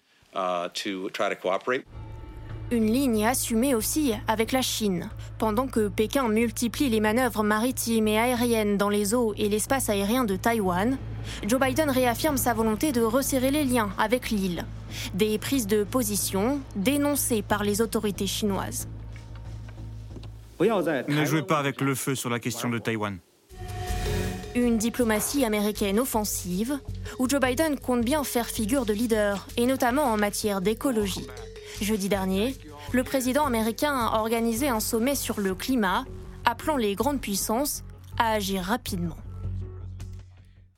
Une 2.72 2.92
ligne 2.92 3.24
assumée 3.24 3.76
aussi 3.76 4.12
avec 4.26 4.50
la 4.50 4.60
Chine. 4.60 5.08
Pendant 5.38 5.68
que 5.68 5.86
Pékin 5.86 6.28
multiplie 6.28 6.88
les 6.88 6.98
manœuvres 6.98 7.44
maritimes 7.44 8.08
et 8.08 8.18
aériennes 8.18 8.76
dans 8.76 8.88
les 8.88 9.14
eaux 9.14 9.34
et 9.36 9.48
l'espace 9.48 9.88
aérien 9.88 10.24
de 10.24 10.34
Taïwan, 10.34 10.98
Joe 11.46 11.60
Biden 11.60 11.90
réaffirme 11.90 12.36
sa 12.36 12.54
volonté 12.54 12.92
de 12.92 13.02
resserrer 13.02 13.50
les 13.50 13.64
liens 13.64 13.90
avec 13.98 14.30
l'île. 14.30 14.64
Des 15.14 15.38
prises 15.38 15.66
de 15.66 15.84
position 15.84 16.60
dénoncées 16.74 17.42
par 17.42 17.64
les 17.64 17.80
autorités 17.80 18.26
chinoises. 18.26 18.88
Ne 20.60 21.24
jouez 21.24 21.42
pas 21.42 21.58
avec 21.58 21.80
le 21.80 21.94
feu 21.94 22.14
sur 22.14 22.30
la 22.30 22.38
question 22.38 22.68
de 22.68 22.78
Taïwan. 22.78 23.18
Une 24.54 24.78
diplomatie 24.78 25.44
américaine 25.44 26.00
offensive, 26.00 26.78
où 27.18 27.28
Joe 27.28 27.40
Biden 27.40 27.78
compte 27.78 28.02
bien 28.02 28.24
faire 28.24 28.46
figure 28.46 28.86
de 28.86 28.94
leader, 28.94 29.46
et 29.58 29.66
notamment 29.66 30.04
en 30.04 30.16
matière 30.16 30.62
d'écologie. 30.62 31.26
Jeudi 31.82 32.08
dernier, 32.08 32.56
le 32.92 33.04
président 33.04 33.44
américain 33.44 33.94
a 33.94 34.18
organisé 34.18 34.68
un 34.68 34.80
sommet 34.80 35.14
sur 35.14 35.40
le 35.40 35.54
climat, 35.54 36.06
appelant 36.46 36.78
les 36.78 36.94
grandes 36.94 37.20
puissances 37.20 37.84
à 38.18 38.32
agir 38.32 38.62
rapidement. 38.62 39.16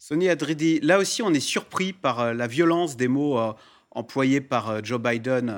Sonia 0.09 0.33
Adridi, 0.33 0.81
là 0.81 0.99
aussi 0.99 1.21
on 1.21 1.35
est 1.35 1.39
surpris 1.39 1.93
par 1.93 2.21
euh, 2.21 2.33
la 2.33 2.47
violence 2.47 2.97
des 2.97 3.09
mots 3.09 3.39
euh, 3.39 3.53
employés 3.91 4.41
par 4.41 4.71
euh, 4.71 4.81
Joe 4.83 4.99
Biden. 4.99 5.55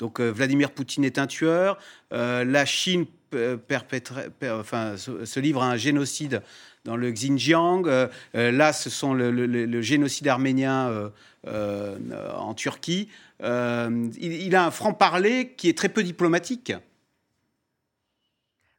donc 0.00 0.20
Vladimir 0.20 0.72
Poutine 0.72 1.04
est 1.04 1.16
un 1.16 1.28
tueur, 1.28 1.78
la 2.10 2.66
Chine 2.66 3.06
se 3.32 5.38
livre 5.38 5.62
à 5.62 5.70
un 5.70 5.76
génocide 5.76 6.42
dans 6.84 6.96
le 6.96 7.12
Xinjiang. 7.12 7.86
là, 8.34 8.72
ce 8.72 8.90
sont 8.90 9.14
le 9.14 9.82
génocide 9.82 10.26
arménien 10.26 11.12
en 11.46 12.54
Turquie. 12.54 13.08
Il, 13.40 14.56
a 14.56 14.64
un 14.64 14.70
franc-parler 14.72 15.54
qui 15.56 15.68
est 15.68 15.76
très 15.76 15.88
peu 15.88 16.02
diplomatique. 16.02 16.72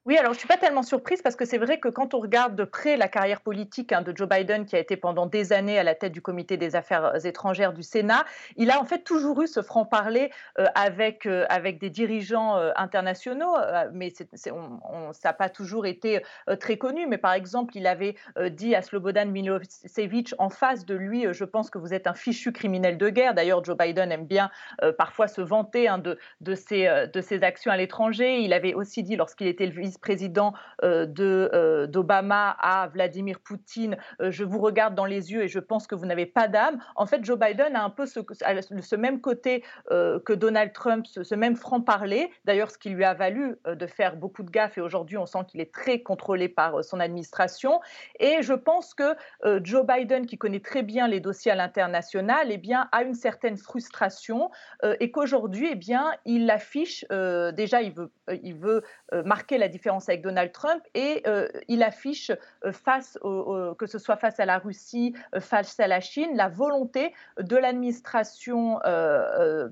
Oui, 0.10 0.18
alors 0.18 0.34
je 0.34 0.38
ne 0.38 0.40
suis 0.40 0.48
pas 0.48 0.58
tellement 0.58 0.82
surprise 0.82 1.22
parce 1.22 1.36
que 1.36 1.46
c'est 1.46 1.60
vrai 1.60 1.80
que 1.80 1.88
quand 1.88 2.16
on 2.16 2.20
regarde 2.20 2.56
de 2.56 2.64
près 2.64 2.98
la 2.98 3.08
carrière 3.08 3.42
politique 3.42 3.92
hein, 3.92 4.02
de 4.02 4.12
Joe 4.18 4.28
Biden, 4.28 4.66
qui 4.66 4.76
a 4.76 4.80
été 4.80 4.98
pendant 4.98 5.28
des 5.28 5.54
années 5.54 5.78
à 5.78 5.84
la 5.84 5.94
tête 5.94 6.12
du 6.12 6.20
comité 6.20 6.58
des 6.58 6.76
affaires 6.76 7.24
étrangères 7.28 7.74
du 7.74 7.84
Sénat, 7.84 8.26
il 8.56 8.72
a 8.72 8.82
en 8.82 8.86
fait 8.86 9.04
toujours 9.04 9.40
eu 9.44 9.46
ce 9.46 9.62
franc-parler 9.62 10.32
euh, 10.58 10.66
avec, 10.74 11.28
euh, 11.28 11.46
avec 11.50 11.78
des 11.78 11.92
dirigeants 11.92 12.58
euh, 12.58 12.72
internationaux, 12.76 13.54
mais 13.94 14.12
ça 14.12 14.50
n'a 15.26 15.34
pas 15.34 15.48
toujours 15.48 15.86
été 15.86 16.24
très 16.60 16.78
connu. 16.78 17.06
Mais 17.06 17.20
par 17.20 17.34
exemple, 17.34 17.78
il 17.78 17.86
avait 17.86 18.16
dit 18.50 18.74
à 18.74 18.82
Slobodan 18.82 19.28
Milosevic 19.28 20.34
en 20.40 20.50
face 20.50 20.88
de 20.88 20.96
lui, 20.96 21.28
je 21.32 21.44
pense 21.44 21.70
que 21.70 21.78
vous 21.78 21.94
êtes 21.94 22.08
un 22.08 22.16
fichu 22.16 22.52
criminel 22.52 22.98
de 22.98 23.10
guerre. 23.10 23.36
D'ailleurs, 23.36 23.64
Joe 23.64 23.78
Biden 23.78 24.12
aime 24.12 24.26
bien 24.26 24.50
parfois 24.98 25.28
se 25.28 25.42
vanter 25.42 25.88
hein, 25.88 26.00
de, 26.00 26.18
de, 26.42 26.56
ses, 26.56 27.06
de 27.14 27.22
ses 27.22 27.44
actions 27.44 27.72
à 27.72 27.78
l'étranger. 27.78 28.40
Il 28.40 28.54
avait 28.54 28.74
aussi 28.74 29.04
dit 29.04 29.16
lorsqu'il 29.16 29.46
était 29.46 29.68
le 29.68 29.80
vice 29.80 29.99
président 30.00 30.54
euh, 30.84 31.06
euh, 31.20 31.88
d'Obama 31.88 32.56
à 32.60 32.88
Vladimir 32.88 33.40
Poutine, 33.40 33.98
euh, 34.22 34.32
je 34.32 34.44
vous 34.44 34.60
regarde 34.60 34.96
dans 34.96 35.06
les 35.06 35.32
yeux 35.32 35.44
et 35.44 35.48
je 35.48 35.60
pense 35.60 35.88
que 35.88 35.96
vous 35.96 36.06
n'avez 36.06 36.26
pas 36.26 36.48
d'âme. 36.48 36.80
En 36.96 37.06
fait, 37.06 37.24
Joe 37.24 37.38
Biden 37.38 37.76
a 37.76 37.84
un 37.84 37.90
peu 37.90 38.06
ce, 38.06 38.96
même 38.96 39.22
côté 39.22 39.64
que 39.90 40.34
Donald 40.34 40.74
Trump, 40.74 41.06
ce, 41.06 41.36
même 41.36 41.56
franc-parler. 41.56 42.32
D'ailleurs, 42.46 42.72
ce 42.72 42.78
qui 42.78 42.90
lui 42.90 43.04
a 43.04 43.14
valu 43.14 43.58
de 43.66 43.88
faire 43.88 44.16
beaucoup 44.16 44.44
de 44.44 44.50
gaffes 44.50 44.78
et 44.78 44.82
aujourd'hui, 44.82 45.18
on 45.18 45.26
sent 45.26 45.40
qu'il 45.48 45.62
est 45.62 45.74
très 45.74 46.02
contrôlé 46.02 46.50
par 46.50 46.84
son 46.84 47.00
administration. 47.00 47.80
Et 48.20 48.42
je 48.42 48.54
pense 48.54 48.94
que 48.94 49.16
Joe 49.64 49.86
Biden, 49.86 50.26
qui 50.26 50.38
connaît 50.38 50.60
très 50.60 50.84
bien 50.84 51.08
les 51.08 51.20
dossiers 51.20 51.52
à 51.52 51.56
l'international, 51.56 52.48
eh 52.52 52.58
bien, 52.58 52.90
a 52.92 53.04
une 53.04 53.14
certaine 53.14 53.58
frustration 53.58 54.50
et 55.00 55.12
qu'aujourd'hui, 55.12 55.70
eh 55.72 55.76
bien, 55.76 56.12
il 56.26 56.50
affiche, 56.50 57.06
déjà, 57.10 57.82
il 57.82 58.56
veut 58.56 58.84
marquer 59.26 59.58
la 59.58 59.68
différence 59.68 59.89
avec 59.98 60.22
Donald 60.22 60.52
Trump 60.52 60.84
et 60.94 61.24
il 61.68 61.84
affiche 61.84 62.32
face, 62.72 63.18
que 63.22 63.86
ce 63.86 63.98
soit 63.98 64.18
face 64.18 64.40
à 64.40 64.46
la 64.46 64.60
Russie, 64.60 65.16
face 65.40 65.80
à 65.80 65.88
la 65.88 66.00
Chine, 66.00 66.30
la 66.36 66.50
volonté 66.50 67.14
de 67.40 67.56
l'administration 67.56 68.80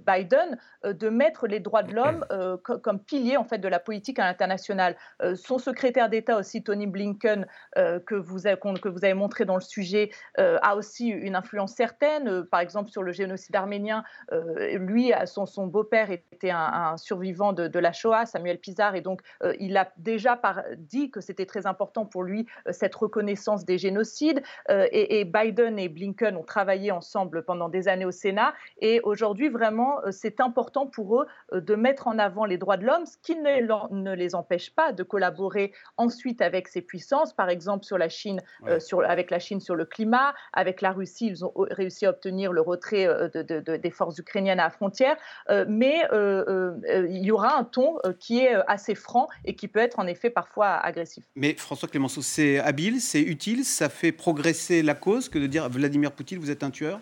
Biden 0.06 0.58
de 0.84 1.10
mettre 1.10 1.48
les 1.48 1.60
droits 1.60 1.84
de 1.84 1.94
l'homme 1.94 2.26
comme 2.64 3.00
pilier 3.00 3.38
en 3.38 3.44
fait 3.44 3.58
de 3.60 3.68
la 3.68 3.80
politique 3.80 4.20
à 4.20 4.26
l'international. 4.26 4.96
son 5.36 5.58
secrétaire 5.60 6.10
d'État 6.10 6.38
aussi, 6.38 6.64
Tony 6.64 6.88
Blinken, 6.88 7.46
que 7.76 8.16
vous, 8.16 8.48
avez, 8.48 9.14
montré 9.14 9.46
dans 9.46 9.56
le 9.56 9.62
sujet, 9.62 10.10
a 10.38 10.76
aussi 10.76 11.08
une 11.10 11.36
influence 11.36 11.74
certaine. 11.74 12.44
par 12.46 12.60
exemple, 12.60 12.90
sur 12.90 13.04
le 13.04 13.12
génocide 13.12 13.56
arménien, 13.56 14.04
lui, 14.32 15.14
son, 15.26 15.46
son 15.46 15.68
beau-père 15.68 16.12
était 16.12 16.52
un, 16.52 16.98
survivant 16.98 17.54
de, 17.54 17.80
la 17.80 17.92
Shoah, 17.92 18.26
Samuel 18.26 18.58
Pizarre, 18.60 18.96
et 18.96 19.02
donc 19.02 19.22
il 19.60 19.78
a 19.78 19.92
déjà 20.00 20.40
dit 20.78 21.12
que 21.12 21.22
c'était 21.22 21.46
très 21.46 21.66
important 21.66 22.06
pour 22.06 22.24
lui 22.24 22.46
cette 22.70 22.96
reconnaissance 22.96 23.66
des 23.66 23.78
génocides. 23.78 24.42
Et, 24.70 25.20
et, 25.20 25.26
Biden 25.26 25.78
et 25.80 25.90
Blinken 25.90 26.36
ont 26.36 26.44
travaillé 26.44 26.92
ensemble 26.92 27.44
pendant 27.44 27.70
des 27.70 27.88
années 27.88 28.06
au 28.06 28.12
Sénat, 28.12 28.54
et 28.80 29.02
aujourd'hui, 29.04 29.50
vraiment, 29.50 30.00
c'est 30.12 30.40
important 30.40 30.88
pour 30.88 31.22
eux 31.22 31.28
de 31.54 31.76
mettre 31.76 32.08
en 32.08 32.20
avant 32.20 32.46
les 32.46 32.58
droits 32.58 32.78
de 32.78 32.86
l'homme, 32.86 33.06
ce 33.06 33.18
qui 33.18 33.36
ne, 33.36 33.94
ne, 33.94 34.14
les 34.14 34.36
empêche 34.36 34.74
pas 34.74 34.92
de 34.92 35.04
collaborer 35.04 35.74
ensuite 35.98 36.42
avec 36.42 36.68
ces 36.68 36.82
puissances, 36.82 37.34
par 37.34 37.50
exemple 37.50 37.86
sur 37.86 37.98
la 37.98 38.10
Chine, 38.10 38.42
sur, 38.80 39.04
avec 39.04 39.32
la 39.32 39.40
Chine 39.40 39.60
sur 39.60 39.76
le 39.76 39.86
climat, 39.86 40.34
avec 40.54 40.82
la 40.82 40.92
Russie, 40.92 41.28
ils 41.28 41.46
ont 41.46 41.54
réussi 41.56 42.06
à 42.06 42.12
obtenir 42.12 42.52
le 42.52 42.62
retrait 42.62 43.08
de, 43.34 43.78
des 43.78 43.92
forces 43.92 44.18
ukrainiennes 44.18 44.60
à 44.60 44.66
la 44.66 44.70
frontière, 44.70 45.18
mais 45.68 46.02
il 46.12 47.26
y 47.26 47.32
aura 47.32 47.58
un 47.58 47.64
ton 47.64 47.98
qui 48.20 48.40
est 48.40 48.56
assez 48.68 48.96
franc 48.96 49.28
et 49.46 49.56
qui 49.56 49.68
peut 49.68 49.80
être 49.80 49.87
en 49.98 50.08
effet 50.08 50.30
parfois 50.30 50.76
agressif. 50.76 51.24
Mais 51.36 51.56
François 51.56 51.88
Clémenceau, 51.88 52.22
c'est 52.22 52.60
habile, 52.60 53.02
c'est 53.02 53.22
utile, 53.22 53.64
ça 53.66 53.90
fait 53.90 54.12
progresser 54.12 54.82
la 54.82 54.96
cause 54.96 55.30
que 55.30 55.40
de 55.40 55.48
dire 55.48 55.70
Vladimir 55.70 56.12
Poutine, 56.12 56.40
vous 56.40 56.52
êtes 56.52 56.64
un 56.64 56.72
tueur? 56.72 57.00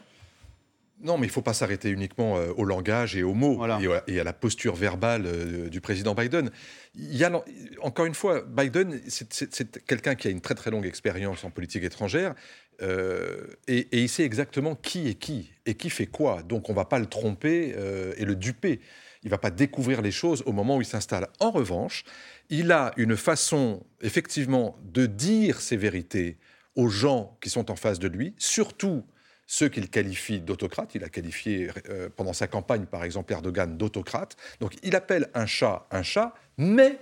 Non, 1.01 1.17
mais 1.17 1.25
il 1.25 1.29
ne 1.29 1.33
faut 1.33 1.41
pas 1.41 1.53
s'arrêter 1.53 1.89
uniquement 1.89 2.35
au 2.55 2.63
langage 2.63 3.17
et 3.17 3.23
aux 3.23 3.33
mots 3.33 3.61
et, 4.07 4.19
à 4.19 4.23
la 4.23 4.31
posture 4.31 4.75
verbale 4.75 5.69
du 5.69 5.81
président 5.81 6.15
Biden. 6.15 6.51
Il 6.95 7.17
y 7.17 7.25
a, 7.25 7.43
encore 7.81 8.05
une 8.05 8.13
fois, 8.13 8.41
Biden, 8.47 9.01
c'est 9.09 9.85
quelqu'un 9.85 10.15
qui 10.15 10.29
a 10.29 10.31
une 10.31 10.39
très 10.39 10.55
très 10.55 10.71
longue 10.71 10.85
expérience 10.85 11.43
en 11.43 11.49
politique 11.49 11.83
étrangère. 11.83 12.33
Euh, 12.81 13.47
et, 13.67 13.87
il 13.91 14.09
sait 14.09 14.23
exactement 14.23 14.75
qui 14.75 15.07
est 15.07 15.15
qui 15.15 15.51
et 15.65 15.75
qui 15.75 15.89
fait 15.89 16.07
quoi. 16.07 16.43
Donc 16.43 16.69
on 16.69 16.73
ne 16.73 16.77
va 16.77 16.85
pas 16.85 16.99
le 16.99 17.05
tromper 17.05 17.73
euh, 17.77 18.13
et 18.17 18.25
le 18.25 18.35
duper. 18.35 18.81
Il 19.23 19.27
ne 19.27 19.31
va 19.31 19.37
pas 19.37 19.49
découvrir 19.49 20.01
les 20.01 20.11
choses 20.11 20.43
au 20.45 20.51
moment 20.51 20.77
où 20.77 20.81
il 20.81 20.85
s'installe. 20.85 21.27
En 21.39 21.51
revanche, 21.51 22.03
il 22.49 22.71
a 22.71 22.91
une 22.97 23.17
façon, 23.17 23.85
effectivement, 24.01 24.77
de 24.83 25.05
dire 25.05 25.61
ses 25.61 25.77
vérités 25.77 26.37
aux 26.75 26.89
gens 26.89 27.37
qui 27.41 27.49
sont 27.49 27.71
en 27.71 27.75
face 27.75 27.99
de 27.99 28.07
lui, 28.07 28.33
surtout 28.37 29.03
ceux 29.47 29.69
qu'il 29.69 29.89
qualifie 29.89 30.41
d'autocrates. 30.41 30.95
Il 30.95 31.03
a 31.03 31.09
qualifié 31.09 31.69
euh, 31.89 32.09
pendant 32.15 32.33
sa 32.33 32.47
campagne, 32.47 32.85
par 32.85 33.03
exemple, 33.03 33.31
Erdogan 33.33 33.77
d'autocrate. 33.77 34.35
Donc 34.59 34.75
il 34.83 34.95
appelle 34.95 35.29
un 35.33 35.45
chat 35.45 35.85
un 35.91 36.03
chat, 36.03 36.33
mais 36.57 36.99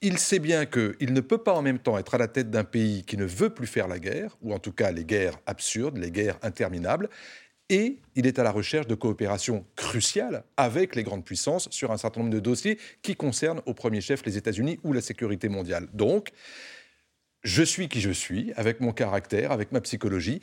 il 0.00 0.18
sait 0.18 0.40
bien 0.40 0.66
qu'il 0.66 1.12
ne 1.12 1.20
peut 1.20 1.38
pas 1.38 1.54
en 1.54 1.62
même 1.62 1.78
temps 1.78 1.96
être 1.96 2.14
à 2.14 2.18
la 2.18 2.26
tête 2.26 2.50
d'un 2.50 2.64
pays 2.64 3.04
qui 3.04 3.16
ne 3.16 3.24
veut 3.24 3.50
plus 3.50 3.68
faire 3.68 3.86
la 3.86 4.00
guerre, 4.00 4.36
ou 4.42 4.52
en 4.52 4.58
tout 4.58 4.72
cas 4.72 4.90
les 4.90 5.04
guerres 5.04 5.38
absurdes, 5.46 5.96
les 5.96 6.10
guerres 6.10 6.38
interminables, 6.42 7.08
et 7.72 7.96
il 8.16 8.26
est 8.26 8.38
à 8.38 8.42
la 8.42 8.50
recherche 8.50 8.86
de 8.86 8.94
coopération 8.94 9.64
cruciale 9.76 10.44
avec 10.58 10.94
les 10.94 11.02
grandes 11.02 11.24
puissances 11.24 11.68
sur 11.70 11.90
un 11.90 11.96
certain 11.96 12.20
nombre 12.20 12.32
de 12.32 12.38
dossiers 12.38 12.78
qui 13.00 13.16
concernent 13.16 13.62
au 13.64 13.72
premier 13.72 14.02
chef 14.02 14.22
les 14.26 14.36
États-Unis 14.36 14.78
ou 14.84 14.92
la 14.92 15.00
sécurité 15.00 15.48
mondiale. 15.48 15.88
Donc, 15.94 16.32
je 17.42 17.62
suis 17.62 17.88
qui 17.88 18.02
je 18.02 18.10
suis, 18.10 18.52
avec 18.56 18.80
mon 18.80 18.92
caractère, 18.92 19.52
avec 19.52 19.72
ma 19.72 19.80
psychologie. 19.80 20.42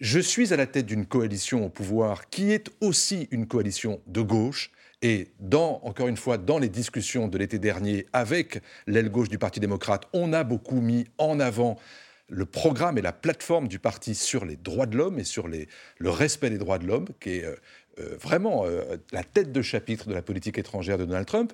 Je 0.00 0.18
suis 0.18 0.52
à 0.52 0.56
la 0.56 0.66
tête 0.66 0.86
d'une 0.86 1.06
coalition 1.06 1.64
au 1.64 1.68
pouvoir 1.68 2.28
qui 2.28 2.50
est 2.50 2.68
aussi 2.80 3.28
une 3.30 3.46
coalition 3.46 4.00
de 4.08 4.20
gauche, 4.20 4.72
et 5.00 5.28
dans, 5.38 5.80
encore 5.84 6.08
une 6.08 6.16
fois, 6.16 6.38
dans 6.38 6.58
les 6.58 6.68
discussions 6.68 7.28
de 7.28 7.38
l'été 7.38 7.60
dernier 7.60 8.06
avec 8.12 8.60
l'aile 8.88 9.10
gauche 9.10 9.28
du 9.28 9.38
Parti 9.38 9.60
démocrate, 9.60 10.08
on 10.12 10.32
a 10.32 10.42
beaucoup 10.42 10.80
mis 10.80 11.06
en 11.18 11.38
avant 11.38 11.78
le 12.34 12.46
programme 12.46 12.98
et 12.98 13.02
la 13.02 13.12
plateforme 13.12 13.68
du 13.68 13.78
parti 13.78 14.14
sur 14.14 14.44
les 14.44 14.56
droits 14.56 14.86
de 14.86 14.96
l'homme 14.96 15.18
et 15.18 15.24
sur 15.24 15.46
le 15.48 16.10
respect 16.10 16.50
des 16.50 16.58
droits 16.58 16.78
de 16.78 16.86
l'homme, 16.86 17.06
qui 17.20 17.30
est 17.30 17.44
euh, 17.44 17.54
euh, 18.00 18.16
vraiment 18.20 18.64
euh, 18.66 18.96
la 19.12 19.22
tête 19.22 19.52
de 19.52 19.62
chapitre 19.62 20.08
de 20.08 20.14
la 20.14 20.22
politique 20.22 20.58
étrangère 20.58 20.98
de 20.98 21.04
Donald 21.04 21.26
Trump 21.26 21.52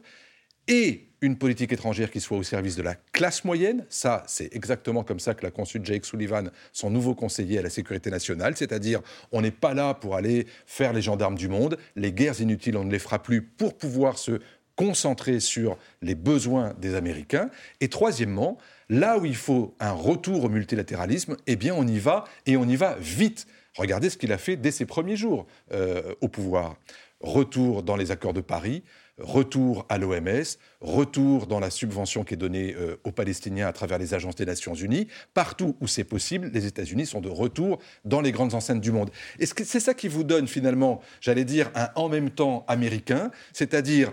et 0.68 1.08
une 1.20 1.36
politique 1.36 1.72
étrangère 1.72 2.10
qui 2.10 2.20
soit 2.20 2.38
au 2.38 2.42
service 2.42 2.76
de 2.76 2.82
la 2.82 2.94
classe 2.94 3.44
moyenne. 3.44 3.84
Ça, 3.90 4.22
c'est 4.26 4.54
exactement 4.54 5.04
comme 5.04 5.20
ça 5.20 5.34
que 5.34 5.42
l'a 5.44 5.50
conçu 5.50 5.80
Jake 5.82 6.06
Sullivan, 6.06 6.50
son 6.72 6.90
nouveau 6.90 7.14
conseiller 7.14 7.58
à 7.58 7.62
la 7.62 7.68
sécurité 7.68 8.10
nationale. 8.10 8.56
C'est-à-dire, 8.56 9.00
on 9.32 9.42
n'est 9.42 9.50
pas 9.50 9.74
là 9.74 9.92
pour 9.92 10.16
aller 10.16 10.46
faire 10.64 10.94
les 10.94 11.02
gendarmes 11.02 11.36
du 11.36 11.48
monde. 11.48 11.76
Les 11.96 12.12
guerres 12.12 12.40
inutiles, 12.40 12.78
on 12.78 12.84
ne 12.84 12.90
les 12.90 12.98
fera 12.98 13.22
plus 13.22 13.42
pour 13.42 13.76
pouvoir 13.76 14.16
se 14.16 14.40
concentrer 14.76 15.40
sur 15.40 15.76
les 16.00 16.14
besoins 16.14 16.72
des 16.78 16.94
Américains. 16.94 17.50
Et 17.80 17.88
troisièmement, 17.88 18.56
là 18.90 19.18
où 19.18 19.24
il 19.24 19.36
faut 19.36 19.74
un 19.80 19.92
retour 19.92 20.44
au 20.44 20.48
multilatéralisme, 20.50 21.36
eh 21.46 21.56
bien, 21.56 21.74
on 21.74 21.86
y 21.86 21.98
va 21.98 22.24
et 22.44 22.58
on 22.58 22.64
y 22.64 22.76
va 22.76 22.96
vite. 23.00 23.46
Regardez 23.76 24.10
ce 24.10 24.18
qu'il 24.18 24.32
a 24.32 24.38
fait 24.38 24.56
dès 24.56 24.72
ses 24.72 24.84
premiers 24.84 25.16
jours 25.16 25.46
euh, 25.72 26.14
au 26.20 26.28
pouvoir. 26.28 26.76
Retour 27.20 27.82
dans 27.82 27.96
les 27.96 28.10
accords 28.10 28.32
de 28.32 28.40
Paris, 28.40 28.82
retour 29.18 29.86
à 29.88 29.98
l'OMS, 29.98 30.42
retour 30.80 31.46
dans 31.46 31.60
la 31.60 31.70
subvention 31.70 32.24
qui 32.24 32.34
est 32.34 32.38
donnée 32.38 32.74
euh, 32.74 32.96
aux 33.04 33.12
Palestiniens 33.12 33.68
à 33.68 33.72
travers 33.72 33.98
les 33.98 34.12
agences 34.12 34.34
des 34.34 34.46
Nations 34.46 34.74
Unies. 34.74 35.06
Partout 35.34 35.76
où 35.80 35.86
c'est 35.86 36.04
possible, 36.04 36.50
les 36.52 36.66
États-Unis 36.66 37.06
sont 37.06 37.20
de 37.20 37.28
retour 37.28 37.78
dans 38.04 38.20
les 38.20 38.32
grandes 38.32 38.54
enceintes 38.54 38.80
du 38.80 38.90
monde. 38.90 39.10
Et 39.38 39.46
c'est 39.46 39.80
ça 39.80 39.94
qui 39.94 40.08
vous 40.08 40.24
donne 40.24 40.48
finalement, 40.48 41.00
j'allais 41.20 41.44
dire, 41.44 41.70
un 41.76 41.90
en 41.94 42.08
même 42.08 42.30
temps 42.30 42.64
américain, 42.66 43.30
c'est-à-dire 43.52 44.10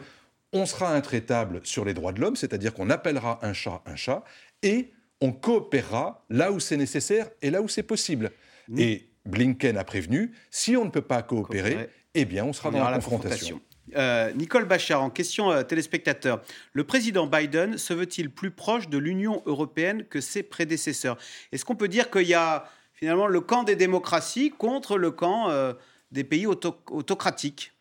on 0.54 0.66
sera 0.66 0.94
intraitable 0.94 1.62
sur 1.64 1.84
les 1.84 1.94
droits 1.94 2.14
de 2.14 2.22
l'homme, 2.22 2.36
c'est-à-dire 2.36 2.74
qu'on 2.74 2.90
appellera 2.90 3.40
un 3.42 3.54
chat 3.54 3.82
un 3.86 3.96
chat, 3.96 4.24
et 4.64 4.92
on 5.22 5.32
coopérera 5.32 6.26
là 6.30 6.52
où 6.52 6.60
c'est 6.60 6.78
nécessaire 6.78 7.30
et 7.42 7.50
là 7.50 7.62
où 7.62 7.68
c'est 7.68 7.84
possible. 7.84 8.32
Et 8.78 9.10
Blinken 9.26 9.78
a 9.78 9.84
prévenu, 9.84 10.34
si 10.52 10.76
on 10.76 10.86
ne 10.86 10.90
peut 10.90 11.02
pas 11.02 11.22
coopérer, 11.22 11.90
eh 12.14 12.26
bien 12.26 12.46
on 12.46 12.54
sera 12.54 12.72
dans 12.72 12.90
la, 12.90 12.96
confrontation. 12.96 13.62
Euh, 13.96 14.32
Nicole 14.34 14.66
Bachar, 14.66 15.02
en 15.02 15.10
question 15.10 15.52
euh, 15.52 15.64
téléspectateur. 15.64 16.42
Le 16.74 16.84
président 16.84 17.28
Biden 17.28 17.78
se 17.78 17.94
veut-il 17.94 18.30
plus 18.30 18.52
proche 18.52 18.90
de 18.90 18.98
l'Union 18.98 19.42
européenne 19.46 20.04
que 20.04 20.20
ses 20.20 20.44
prédécesseurs? 20.44 21.18
Est-ce 21.52 21.64
qu'on 21.64 21.76
peut 21.76 21.88
dire 21.88 22.12
qu'il 22.12 22.28
y 22.28 22.34
a 22.34 22.66
finalement 22.94 23.28
le 23.28 23.40
camp 23.40 23.64
des 23.64 23.76
démocraties 23.76 24.52
contre 24.52 24.98
le 24.98 25.12
camp 25.12 25.50
euh, 25.50 25.74
des 26.12 26.24
pays 26.24 26.48
autocratiques? 26.48 27.74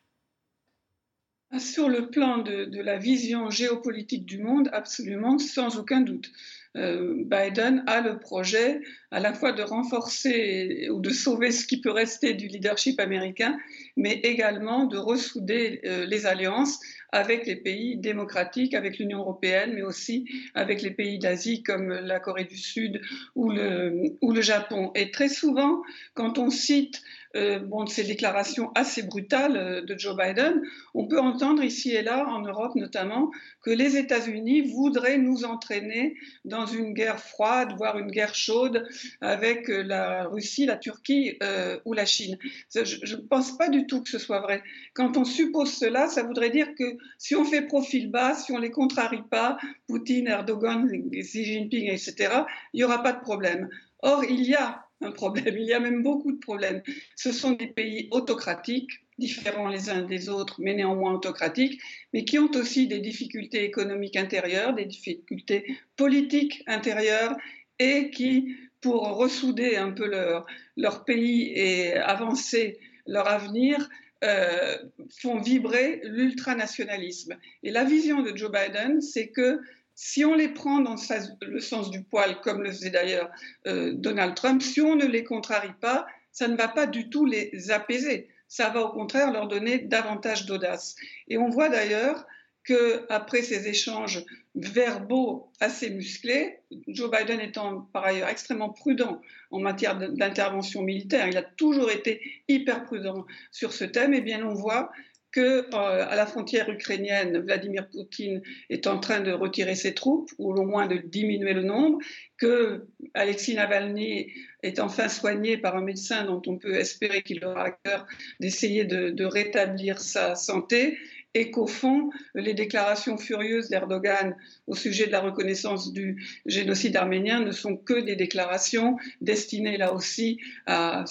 Sur 1.58 1.88
le 1.88 2.10
plan 2.10 2.38
de, 2.38 2.80
la 2.82 2.98
vision 2.98 3.50
géopolitique 3.50 4.26
du 4.26 4.38
monde, 4.38 4.68
absolument, 4.72 5.38
sans 5.38 5.78
aucun 5.78 6.00
doute. 6.00 6.30
Biden 6.76 7.82
a 7.86 8.00
le 8.00 8.18
projet 8.18 8.80
à 9.10 9.20
la 9.20 9.32
fois 9.32 9.52
de 9.52 9.62
renforcer 9.62 10.88
ou 10.90 11.00
de 11.00 11.10
sauver 11.10 11.50
ce 11.50 11.66
qui 11.66 11.80
peut 11.80 11.90
rester 11.90 12.34
du 12.34 12.48
leadership 12.48 13.00
américain, 13.00 13.56
mais 13.96 14.14
également 14.24 14.84
de 14.84 14.98
ressouder 14.98 15.80
euh, 15.84 16.04
les 16.06 16.26
alliances 16.26 16.80
avec 17.12 17.46
les 17.46 17.56
pays 17.56 17.96
démocratiques, 17.96 18.74
avec 18.74 18.98
l'Union 18.98 19.20
européenne, 19.20 19.72
mais 19.74 19.82
aussi 19.82 20.28
avec 20.54 20.82
les 20.82 20.90
pays 20.90 21.18
d'Asie 21.18 21.62
comme 21.62 21.88
la 21.88 22.20
Corée 22.20 22.44
du 22.44 22.58
Sud 22.58 23.00
ou 23.34 23.50
le, 23.50 24.14
ou 24.20 24.32
le 24.32 24.42
Japon. 24.42 24.90
Et 24.94 25.10
très 25.10 25.28
souvent, 25.28 25.82
quand 26.14 26.38
on 26.38 26.50
cite 26.50 27.02
euh, 27.37 27.59
bon, 27.59 27.87
ces 27.87 28.05
déclarations 28.05 28.70
assez 28.74 29.03
brutales 29.03 29.57
euh, 29.57 29.82
de 29.82 29.99
Joe 29.99 30.16
Biden, 30.16 30.62
on 30.95 31.07
peut 31.07 31.20
entendre 31.20 31.62
ici 31.62 31.93
et 31.93 32.03
là, 32.03 32.26
en 32.28 32.41
Europe 32.41 32.74
notamment, 32.76 33.30
que 33.62 33.70
les 33.70 33.97
États-Unis 33.97 34.72
voudraient 34.72 35.18
nous 35.18 35.45
entraîner 35.45 36.16
dans 36.45 36.64
une 36.64 36.95
guerre 36.95 37.20
froide, 37.20 37.74
voire 37.76 37.99
une 37.99 38.11
guerre 38.11 38.34
chaude 38.34 38.89
avec 39.20 39.68
euh, 39.68 39.82
la 39.82 40.24
Russie, 40.24 40.64
la 40.64 40.76
Turquie 40.76 41.39
ou 41.84 41.93
la 41.93 42.07
Chine. 42.07 42.39
Je 42.74 43.16
ne 43.16 43.20
pense 43.20 43.57
pas 43.57 43.68
du 43.68 43.87
tout 43.87 44.03
que 44.03 44.09
ce 44.09 44.18
soit 44.18 44.41
vrai. 44.41 44.62
Quand 44.95 45.16
on 45.16 45.24
suppose 45.24 45.72
cela, 45.72 46.09
ça 46.09 46.22
voudrait 46.22 46.51
dire 46.51 46.74
que 46.74 46.97
si 47.18 47.34
on 47.34 47.45
fait 47.45 47.62
profil 47.62 48.11
bas, 48.11 48.34
si 48.34 48.53
on 48.53 48.59
les 48.59 48.70
contrarie 48.70 49.22
pas, 49.30 49.59
Poutine, 49.87 50.28
Erdogan, 50.28 50.89
Xi 51.12 51.45
Jinping, 51.45 51.91
etc., 51.91 52.43
il 52.72 52.78
n'y 52.78 52.84
aura 52.84 53.03
pas 53.03 53.12
de 53.12 53.20
problème. 53.20 53.68
Or, 54.03 54.24
il 54.24 54.43
y 54.43 54.55
a 54.55 54.86
un 55.01 55.11
problème, 55.11 55.57
il 55.59 55.66
y 55.66 55.72
a 55.72 55.80
même 55.80 56.03
beaucoup 56.03 56.32
de 56.32 56.38
problèmes. 56.38 56.82
Ce 57.16 57.32
sont 57.32 57.53
des 57.53 57.66
pays 57.66 58.09
autocratiques, 58.11 58.90
différents 59.18 59.68
les 59.68 59.90
uns 59.90 60.03
des 60.03 60.28
autres, 60.28 60.57
mais 60.59 60.74
néanmoins 60.74 61.14
autocratiques, 61.14 61.80
mais 62.12 62.24
qui 62.24 62.38
ont 62.38 62.51
aussi 62.55 62.86
des 62.86 63.01
difficultés 63.01 63.64
économiques 63.64 64.16
intérieures, 64.16 64.74
des 64.74 64.84
difficultés 64.86 65.78
politiques 65.97 66.62
intérieures, 66.66 67.36
et 67.78 68.11
qui 68.11 68.57
pour 68.80 69.03
ressouder 69.16 69.76
un 69.76 69.90
peu 69.90 70.07
leur, 70.07 70.47
leur 70.76 71.05
pays 71.05 71.53
et 71.55 71.94
avancer 71.94 72.78
leur 73.07 73.28
avenir, 73.28 73.88
euh, 74.24 74.76
font 75.20 75.40
vibrer 75.40 76.01
l'ultranationalisme. 76.05 77.36
Et 77.62 77.70
la 77.70 77.84
vision 77.84 78.22
de 78.22 78.34
Joe 78.36 78.51
Biden, 78.51 79.01
c'est 79.01 79.28
que 79.28 79.61
si 79.97 80.26
on 80.26 80.34
les 80.34 80.49
prend 80.49 80.80
dans 80.80 80.97
le 81.40 81.61
sens 81.61 81.90
du 81.90 82.03
poil, 82.03 82.40
comme 82.42 82.62
le 82.62 82.70
faisait 82.70 82.90
d'ailleurs 82.90 83.30
euh, 83.66 83.92
Donald 83.94 84.34
Trump, 84.34 84.62
si 84.62 84.82
on 84.82 84.94
ne 84.94 85.07
les 85.07 85.24
contrarie 85.24 85.72
pas, 85.80 86.07
ça 86.32 86.49
ne 86.49 86.57
va 86.57 86.68
pas 86.68 86.86
du 86.86 87.09
tout 87.09 87.24
les 87.24 87.70
apaiser. 87.70 88.28
Ça 88.47 88.68
va 88.68 88.82
au 88.82 88.90
contraire 88.90 89.32
leur 89.32 89.49
donner 89.49 89.78
davantage 89.78 90.44
d'audace. 90.44 90.97
Et 91.28 91.38
on 91.38 91.49
voit 91.49 91.70
d'ailleurs 91.70 92.26
qu'après 92.62 93.40
ces 93.40 93.68
échanges 93.68 94.22
verbaux 94.55 95.51
assez 95.61 95.88
musclés, 95.88 96.59
Joe 96.88 97.11
Biden 97.11 97.40
étant 97.40 97.80
par 97.92 98.05
ailleurs 98.05 98.28
extrêmement 98.28 98.70
prudent 98.70 99.22
en 99.51 99.61
matière 99.61 99.97
d'intervention 99.97 100.82
militaire, 100.82 101.26
il 101.26 101.38
a 101.38 101.42
toujours 101.42 101.90
été 101.90 102.20
hyper 102.49 102.84
prudent 102.84 103.24
sur 103.51 103.72
ce 103.72 103.84
thème, 103.84 104.12
et 104.12 104.18
eh 104.18 104.20
bien 104.20 104.44
on 104.44 104.55
voit 104.55 104.90
que 105.32 105.66
euh, 105.74 106.06
à 106.08 106.16
la 106.16 106.26
frontière 106.26 106.68
ukrainienne, 106.70 107.38
Vladimir 107.38 107.88
Poutine 107.88 108.42
est 108.70 108.86
en 108.86 108.98
train 108.98 109.20
de 109.20 109.32
retirer 109.32 109.74
ses 109.74 109.94
troupes, 109.94 110.30
ou 110.38 110.54
au 110.54 110.64
moins 110.64 110.86
de 110.86 110.96
diminuer 110.96 111.52
le 111.52 111.62
nombre, 111.62 111.98
que 112.38 112.86
Alexis 113.14 113.54
Navalny 113.54 114.32
est 114.62 114.80
enfin 114.80 115.08
soigné 115.08 115.58
par 115.58 115.76
un 115.76 115.82
médecin 115.82 116.24
dont 116.24 116.42
on 116.46 116.58
peut 116.58 116.74
espérer 116.76 117.22
qu'il 117.22 117.44
aura 117.44 117.66
à 117.66 117.70
cœur 117.70 118.06
d'essayer 118.40 118.84
de, 118.84 119.10
de 119.10 119.24
rétablir 119.24 120.00
sa 120.00 120.34
santé, 120.34 120.98
et 121.36 121.50
qu'au 121.50 121.66
fond, 121.66 122.08
les 122.34 122.54
déclarations 122.54 123.18
furieuses 123.18 123.68
d'Erdogan 123.68 124.34
au 124.66 124.74
sujet 124.74 125.06
de 125.06 125.12
la 125.12 125.20
reconnaissance 125.20 125.92
du 125.92 126.24
génocide 126.46 126.96
arménien 126.96 127.40
ne 127.40 127.52
sont 127.52 127.76
que 127.76 128.00
des 128.00 128.16
déclarations 128.16 128.96
destinées 129.20 129.76
là 129.76 129.92
aussi 129.92 130.40
à, 130.64 131.04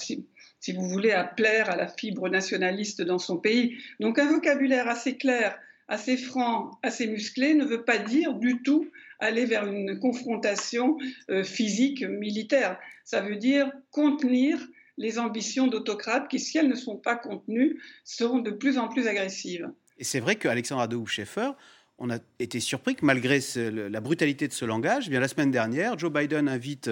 si 0.65 0.73
vous 0.73 0.89
voulez, 0.89 1.11
à 1.11 1.23
plaire 1.23 1.69
à 1.69 1.75
la 1.75 1.87
fibre 1.87 2.27
nationaliste 2.27 3.03
dans 3.03 3.19
son 3.19 3.37
pays. 3.37 3.77
Donc 3.99 4.17
un 4.17 4.25
vocabulaire 4.25 4.87
assez 4.87 5.15
clair, 5.15 5.59
assez 5.87 6.17
franc, 6.17 6.71
assez 6.81 7.05
musclé 7.05 7.53
ne 7.53 7.65
veut 7.65 7.83
pas 7.83 7.99
dire 7.99 8.33
du 8.33 8.63
tout 8.63 8.89
aller 9.19 9.45
vers 9.45 9.67
une 9.67 9.99
confrontation 9.99 10.97
euh, 11.29 11.43
physique 11.43 12.01
militaire. 12.01 12.79
Ça 13.03 13.21
veut 13.21 13.35
dire 13.35 13.71
contenir 13.91 14.57
les 14.97 15.19
ambitions 15.19 15.67
d'autocrates 15.67 16.27
qui, 16.29 16.39
si 16.39 16.57
elles 16.57 16.67
ne 16.67 16.73
sont 16.73 16.97
pas 16.97 17.15
contenues, 17.15 17.79
seront 18.03 18.39
de 18.39 18.49
plus 18.49 18.79
en 18.79 18.87
plus 18.87 19.05
agressives. 19.05 19.69
Et 19.99 20.03
c'est 20.03 20.19
vrai 20.19 20.35
qu'Alexandre 20.35 20.81
Adouf 20.81 21.11
Schaeffer, 21.11 21.51
on 21.99 22.09
a 22.09 22.17
été 22.39 22.59
surpris 22.59 22.95
que 22.95 23.05
malgré 23.05 23.39
la 23.55 24.01
brutalité 24.01 24.47
de 24.47 24.53
ce 24.53 24.65
langage, 24.65 25.03
eh 25.07 25.09
bien 25.11 25.19
la 25.19 25.27
semaine 25.27 25.51
dernière, 25.51 25.99
Joe 25.99 26.11
Biden 26.11 26.49
invite 26.49 26.89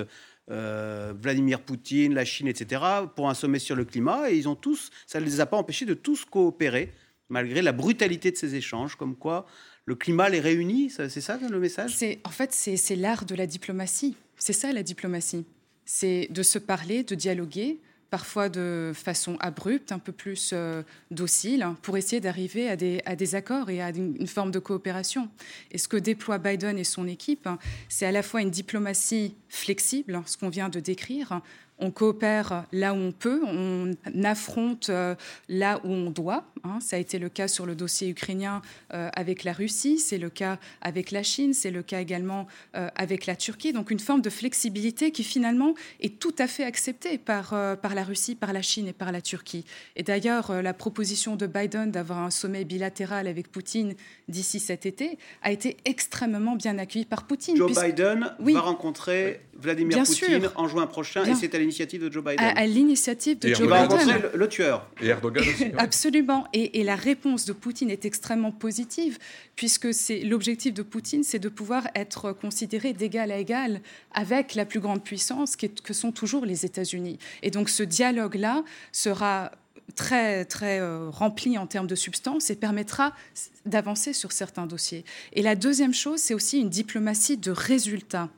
euh, 0.52 1.14
Vladimir 1.20 1.62
Poutine, 1.62 2.14
la 2.14 2.26
Chine, 2.26 2.48
etc., 2.48 2.82
pour 3.16 3.30
un 3.30 3.34
sommet 3.34 3.60
sur 3.60 3.76
le 3.76 3.86
climat. 3.86 4.32
Et 4.32 4.38
ils 4.38 4.48
ont 4.48 4.56
tous, 4.56 4.90
ça 5.08 5.20
ne 5.20 5.26
les 5.26 5.40
a 5.40 5.46
pas 5.46 5.58
empêchés 5.58 5.86
de 5.86 5.94
tous 5.94 6.26
coopérer, 6.26 6.94
malgré 7.30 7.62
la 7.62 7.72
brutalité 7.72 8.32
de 8.32 8.38
ces 8.38 8.56
échanges, 8.56 8.96
comme 8.96 9.16
quoi 9.16 9.46
le 9.86 9.96
climat 9.96 10.30
les 10.30 10.40
réunit. 10.40 10.90
C'est 10.90 11.10
ça 11.22 11.38
le 11.38 11.60
message? 11.60 11.98
En 12.24 12.30
fait, 12.30 12.52
c'est 12.54 12.96
l'art 12.96 13.26
de 13.26 13.36
la 13.36 13.48
diplomatie. 13.48 14.16
C'est 14.38 14.54
ça 14.54 14.72
la 14.72 14.84
diplomatie. 14.84 15.46
C'est 15.86 16.28
de 16.32 16.44
se 16.44 16.60
parler, 16.60 17.04
de 17.04 17.16
dialoguer, 17.16 17.80
parfois 18.14 18.48
de 18.48 18.92
façon 18.94 19.38
abrupte, 19.40 19.92
un 19.92 19.98
peu 19.98 20.12
plus 20.12 20.52
euh, 20.54 20.84
docile, 21.10 21.66
pour 21.82 21.98
essayer 21.98 22.22
d'arriver 22.22 22.70
à 22.70 22.76
des, 22.76 23.02
à 23.08 23.16
des, 23.16 23.34
accords 23.34 23.72
et 23.72 23.82
à 23.82 23.90
une, 23.90 24.28
forme 24.28 24.52
de 24.52 24.60
coopération. 24.60 25.30
Et 25.72 25.80
ce 25.80 25.88
que 25.88 25.98
déploie 25.98 26.38
Biden 26.38 26.78
et 26.78 26.84
son 26.84 27.08
équipe, 27.08 27.50
c'est 27.90 28.06
à 28.06 28.12
la 28.12 28.22
fois 28.22 28.44
une 28.44 28.52
diplomatie 28.52 29.34
flexible, 29.50 30.22
ce 30.28 30.38
qu'on 30.38 30.50
vient 30.50 30.70
de 30.70 30.80
décrire, 30.80 31.42
on 31.84 31.92
coopère 31.92 32.66
là 32.72 32.94
où 32.94 32.98
on 32.98 33.12
peut, 33.12 33.42
on 33.46 33.92
affronte 34.24 34.90
euh, 34.90 35.16
là 35.50 35.82
où 35.84 35.90
on 35.90 36.10
doit. 36.10 36.46
Hein. 36.64 36.80
Ça 36.80 36.96
a 36.96 37.00
été 37.00 37.20
le 37.20 37.28
cas 37.28 37.50
sur 37.50 37.66
le 37.66 37.76
dossier 37.76 38.08
ukrainien 38.08 38.62
euh, 38.94 39.10
avec 39.14 39.44
la 39.44 39.52
Russie, 39.52 40.00
c'est 40.00 40.18
le 40.18 40.30
cas 40.30 40.60
avec 40.82 41.12
la 41.12 41.24
Chine, 41.24 41.54
c'est 41.54 41.72
le 41.72 41.84
cas 41.84 42.00
également 42.00 42.48
euh, 42.76 42.88
avec 42.96 43.26
la 43.26 43.36
Turquie. 43.36 43.74
Donc 43.74 43.92
une 43.92 44.00
forme 44.00 44.22
de 44.22 44.30
flexibilité 44.30 45.12
qui 45.12 45.24
finalement 45.26 45.74
est 46.00 46.20
tout 46.20 46.36
à 46.40 46.48
fait 46.48 46.64
acceptée 46.64 47.18
par, 47.18 47.50
par 47.82 47.96
la 47.96 48.04
Russie, 48.04 48.36
par 48.36 48.54
la 48.54 48.62
Chine 48.62 48.88
et 48.88 48.94
par 48.94 49.12
la 49.12 49.22
Turquie. 49.22 49.66
Et 49.98 50.04
d'ailleurs, 50.04 50.62
la 50.62 50.74
proposition 50.74 51.36
de 51.36 51.48
Biden 51.48 51.92
d'avoir 51.92 52.20
un 52.20 52.32
sommet 52.32 52.64
bilatéral 52.64 53.28
avec 53.28 53.52
Poutine 53.52 53.94
d'ici 54.30 54.62
cet 54.62 54.86
été 54.86 55.18
a 55.42 55.52
été 55.52 55.76
extrêmement 55.84 56.56
bien 56.56 56.78
accueillie 56.78 57.06
par 57.06 57.28
Poutine. 57.28 57.58
Joe 57.58 57.78
Biden 57.78 58.32
va 58.40 58.62
rencontrer 58.62 59.42
Vladimir 59.60 60.04
Poutine 60.04 60.50
en 60.56 60.68
juin 60.68 60.88
prochain 60.88 61.26
et 61.26 61.36
c'est 61.36 61.54
à 61.56 61.60
l'initiative 61.60 62.04
de 62.04 62.12
Joe 62.12 62.24
Biden. 62.24 62.40
À, 62.40 62.66
l'initiative 62.66 63.40
de 63.40 63.54
Joe 63.54 63.68
Biden. 63.68 64.22
Le, 64.34 64.38
le, 64.38 64.50
tueur. 64.50 64.90
Et 65.02 65.08
Erdogan 65.08 65.44
aussi. 65.48 65.66
Absolument. 65.78 66.48
Et, 66.54 66.84
la 66.84 66.96
réponse 66.96 67.46
de 67.46 67.54
Poutine 67.54 67.90
est 67.90 68.06
extrêmement 68.06 68.52
positive 68.52 69.18
puisque 69.56 69.94
c'est 69.94 70.20
l'objectif 70.20 70.74
de 70.74 70.82
Poutine, 70.82 71.24
c'est 71.24 71.40
de 71.40 71.50
pouvoir 71.50 71.88
être 71.96 72.34
considéré 72.34 72.94
d'égal 72.94 73.32
à 73.32 73.38
égal 73.38 73.82
avec 74.14 74.56
la 74.56 74.66
plus 74.66 74.80
grande 74.80 75.04
puissance 75.04 75.56
qui 75.56 75.70
que 75.70 75.94
sont 75.94 76.12
toujours 76.12 76.46
les 76.46 76.66
États-Unis. 76.66 77.20
Et 77.42 77.52
donc 77.52 77.70
ce 77.70 77.84
dialogue-là 77.84 78.64
sera 78.92 79.52
très, 79.96 80.46
très 80.46 80.80
euh, 80.80 81.10
rempli 81.10 81.58
en 81.58 81.68
termes 81.68 81.88
de 81.88 81.96
substance 81.96 82.50
et 82.50 82.56
permettra 82.56 83.14
d'avancer 83.66 84.14
sur 84.14 84.32
certains 84.32 84.66
dossiers. 84.66 85.06
Et 85.34 85.42
la 85.42 85.56
deuxième 85.56 85.94
chose, 85.94 86.20
c'est 86.20 86.34
aussi 86.34 86.60
une 86.60 86.70
diplomatie 86.70 87.38
de 87.38 87.52
résultats. 87.52 88.30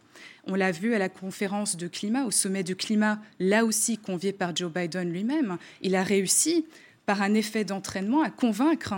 On 0.47 0.55
l'a 0.55 0.71
vu 0.71 0.93
à 0.93 0.99
la 0.99 1.09
conférence 1.09 1.75
de 1.75 1.87
climat, 1.87 2.25
au 2.25 2.31
sommet 2.31 2.63
du 2.63 2.75
climat, 2.75 3.19
là 3.39 3.65
aussi 3.65 3.97
convié 3.97 4.31
par 4.31 4.55
Joe 4.55 4.71
Biden 4.71 5.11
lui-même. 5.11 5.57
Il 5.81 5.95
a 5.95 6.03
réussi, 6.03 6.65
par 7.05 7.21
un 7.21 7.33
effet 7.33 7.63
d'entraînement, 7.63 8.21
à 8.21 8.29
convaincre 8.29 8.93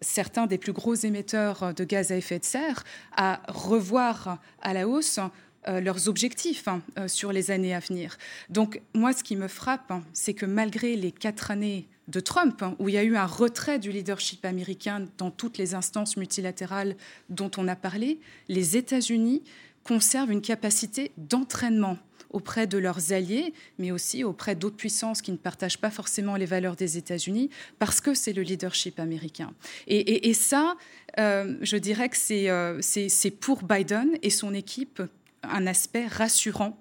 certains 0.00 0.46
des 0.46 0.58
plus 0.58 0.72
gros 0.72 0.94
émetteurs 0.94 1.74
de 1.74 1.84
gaz 1.84 2.12
à 2.12 2.16
effet 2.16 2.38
de 2.38 2.44
serre 2.44 2.84
à 3.16 3.40
revoir 3.48 4.38
à 4.62 4.72
la 4.72 4.86
hausse 4.88 5.18
euh, 5.66 5.80
leurs 5.80 6.08
objectifs 6.08 6.68
hein, 6.68 6.82
euh, 6.98 7.08
sur 7.08 7.32
les 7.32 7.50
années 7.50 7.74
à 7.74 7.80
venir. 7.80 8.16
Donc 8.48 8.80
moi, 8.94 9.12
ce 9.12 9.24
qui 9.24 9.34
me 9.34 9.48
frappe, 9.48 9.90
hein, 9.90 10.02
c'est 10.12 10.34
que 10.34 10.46
malgré 10.46 10.96
les 10.96 11.10
quatre 11.10 11.50
années 11.50 11.88
de 12.06 12.20
Trump, 12.20 12.62
hein, 12.62 12.76
où 12.78 12.88
il 12.88 12.94
y 12.94 12.98
a 12.98 13.02
eu 13.02 13.16
un 13.16 13.26
retrait 13.26 13.78
du 13.78 13.90
leadership 13.90 14.44
américain 14.44 15.06
dans 15.18 15.30
toutes 15.30 15.58
les 15.58 15.74
instances 15.74 16.16
multilatérales 16.16 16.96
dont 17.28 17.50
on 17.56 17.68
a 17.68 17.76
parlé, 17.76 18.18
les 18.48 18.76
États-Unis 18.76 19.42
conservent 19.88 20.30
une 20.30 20.42
capacité 20.42 21.12
d'entraînement 21.16 21.96
auprès 22.30 22.66
de 22.66 22.76
leurs 22.76 23.14
alliés, 23.14 23.54
mais 23.78 23.90
aussi 23.90 24.22
auprès 24.22 24.54
d'autres 24.54 24.76
puissances 24.76 25.22
qui 25.22 25.32
ne 25.32 25.38
partagent 25.38 25.78
pas 25.78 25.90
forcément 25.90 26.36
les 26.36 26.44
valeurs 26.44 26.76
des 26.76 26.98
États-Unis, 26.98 27.48
parce 27.78 28.02
que 28.02 28.12
c'est 28.12 28.34
le 28.34 28.42
leadership 28.42 29.00
américain. 29.00 29.50
Et, 29.86 30.34
ça, 30.34 30.76
euh, 31.18 31.56
je 31.62 31.78
dirais 31.78 32.10
que 32.10 32.48
euh, 32.50 32.78
c'est 32.82 33.30
pour 33.30 33.62
Biden 33.62 34.10
et 34.22 34.28
son 34.28 34.52
équipe 34.52 35.02
un 35.42 35.66
aspect 35.66 36.06
rassurant 36.06 36.78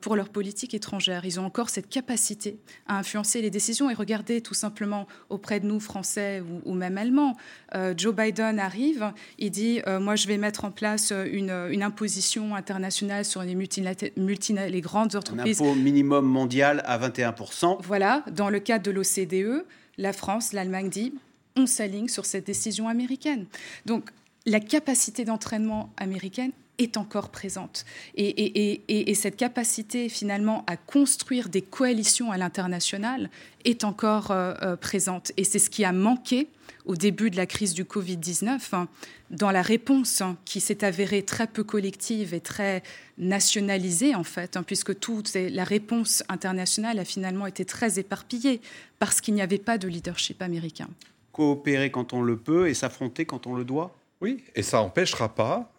pour 0.00 0.16
leur 0.16 0.28
politique 0.28 0.74
étrangère. 0.74 1.24
Ils 1.24 1.38
ont 1.38 1.44
encore 1.44 1.70
cette 1.70 1.88
capacité 1.88 2.58
à 2.86 2.98
influencer 2.98 3.40
les 3.42 3.50
décisions. 3.50 3.90
Et 3.90 3.94
regardez 3.94 4.40
tout 4.40 4.54
simplement 4.54 5.06
auprès 5.28 5.60
de 5.60 5.66
nous, 5.66 5.80
Français 5.80 6.42
ou, 6.64 6.74
même 6.74 6.98
Allemands, 6.98 7.36
euh, 7.74 7.94
Joe 7.96 8.14
Biden 8.14 8.58
arrive, 8.58 9.12
il 9.38 9.50
dit 9.50 9.80
euh, 9.86 10.00
Moi, 10.00 10.16
je 10.16 10.26
vais 10.26 10.38
mettre 10.38 10.64
en 10.64 10.70
place 10.70 11.12
une, 11.12 11.50
imposition 11.82 12.54
internationale 12.54 13.24
sur 13.24 13.42
les, 13.42 13.54
les 13.54 14.80
grandes 14.80 15.14
entreprises. 15.14 15.60
Un 15.60 15.64
impôt 15.64 15.74
minimum 15.74 16.26
mondial 16.26 16.82
à 16.84 16.98
21%. 16.98 17.78
Voilà, 17.82 18.24
dans 18.32 18.50
le 18.50 18.58
cadre 18.58 18.84
de 18.84 18.90
l'OCDE, 18.90 19.64
la 19.96 20.12
France, 20.12 20.52
l'Allemagne 20.52 20.88
dit 20.88 21.14
on 21.56 21.66
s'aligne 21.66 22.08
sur 22.08 22.24
cette 22.24 22.46
décision 22.46 22.88
américaine. 22.88 23.46
Donc, 23.86 24.10
la 24.46 24.60
capacité 24.60 25.24
d'entraînement 25.24 25.92
américaine 25.96 26.52
est 26.78 26.96
encore 26.96 27.30
présente. 27.30 27.84
Et, 28.16 29.14
cette 29.14 29.36
capacité 29.36 30.08
finalement 30.08 30.64
à 30.66 30.76
construire 30.76 31.48
des 31.48 31.62
coalitions 31.62 32.30
à 32.30 32.38
l'international 32.38 33.30
est 33.64 33.82
encore 33.82 34.30
euh, 34.30 34.54
euh, 34.62 34.76
présente. 34.76 35.32
Et 35.36 35.44
c'est 35.44 35.58
ce 35.58 35.70
qui 35.70 35.84
a 35.84 35.92
manqué 35.92 36.48
au 36.84 36.94
début 36.94 37.30
de 37.30 37.36
la 37.36 37.46
crise 37.46 37.74
du 37.74 37.84
Covid-19 37.84 38.60
hein, 38.72 38.88
dans 39.30 39.50
la 39.50 39.60
réponse 39.60 40.20
hein, 40.20 40.36
qui 40.44 40.60
s'est 40.60 40.84
avérée 40.84 41.22
très 41.22 41.46
peu 41.46 41.64
collective 41.64 42.32
et 42.32 42.40
très 42.40 42.82
nationalisée 43.18 44.14
en 44.14 44.24
fait, 44.24 44.56
hein, 44.56 44.62
puisque 44.62 44.98
toute 44.98 45.34
la 45.34 45.64
réponse 45.64 46.22
internationale 46.28 46.98
a 46.98 47.04
finalement 47.04 47.46
été 47.46 47.64
très 47.64 47.98
éparpillée 47.98 48.60
parce 48.98 49.20
qu'il 49.20 49.34
n'y 49.34 49.42
avait 49.42 49.58
pas 49.58 49.78
de 49.78 49.88
leadership 49.88 50.40
américain. 50.40 50.88
Coopérer 51.32 51.90
quand 51.90 52.12
on 52.12 52.22
le 52.22 52.36
peut 52.36 52.68
et 52.68 52.74
s'affronter 52.74 53.26
quand 53.26 53.46
on 53.46 53.54
le 53.54 53.64
doit? 53.64 53.94
Oui, 54.20 54.42
et 54.54 54.62
ça 54.62 54.78
n'empêchera 54.78 55.34
pas 55.34 55.70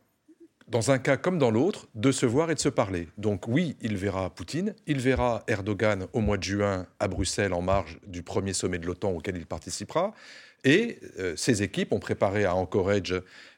dans 0.69 0.91
un 0.91 0.99
cas 0.99 1.17
comme 1.17 1.39
dans 1.39 1.51
l'autre, 1.51 1.87
de 1.95 2.11
se 2.11 2.25
voir 2.25 2.51
et 2.51 2.55
de 2.55 2.59
se 2.59 2.69
parler. 2.69 3.07
Donc 3.17 3.47
oui, 3.47 3.75
il 3.81 3.97
verra 3.97 4.29
Poutine, 4.29 4.75
il 4.87 4.99
verra 4.99 5.43
Erdogan 5.47 6.07
au 6.13 6.21
mois 6.21 6.37
de 6.37 6.43
juin 6.43 6.87
à 6.99 7.07
Bruxelles 7.07 7.53
en 7.53 7.61
marge 7.61 7.99
du 8.05 8.21
premier 8.23 8.53
sommet 8.53 8.77
de 8.77 8.85
l'OTAN 8.85 9.11
auquel 9.11 9.35
il 9.35 9.45
participera. 9.45 10.13
Et 10.63 10.99
euh, 11.19 11.35
ces 11.35 11.63
équipes 11.63 11.93
ont 11.93 11.99
préparé 11.99 12.45
à 12.45 12.53
Anchorage 12.53 13.15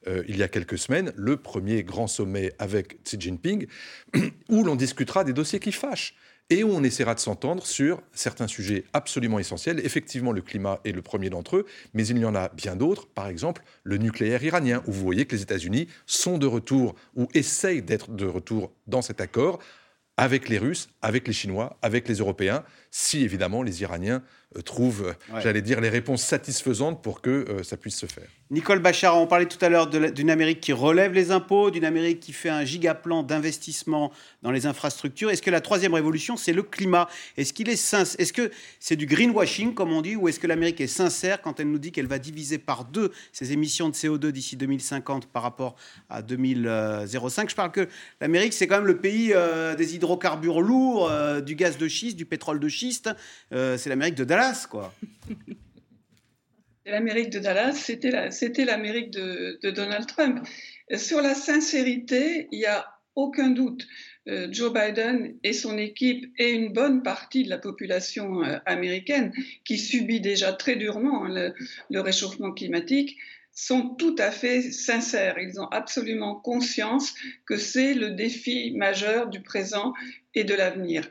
euh, 0.07 0.23
il 0.27 0.37
y 0.37 0.43
a 0.43 0.47
quelques 0.47 0.77
semaines 0.77 1.11
le 1.15 1.35
premier 1.35 1.83
grand 1.83 2.07
sommet 2.07 2.53
avec 2.59 3.03
Xi 3.03 3.19
Jinping, 3.19 3.67
où 4.49 4.63
l'on 4.63 4.75
discutera 4.75 5.23
des 5.23 5.33
dossiers 5.33 5.59
qui 5.59 5.71
fâchent 5.71 6.15
et 6.51 6.65
où 6.65 6.69
on 6.69 6.83
essaiera 6.83 7.15
de 7.15 7.19
s'entendre 7.19 7.65
sur 7.65 8.01
certains 8.11 8.47
sujets 8.47 8.83
absolument 8.91 9.39
essentiels. 9.39 9.79
Effectivement, 9.85 10.33
le 10.33 10.41
climat 10.41 10.81
est 10.83 10.91
le 10.91 11.01
premier 11.01 11.29
d'entre 11.29 11.55
eux, 11.55 11.65
mais 11.93 12.05
il 12.05 12.17
y 12.17 12.25
en 12.25 12.35
a 12.35 12.49
bien 12.49 12.75
d'autres, 12.75 13.07
par 13.07 13.27
exemple 13.27 13.63
le 13.83 13.97
nucléaire 13.97 14.43
iranien, 14.43 14.83
où 14.85 14.91
vous 14.91 15.01
voyez 15.01 15.25
que 15.25 15.35
les 15.35 15.41
États-Unis 15.41 15.87
sont 16.05 16.37
de 16.37 16.45
retour, 16.45 16.95
ou 17.15 17.29
essayent 17.33 17.81
d'être 17.81 18.11
de 18.11 18.25
retour 18.25 18.73
dans 18.85 19.01
cet 19.01 19.21
accord, 19.21 19.59
avec 20.17 20.49
les 20.49 20.57
Russes, 20.57 20.89
avec 21.01 21.25
les 21.25 21.33
Chinois, 21.33 21.77
avec 21.81 22.07
les 22.09 22.15
Européens, 22.15 22.63
si 22.91 23.23
évidemment 23.23 23.63
les 23.63 23.81
Iraniens 23.81 24.21
euh, 24.57 24.61
trouvent, 24.61 25.15
j'allais 25.41 25.61
dire, 25.61 25.79
les 25.79 25.87
réponses 25.87 26.23
satisfaisantes 26.23 27.01
pour 27.01 27.21
que 27.21 27.29
euh, 27.29 27.63
ça 27.63 27.77
puisse 27.77 27.95
se 27.95 28.05
faire. 28.05 28.27
Nicole 28.49 28.79
Bachar, 28.79 29.17
on 29.17 29.25
parlait 29.25 29.45
tout 29.45 29.63
à 29.63 29.69
l'heure 29.69 29.87
d'une 29.87 30.29
Amérique 30.29 30.59
qui 30.59 30.73
relève 30.73 31.13
les 31.13 31.31
impôts, 31.31 31.71
d'une 31.71 31.85
Amérique 31.85 32.19
qui 32.19 32.33
fait 32.33 32.49
un 32.49 32.65
gigaplan 32.65 33.23
d'investissement 33.23 34.11
dans 34.41 34.51
les 34.51 34.65
infrastructures. 34.65 35.31
Est-ce 35.31 35.41
que 35.41 35.49
la 35.49 35.61
troisième 35.61 35.93
révolution, 35.93 36.35
c'est 36.35 36.51
le 36.51 36.63
climat? 36.63 37.07
Est-ce 37.37 37.53
qu'il 37.53 37.69
est 37.69 37.93
Est-ce 37.93 38.33
que 38.33 38.51
c'est 38.81 38.97
du 38.97 39.05
greenwashing, 39.05 39.73
comme 39.73 39.93
on 39.93 40.01
dit, 40.01 40.17
ou 40.17 40.27
est-ce 40.27 40.37
que 40.37 40.47
l'Amérique 40.47 40.81
est 40.81 40.87
sincère 40.87 41.41
quand 41.41 41.61
elle 41.61 41.71
nous 41.71 41.79
dit 41.79 41.93
qu'elle 41.93 42.07
va 42.07 42.19
diviser 42.19 42.57
par 42.57 42.83
deux 42.83 43.13
ses 43.31 43.53
émissions 43.53 43.87
de 43.87 43.93
CO2 43.93 44.31
d'ici 44.31 44.57
2050 44.57 45.27
par 45.27 45.43
rapport 45.43 45.77
à 46.09 46.21
2005 46.21 47.49
Je 47.49 47.55
parle 47.55 47.71
que 47.71 47.87
l'Amérique, 48.19 48.51
c'est 48.51 48.67
quand 48.67 48.75
même 48.75 48.85
le 48.85 48.97
pays 48.97 49.31
euh, 49.33 49.75
des 49.75 49.95
hydrocarbures 49.95 50.59
lourds, 50.59 51.09
du 51.41 51.55
gaz 51.55 51.77
de 51.77 51.87
schiste, 51.87 52.17
du 52.17 52.25
pétrole 52.25 52.59
de 52.59 52.67
schiste. 52.67 52.80
C'est 53.51 53.87
l'Amérique 53.87 54.15
de 54.15 54.23
Dallas 54.23 54.67
quoi. 54.69 54.93
L'Amérique 56.85 57.29
de 57.29 57.39
Dallas, 57.39 57.73
c'était 58.31 58.65
l'Amérique 58.65 59.11
de, 59.11 59.59
Donald 59.69 60.07
Trump. 60.07 60.45
Sur 60.97 61.21
la 61.21 61.35
sincérité, 61.35 62.47
il 62.51 62.59
n'y 62.59 62.65
a 62.65 62.85
aucun 63.15 63.51
doute. 63.51 63.87
Euh, 64.27 64.47
Joe 64.51 64.73
Biden 64.73 65.35
et 65.43 65.53
son 65.53 65.77
équipe 65.77 66.31
et 66.37 66.51
une 66.51 66.73
bonne 66.73 67.01
partie 67.01 67.43
de 67.43 67.49
la 67.49 67.57
population 67.57 68.43
euh, 68.43 68.57
américaine 68.67 69.33
qui 69.65 69.79
subit 69.79 70.21
déjà 70.21 70.53
très 70.53 70.75
durement 70.75 71.23
le, 71.23 71.55
le 71.89 72.01
réchauffement 72.01 72.51
climatique 72.51 73.17
sont 73.51 73.95
tout 73.95 74.15
à 74.19 74.29
fait 74.29 74.61
sincères. 74.61 75.39
Ils 75.39 75.59
ont 75.59 75.67
absolument 75.67 76.35
conscience 76.35 77.15
que 77.45 77.57
c'est 77.57 77.95
le 77.95 78.11
défi 78.11 78.71
majeur 78.75 79.27
du 79.27 79.41
présent 79.41 79.93
et 80.35 80.43
de 80.43 80.53
l'avenir. 80.53 81.09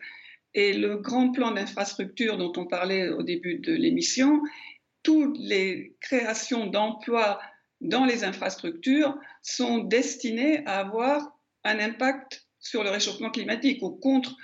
Et 0.55 0.73
le 0.73 0.97
grand 0.97 1.31
plan 1.31 1.53
d'infrastructure 1.53 2.37
dont 2.37 2.53
on 2.57 2.67
parlait 2.67 3.09
au 3.09 3.23
début 3.23 3.59
de 3.59 3.73
l'émission, 3.73 4.41
toutes 5.03 5.39
les 5.39 5.97
créations 6.01 6.67
d'emplois 6.67 7.41
dans 7.81 8.05
les 8.05 8.25
infrastructures 8.25 9.17
sont 9.43 9.79
destinées 9.79 10.65
à 10.67 10.81
avoir 10.81 11.37
un 11.65 11.79
impact 11.79 12.47
sur 12.59 12.85
le 12.85 12.91
réchauffement 12.91 13.31
climatique 13.31 13.83
ou 13.83 13.91
contre, 13.91 14.37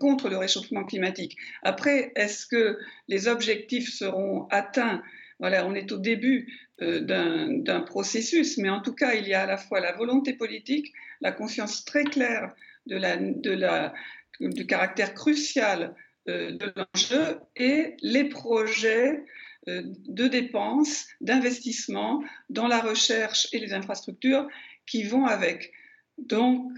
contre 0.00 0.28
le 0.28 0.36
réchauffement 0.36 0.84
climatique. 0.84 1.36
Après, 1.62 2.12
est-ce 2.16 2.46
que 2.46 2.78
les 3.06 3.28
objectifs 3.28 3.92
seront 3.92 4.48
atteints? 4.50 5.02
Voilà, 5.38 5.66
on 5.66 5.74
est 5.74 5.92
au 5.92 5.98
début 5.98 6.52
euh, 6.82 7.00
d'un 7.00 7.80
processus, 7.80 8.58
mais 8.58 8.70
en 8.70 8.80
tout 8.80 8.94
cas, 8.94 9.14
il 9.14 9.28
y 9.28 9.34
a 9.34 9.42
à 9.42 9.46
la 9.46 9.56
fois 9.56 9.80
la 9.80 9.92
volonté 9.92 10.32
politique, 10.32 10.92
la 11.20 11.32
conscience 11.32 11.84
très 11.84 12.04
claire 12.04 12.52
de 12.86 12.96
la, 12.96 13.16
de 13.16 13.50
la, 13.50 13.94
du 14.40 14.66
caractère 14.66 15.14
crucial 15.14 15.94
euh, 16.28 16.52
de 16.52 16.72
l'enjeu 16.76 17.38
et 17.56 17.96
les 18.00 18.24
projets 18.24 19.24
euh, 19.68 19.82
de 20.08 20.26
dépenses, 20.26 21.06
d'investissement 21.20 22.22
dans 22.48 22.66
la 22.66 22.80
recherche 22.80 23.48
et 23.52 23.58
les 23.58 23.72
infrastructures 23.72 24.46
qui 24.86 25.04
vont 25.04 25.26
avec. 25.26 25.72
Donc, 26.18 26.72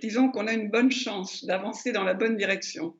disons 0.00 0.30
qu'on 0.30 0.46
a 0.46 0.52
une 0.52 0.70
bonne 0.70 0.92
chance 0.92 1.44
d'avancer 1.44 1.92
dans 1.92 2.04
la 2.04 2.14
bonne 2.14 2.36
direction. 2.36 2.94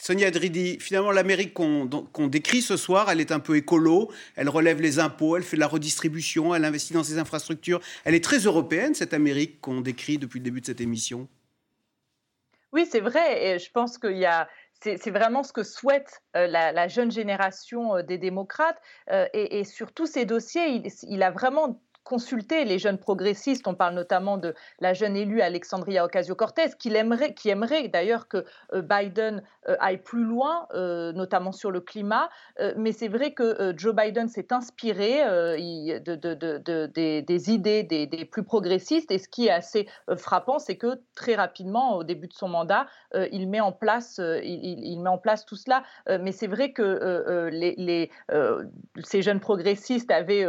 Sonia 0.00 0.30
Dridi, 0.30 0.78
finalement, 0.80 1.10
l'Amérique 1.10 1.54
qu'on 1.54 2.28
décrit 2.28 2.62
ce 2.62 2.76
soir, 2.76 3.10
elle 3.10 3.20
est 3.20 3.32
un 3.32 3.40
peu 3.40 3.56
écolo, 3.56 4.12
elle 4.36 4.48
relève 4.48 4.80
les 4.80 5.00
impôts, 5.00 5.36
elle 5.36 5.42
fait 5.42 5.56
de 5.56 5.60
la 5.60 5.66
redistribution, 5.66 6.54
elle 6.54 6.64
investit 6.64 6.92
dans 6.92 7.02
ses 7.02 7.18
infrastructures. 7.18 7.80
Elle 8.04 8.14
est 8.14 8.22
très 8.22 8.38
européenne, 8.38 8.94
cette 8.94 9.12
Amérique 9.12 9.60
qu'on 9.60 9.80
décrit 9.80 10.18
depuis 10.18 10.38
le 10.38 10.44
début 10.44 10.60
de 10.60 10.66
cette 10.66 10.80
émission. 10.80 11.28
Oui, 12.72 12.86
c'est 12.90 13.00
vrai. 13.00 13.46
Et 13.46 13.58
je 13.58 13.70
pense 13.70 13.98
qu'il 13.98 14.18
y 14.18 14.26
a 14.26 14.48
c'est 14.80 15.10
vraiment 15.10 15.42
ce 15.42 15.52
que 15.52 15.62
souhaite 15.62 16.22
euh, 16.36 16.46
la, 16.46 16.88
jeune 16.88 17.10
génération 17.10 17.96
euh, 17.96 18.02
des 18.02 18.18
démocrates. 18.18 18.80
Euh, 19.10 19.26
et, 19.32 19.64
sur 19.64 19.92
tous 19.92 20.06
ces 20.06 20.24
dossiers, 20.24 20.68
il, 20.68 20.88
il, 21.02 21.22
a 21.22 21.30
vraiment 21.30 21.82
consulter 22.08 22.64
les 22.64 22.78
jeunes 22.78 22.96
progressistes. 22.96 23.68
On 23.68 23.74
parle 23.74 23.94
notamment 23.94 24.38
de 24.38 24.54
la 24.80 24.94
jeune 24.94 25.14
élue 25.14 25.42
Alexandria 25.42 26.06
Ocasio-Cortez, 26.06 26.70
qui 26.78 26.88
aimerait, 26.94 27.34
qui 27.34 27.50
aimerait 27.50 27.88
d'ailleurs 27.88 28.28
que 28.28 28.46
euh, 28.72 28.80
Biden 28.80 29.42
euh, 29.68 29.76
aille 29.78 29.98
plus 29.98 30.24
loin, 30.24 30.66
euh, 30.72 31.12
notamment 31.12 31.52
sur 31.52 31.70
le 31.70 31.80
climat. 31.80 32.30
mais 32.76 32.92
c'est 32.92 33.08
vrai 33.08 33.32
que 33.32 33.74
Joe 33.76 33.94
Biden 33.94 34.28
s'est 34.28 34.52
inspiré 34.52 35.18
de, 35.20 36.14
des, 37.20 37.50
idées 37.50 37.82
des, 37.82 38.24
plus 38.24 38.42
progressistes. 38.42 39.10
Et 39.10 39.18
ce 39.18 39.28
qui 39.28 39.46
est 39.46 39.50
assez 39.50 39.86
frappant, 40.16 40.58
c'est 40.58 40.76
que 40.76 41.00
très 41.14 41.34
rapidement, 41.34 41.96
au 41.96 42.04
début 42.04 42.28
de 42.28 42.32
son 42.32 42.48
mandat, 42.48 42.86
il 43.32 43.48
met 43.48 43.60
en 43.60 43.72
place, 43.72 44.18
il, 44.42 45.00
met 45.00 45.10
en 45.10 45.18
place 45.18 45.44
tout 45.44 45.56
cela. 45.56 45.82
mais 46.08 46.32
c'est 46.32 46.46
vrai 46.46 46.72
que 46.72 47.50
ces 49.04 49.22
jeunes 49.22 49.40
progressistes 49.40 50.10
avaient 50.10 50.46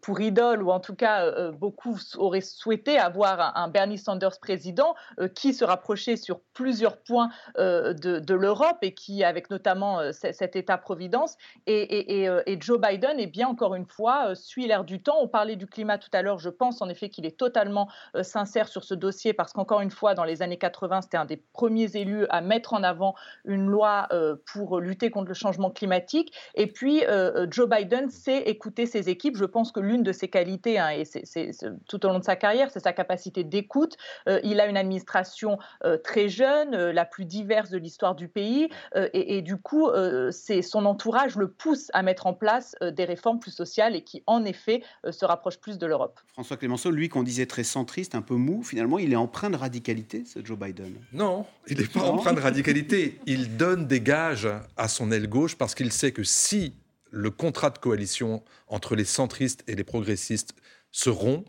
pour 0.00 0.20
idole, 0.20 0.62
ou 0.62 0.70
en 0.70 0.80
tout 0.80 0.91
tout 0.92 0.96
cas, 0.96 1.24
euh, 1.24 1.48
euh, 1.48 1.52
beaucoup 1.52 1.96
auraient 2.18 2.42
souhaité 2.42 2.98
avoir 2.98 3.56
un, 3.56 3.68
Bernie 3.68 3.96
Sanders 3.96 4.38
président 4.38 4.94
euh, 5.18 5.26
qui 5.26 5.54
se 5.54 5.64
rapprochait 5.64 6.16
sur 6.16 6.40
plusieurs 6.52 6.98
points 6.98 7.30
de, 7.56 8.34
l'Europe 8.34 8.78
et 8.82 8.92
qui, 8.92 9.24
avec 9.24 9.50
notamment 9.50 10.00
cet 10.12 10.56
État-providence. 10.56 11.36
Et, 11.66 12.28
Joe 12.60 12.78
Biden, 12.80 13.18
est 13.18 13.26
bien 13.26 13.48
encore 13.48 13.74
une 13.74 13.86
fois, 13.86 14.34
suit 14.34 14.66
l'air 14.66 14.84
du 14.84 15.02
temps. 15.02 15.16
On 15.20 15.28
parlait 15.28 15.56
du 15.56 15.66
climat 15.66 15.98
tout 15.98 16.10
à 16.12 16.22
l'heure. 16.22 16.38
Je 16.38 16.48
pense 16.50 16.82
en 16.82 16.88
effet 16.88 17.08
qu'il 17.08 17.24
est 17.26 17.38
totalement 17.38 17.88
sincère 18.22 18.68
sur 18.68 18.84
ce 18.84 18.94
dossier 18.94 19.32
parce 19.32 19.52
qu'encore 19.52 19.80
une 19.80 19.90
fois, 19.90 20.14
dans 20.14 20.24
les 20.24 20.42
années 20.42 20.58
80, 20.58 21.02
c'était 21.02 21.16
un 21.16 21.24
des 21.24 21.36
premiers 21.36 21.96
élus 21.96 22.26
à 22.30 22.40
mettre 22.40 22.74
en 22.74 22.82
avant 22.82 23.14
une 23.44 23.66
loi 23.66 24.08
pour 24.52 24.80
lutter 24.80 25.10
contre 25.10 25.28
le 25.28 25.34
changement 25.34 25.70
climatique. 25.70 26.34
Et 26.54 26.66
puis, 26.66 27.02
Joe 27.50 27.68
Biden 27.68 28.10
sait 28.10 28.42
écouter 28.42 28.86
ses 28.86 29.08
équipes. 29.08 29.36
Je 29.36 29.44
pense 29.44 29.72
que 29.72 29.80
l'une 29.80 30.02
de 30.02 30.12
ses 30.12 30.28
qualités, 30.28 30.71
Hein, 30.78 30.90
et 30.90 31.04
c'est 31.04 31.50
tout 31.88 32.06
au 32.06 32.08
long 32.08 32.18
de 32.18 32.24
sa 32.24 32.36
carrière, 32.36 32.70
c'est 32.70 32.82
sa 32.82 32.92
capacité 32.92 33.44
d'écoute. 33.44 33.96
Euh, 34.28 34.40
il 34.44 34.60
a 34.60 34.66
une 34.66 34.76
administration 34.76 35.58
euh, 35.84 35.96
très 35.96 36.28
jeune, 36.28 36.74
euh, 36.74 36.92
la 36.92 37.04
plus 37.04 37.24
diverse 37.24 37.70
de 37.70 37.78
l'histoire 37.78 38.14
du 38.14 38.28
pays, 38.28 38.68
et, 39.14 39.42
du 39.42 39.56
coup, 39.56 39.90
c'est 40.30 40.62
son 40.62 40.84
entourage 40.84 41.36
le 41.36 41.48
pousse 41.48 41.90
à 41.92 42.02
mettre 42.02 42.26
en 42.26 42.34
place 42.34 42.74
des 42.80 43.04
réformes 43.04 43.38
plus 43.38 43.50
sociales 43.50 43.96
et 43.96 44.02
qui, 44.02 44.22
en 44.26 44.44
effet, 44.44 44.82
se 45.10 45.24
rapprochent 45.24 45.58
plus 45.58 45.78
de 45.78 45.86
l'Europe. 45.86 46.20
François 46.28 46.56
Clémenceau, 46.56 46.90
lui 46.90 47.08
qu'on 47.08 47.22
disait 47.22 47.46
très 47.46 47.64
centriste, 47.64 48.14
un 48.14 48.22
peu 48.22 48.34
mou, 48.34 48.62
finalement, 48.62 48.98
il 48.98 49.12
est 49.12 49.16
empreint 49.16 49.50
de 49.50 49.56
radicalité, 49.56 50.24
ce 50.24 50.44
Joe 50.44 50.58
Biden? 50.58 50.94
Non, 51.12 51.46
il 51.68 51.78
n'est 51.78 51.86
pas 51.86 52.02
empreint 52.02 52.32
de 52.32 52.40
radicalité. 52.40 53.20
Il 53.26 53.56
donne 53.56 53.86
des 53.86 54.00
gages 54.00 54.48
à 54.76 54.88
son 54.88 55.10
aile 55.10 55.28
gauche 55.28 55.56
parce 55.56 55.74
qu'il 55.74 55.92
sait 55.92 56.12
que 56.12 56.24
si 56.24 56.74
le 57.10 57.30
contrat 57.30 57.70
de 57.70 57.78
coalition 57.78 58.42
entre 58.68 58.96
les 58.96 59.04
centristes 59.04 59.62
et 59.68 59.74
les 59.74 59.84
progressistes 59.84 60.54
se 60.92 61.10
rompt, 61.10 61.44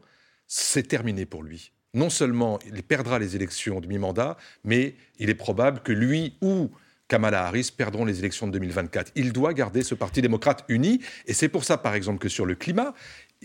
c'est 0.47 0.87
terminé 0.87 1.25
pour 1.25 1.43
lui. 1.43 1.71
Non 1.93 2.09
seulement 2.09 2.59
il 2.65 2.81
perdra 2.81 3.19
les 3.19 3.35
élections 3.35 3.79
de 3.79 3.87
mi-mandat, 3.87 4.37
mais 4.63 4.95
il 5.19 5.29
est 5.29 5.35
probable 5.35 5.81
que 5.81 5.91
lui 5.91 6.35
ou 6.41 6.71
Kamala 7.07 7.45
Harris 7.45 7.69
perdront 7.75 8.05
les 8.05 8.19
élections 8.19 8.47
de 8.47 8.53
2024. 8.53 9.11
Il 9.15 9.33
doit 9.33 9.53
garder 9.53 9.83
ce 9.83 9.93
Parti 9.93 10.21
démocrate 10.21 10.63
uni, 10.67 11.01
et 11.27 11.33
c'est 11.33 11.49
pour 11.49 11.63
ça, 11.63 11.77
par 11.77 11.93
exemple, 11.93 12.19
que 12.19 12.29
sur 12.29 12.45
le 12.45 12.55
climat, 12.55 12.95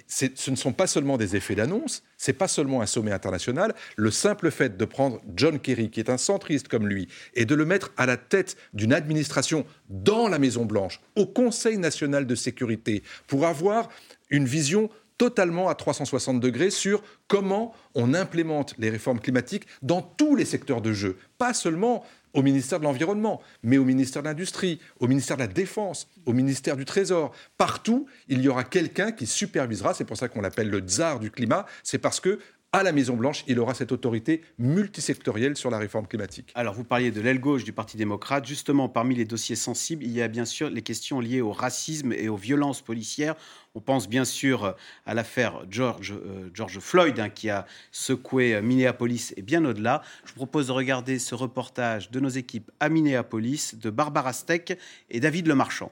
ce 0.07 0.51
ne 0.51 0.57
sont 0.57 0.73
pas 0.73 0.87
seulement 0.87 1.17
des 1.17 1.37
effets 1.37 1.55
d'annonce, 1.55 2.03
c'est 2.17 2.33
pas 2.33 2.49
seulement 2.49 2.81
un 2.81 2.87
sommet 2.87 3.13
international. 3.13 3.75
Le 3.97 4.11
simple 4.11 4.51
fait 4.51 4.77
de 4.77 4.85
prendre 4.85 5.21
John 5.35 5.59
Kerry, 5.59 5.91
qui 5.91 6.01
est 6.01 6.09
un 6.09 6.19
centriste 6.19 6.69
comme 6.69 6.89
lui, 6.89 7.09
et 7.35 7.45
de 7.45 7.55
le 7.55 7.65
mettre 7.65 7.93
à 7.97 8.07
la 8.07 8.17
tête 8.17 8.57
d'une 8.73 8.93
administration 8.93 9.67
dans 9.91 10.29
la 10.29 10.39
Maison 10.39 10.65
Blanche, 10.65 11.01
au 11.17 11.27
Conseil 11.27 11.79
national 11.79 12.27
de 12.27 12.35
sécurité, 12.35 13.03
pour 13.27 13.45
avoir 13.45 13.89
une 14.31 14.47
vision 14.47 14.89
totalement 15.19 15.69
à 15.69 15.75
360 15.75 16.41
degrés 16.41 16.71
sur 16.71 17.03
comment 17.27 17.75
on 17.95 18.15
implémente 18.15 18.75
les 18.79 18.89
réformes 18.89 19.21
climatiques 19.21 19.67
dans 19.83 20.01
tous 20.01 20.37
les 20.37 20.45
secteurs 20.45 20.81
de 20.81 20.93
jeu, 20.93 21.19
pas 21.37 21.53
seulement 21.53 22.05
au 22.35 22.43
ministère 22.43 22.79
de 22.79 22.85
l'Environnement, 22.85 23.41
mais 23.63 23.79
au 23.79 23.85
ministère 23.85 24.23
de 24.23 24.29
l'Industrie, 24.29 24.81
au 25.01 25.09
ministère 25.09 25.37
de 25.37 25.43
la 25.43 25.49
Défense, 25.49 26.09
au 26.27 26.33
ministère 26.33 26.77
du 26.77 26.85
Trésor. 26.85 27.33
Partout, 27.57 28.07
il 28.29 28.41
y 28.43 28.49
aura 28.49 28.65
quelqu'un 28.65 29.13
qui 29.13 29.27
supervisera, 29.27 29.95
c'est 29.95 30.05
pour 30.05 30.17
ça 30.17 30.29
qu'on 30.29 30.41
l'appelle 30.41 30.71
le 30.71 30.81
tsar 30.81 31.19
du 31.19 31.31
climat, 31.31 31.67
c'est 31.83 31.99
parce 31.99 32.21
que 32.21 32.39
à 32.73 32.83
la 32.83 32.93
Maison-Blanche, 32.93 33.45
il 33.47 33.59
aura 33.61 33.73
cette 33.73 33.93
autorité 33.93 34.43
multisectorielle 34.59 35.57
sur 35.57 35.71
la 35.71 35.79
réforme 35.79 36.07
climatique. 36.07 36.53
Alors, 36.55 36.75
vous 36.75 36.85
parliez 36.85 37.11
de 37.11 37.21
l'aile 37.21 37.41
gauche 37.41 37.65
du 37.65 37.73
Parti 37.73 37.97
démocrate. 37.97 38.47
Justement, 38.47 38.91
parmi 38.91 39.15
les 39.15 39.25
dossiers 39.25 39.57
sensibles, 39.57 40.05
il 40.05 40.11
y 40.11 40.21
a 40.21 40.29
bien 40.29 40.45
sûr 40.45 40.69
les 40.69 40.83
questions 40.83 41.21
liées 41.21 41.41
au 41.41 41.53
racisme 41.53 42.13
et 42.13 42.29
aux 42.29 42.37
violences 42.37 42.83
policières. 42.83 43.37
On 43.75 43.81
pense 43.81 44.07
bien 44.07 44.27
sûr 44.27 44.75
à 45.07 45.15
l'affaire 45.15 45.65
George, 45.71 46.13
euh, 46.13 46.51
George 46.53 46.79
Floyd 46.81 47.19
hein, 47.19 47.31
qui 47.31 47.49
a 47.49 47.65
secoué 47.91 48.61
Minneapolis 48.61 49.33
et 49.39 49.43
bien 49.43 49.65
au-delà. 49.65 50.03
Je 50.25 50.33
vous 50.33 50.37
propose 50.37 50.67
de 50.67 50.73
regarder 50.73 51.19
ce 51.19 51.35
reportage 51.35 52.11
de 52.11 52.21
nos 52.21 52.29
équipes 52.29 52.71
à 52.81 52.91
Minneapolis 52.91 53.77
de 53.81 53.89
Barbara 53.89 54.35
Steck 54.35 54.79
et 55.09 55.21
David 55.21 55.47
Lemarchand. 55.47 55.91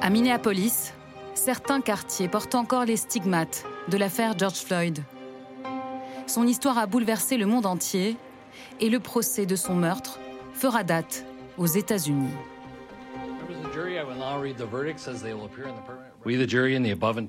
À 0.00 0.10
Minneapolis, 0.10 0.92
certains 1.48 1.80
quartiers 1.80 2.28
portent 2.28 2.54
encore 2.56 2.84
les 2.84 2.98
stigmates 2.98 3.64
de 3.88 3.96
l'affaire 3.96 4.38
George 4.38 4.58
Floyd. 4.58 4.98
Son 6.26 6.46
histoire 6.46 6.76
a 6.76 6.86
bouleversé 6.86 7.38
le 7.38 7.46
monde 7.46 7.64
entier 7.64 8.18
et 8.80 8.90
le 8.90 9.00
procès 9.00 9.46
de 9.46 9.56
son 9.56 9.74
meurtre 9.74 10.18
fera 10.52 10.84
date 10.84 11.24
aux 11.56 11.64
États-Unis. 11.64 12.28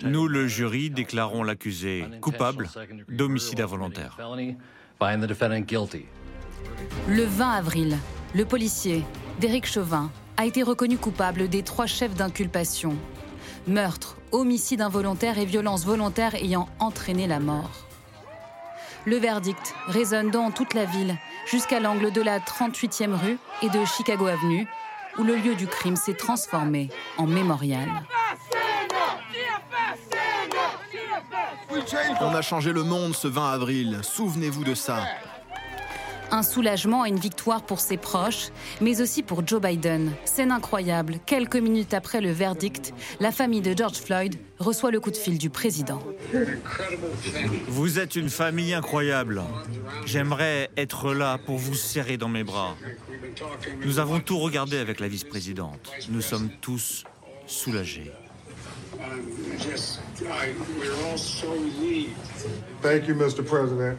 Nous, 0.04 0.28
le 0.28 0.48
jury, 0.48 0.90
déclarons 0.90 1.44
l'accusé 1.44 2.04
coupable 2.20 2.70
d'homicide 3.08 3.62
involontaire. 3.62 4.18
Le 7.08 7.24
20 7.24 7.52
avril, 7.52 7.98
le 8.36 8.44
policier, 8.44 9.06
Derek 9.40 9.66
Chauvin, 9.66 10.12
a 10.36 10.46
été 10.46 10.62
reconnu 10.62 10.98
coupable 10.98 11.48
des 11.48 11.64
trois 11.64 11.86
chefs 11.86 12.16
d'inculpation 12.16 12.98
meurtre, 13.70 14.18
homicide 14.32 14.82
involontaire 14.82 15.38
et 15.38 15.46
violence 15.46 15.86
volontaire 15.86 16.36
ayant 16.36 16.68
entraîné 16.80 17.28
la 17.28 17.40
mort. 17.40 17.72
Le 19.06 19.18
verdict 19.18 19.74
résonne 19.88 20.30
dans 20.30 20.52
toute 20.52 20.74
la 20.74 20.86
ville, 20.86 21.16
jusqu'à 21.46 21.80
l'angle 21.80 22.12
de 22.12 22.22
la 22.22 22.40
38e 22.40 23.14
rue 23.14 23.38
et 23.62 23.70
de 23.70 23.86
Chicago 23.86 24.28
Avenue, 24.28 24.68
où 25.18 25.24
le 25.24 25.36
lieu 25.36 25.56
du 25.56 25.68
crime 25.68 25.96
s'est 25.96 26.14
transformé 26.14 26.90
en 27.18 27.26
mémorial. 27.26 27.90
On 32.22 32.36
a 32.36 32.42
changé 32.42 32.74
le 32.74 32.84
monde 32.84 33.16
ce 33.16 33.28
20 33.28 33.52
avril, 33.52 34.00
souvenez-vous 34.04 34.64
de 34.64 34.76
ça. 34.76 35.04
Un 36.32 36.44
soulagement 36.44 37.06
et 37.06 37.10
une 37.10 37.20
victoire 37.20 37.64
pour 37.64 37.80
ses 37.80 37.98
proches, 37.98 38.50
mais 38.82 39.02
aussi 39.02 39.24
pour 39.24 39.46
Joe 39.48 39.62
Biden. 39.62 40.12
Scène 40.26 40.52
incroyable. 40.52 41.16
Quelques 41.26 41.56
minutes 41.56 41.94
après 41.94 42.22
le 42.22 42.32
verdict, 42.32 42.94
la 43.20 43.32
famille 43.32 43.62
de 43.62 43.76
George 43.76 43.98
Floyd 43.98 44.36
reçoit 44.60 44.92
le 44.92 45.00
coup 45.00 45.10
de 45.10 45.18
fil 45.18 45.38
du 45.38 45.50
président. 45.50 46.00
Vous 47.68 47.98
êtes 47.98 48.16
une 48.16 48.30
famille 48.30 48.74
incroyable. 48.74 49.42
J'aimerais 50.06 50.70
être 50.78 51.14
là 51.14 51.40
pour 51.44 51.58
vous 51.58 51.74
serrer 51.74 52.18
dans 52.18 52.30
mes 52.30 52.44
bras. 52.44 52.76
Nous 53.84 53.98
avons 53.98 54.20
tout 54.20 54.38
regardé 54.38 54.78
avec 54.78 55.00
la 55.00 55.08
vice-présidente. 55.08 55.92
Nous 56.10 56.22
sommes 56.22 56.50
tous 56.62 57.06
soulagés. 57.48 58.12
Thank 62.82 63.08
you, 63.08 63.16
Mr. 63.16 63.44
President. 63.44 63.98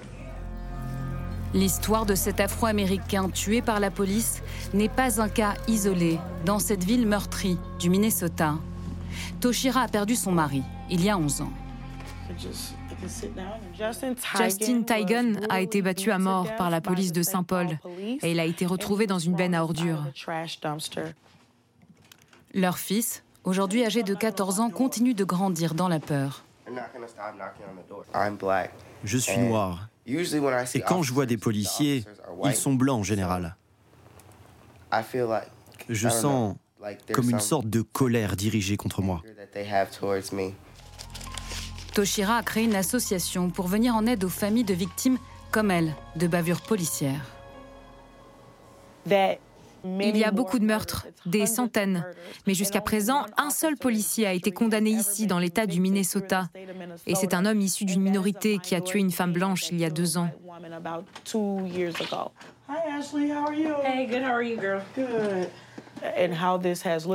L'histoire 1.52 2.06
de 2.06 2.14
cet 2.14 2.38
Afro-Américain 2.38 3.28
tué 3.28 3.60
par 3.60 3.80
la 3.80 3.90
police 3.90 4.40
n'est 4.72 4.88
pas 4.88 5.20
un 5.20 5.28
cas 5.28 5.54
isolé 5.66 6.18
dans 6.44 6.60
cette 6.60 6.84
ville 6.84 7.08
meurtrie 7.08 7.58
du 7.80 7.90
Minnesota. 7.90 8.54
Toshira 9.40 9.82
a 9.82 9.88
perdu 9.88 10.14
son 10.14 10.30
mari 10.30 10.62
il 10.88 11.04
y 11.04 11.10
a 11.10 11.18
11 11.18 11.40
ans. 11.42 11.52
Justin 14.38 14.82
Tigan 14.82 15.32
a 15.48 15.60
été 15.60 15.82
battu 15.82 16.12
à 16.12 16.18
mort 16.18 16.54
par 16.54 16.70
la 16.70 16.80
police 16.80 17.10
de 17.10 17.22
Saint-Paul 17.22 17.66
et 18.22 18.30
il 18.30 18.38
a 18.38 18.44
été 18.44 18.64
retrouvé 18.64 19.08
dans 19.08 19.18
une 19.18 19.34
benne 19.34 19.54
à 19.54 19.64
ordures. 19.64 20.04
Leur 22.54 22.78
fils, 22.78 23.24
aujourd'hui 23.42 23.84
âgé 23.84 24.04
de 24.04 24.14
14 24.14 24.60
ans, 24.60 24.70
continue 24.70 25.14
de 25.14 25.24
grandir 25.24 25.74
dans 25.74 25.88
la 25.88 25.98
peur. 25.98 26.44
Je 29.02 29.18
suis 29.18 29.38
noir 29.38 29.89
et 30.06 30.80
quand 30.80 31.02
je 31.02 31.12
vois 31.12 31.26
des 31.26 31.36
policiers, 31.36 32.04
ils 32.44 32.54
sont 32.54 32.74
blancs 32.74 33.00
en 33.00 33.02
général. 33.02 33.56
Je 35.88 36.08
sens 36.08 36.56
comme 37.12 37.30
une 37.30 37.40
sorte 37.40 37.68
de 37.68 37.82
colère 37.82 38.36
dirigée 38.36 38.76
contre 38.76 39.02
moi. 39.02 39.22
Toshira 41.94 42.36
a 42.36 42.42
créé 42.42 42.64
une 42.64 42.76
association 42.76 43.50
pour 43.50 43.66
venir 43.66 43.94
en 43.94 44.06
aide 44.06 44.24
aux 44.24 44.28
familles 44.28 44.64
de 44.64 44.74
victimes 44.74 45.18
comme 45.50 45.70
elle 45.70 45.94
de 46.16 46.26
bavures 46.26 46.60
policières. 46.62 47.26
Il 49.84 50.16
y 50.16 50.24
a 50.24 50.30
beaucoup 50.30 50.58
de 50.58 50.64
meurtres, 50.64 51.06
des 51.26 51.46
centaines. 51.46 52.04
Mais 52.46 52.54
jusqu'à 52.54 52.80
présent, 52.80 53.26
un 53.36 53.50
seul 53.50 53.76
policier 53.76 54.26
a 54.26 54.32
été 54.32 54.50
condamné 54.50 54.90
ici, 54.90 55.26
dans 55.26 55.38
l'État 55.38 55.66
du 55.66 55.80
Minnesota. 55.80 56.48
Et 57.06 57.14
c'est 57.14 57.34
un 57.34 57.46
homme 57.46 57.60
issu 57.60 57.84
d'une 57.84 58.02
minorité 58.02 58.58
qui 58.58 58.74
a 58.74 58.80
tué 58.80 58.98
une 59.00 59.10
femme 59.10 59.32
blanche 59.32 59.70
il 59.70 59.78
y 59.78 59.84
a 59.84 59.90
deux 59.90 60.18
ans. 60.18 60.30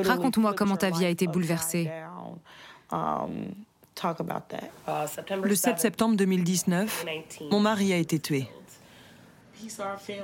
Raconte-moi 0.04 0.54
comment 0.54 0.78
ta 0.78 0.90
vie 0.90 1.06
a 1.06 1.10
été 1.10 1.28
bouleversée. 1.28 1.92
Le 5.44 5.56
7 5.56 5.80
septembre 5.80 6.16
2019, 6.18 7.06
mon 7.50 7.60
mari 7.60 7.94
a 7.94 7.98
été 7.98 8.20
tué. 8.20 8.48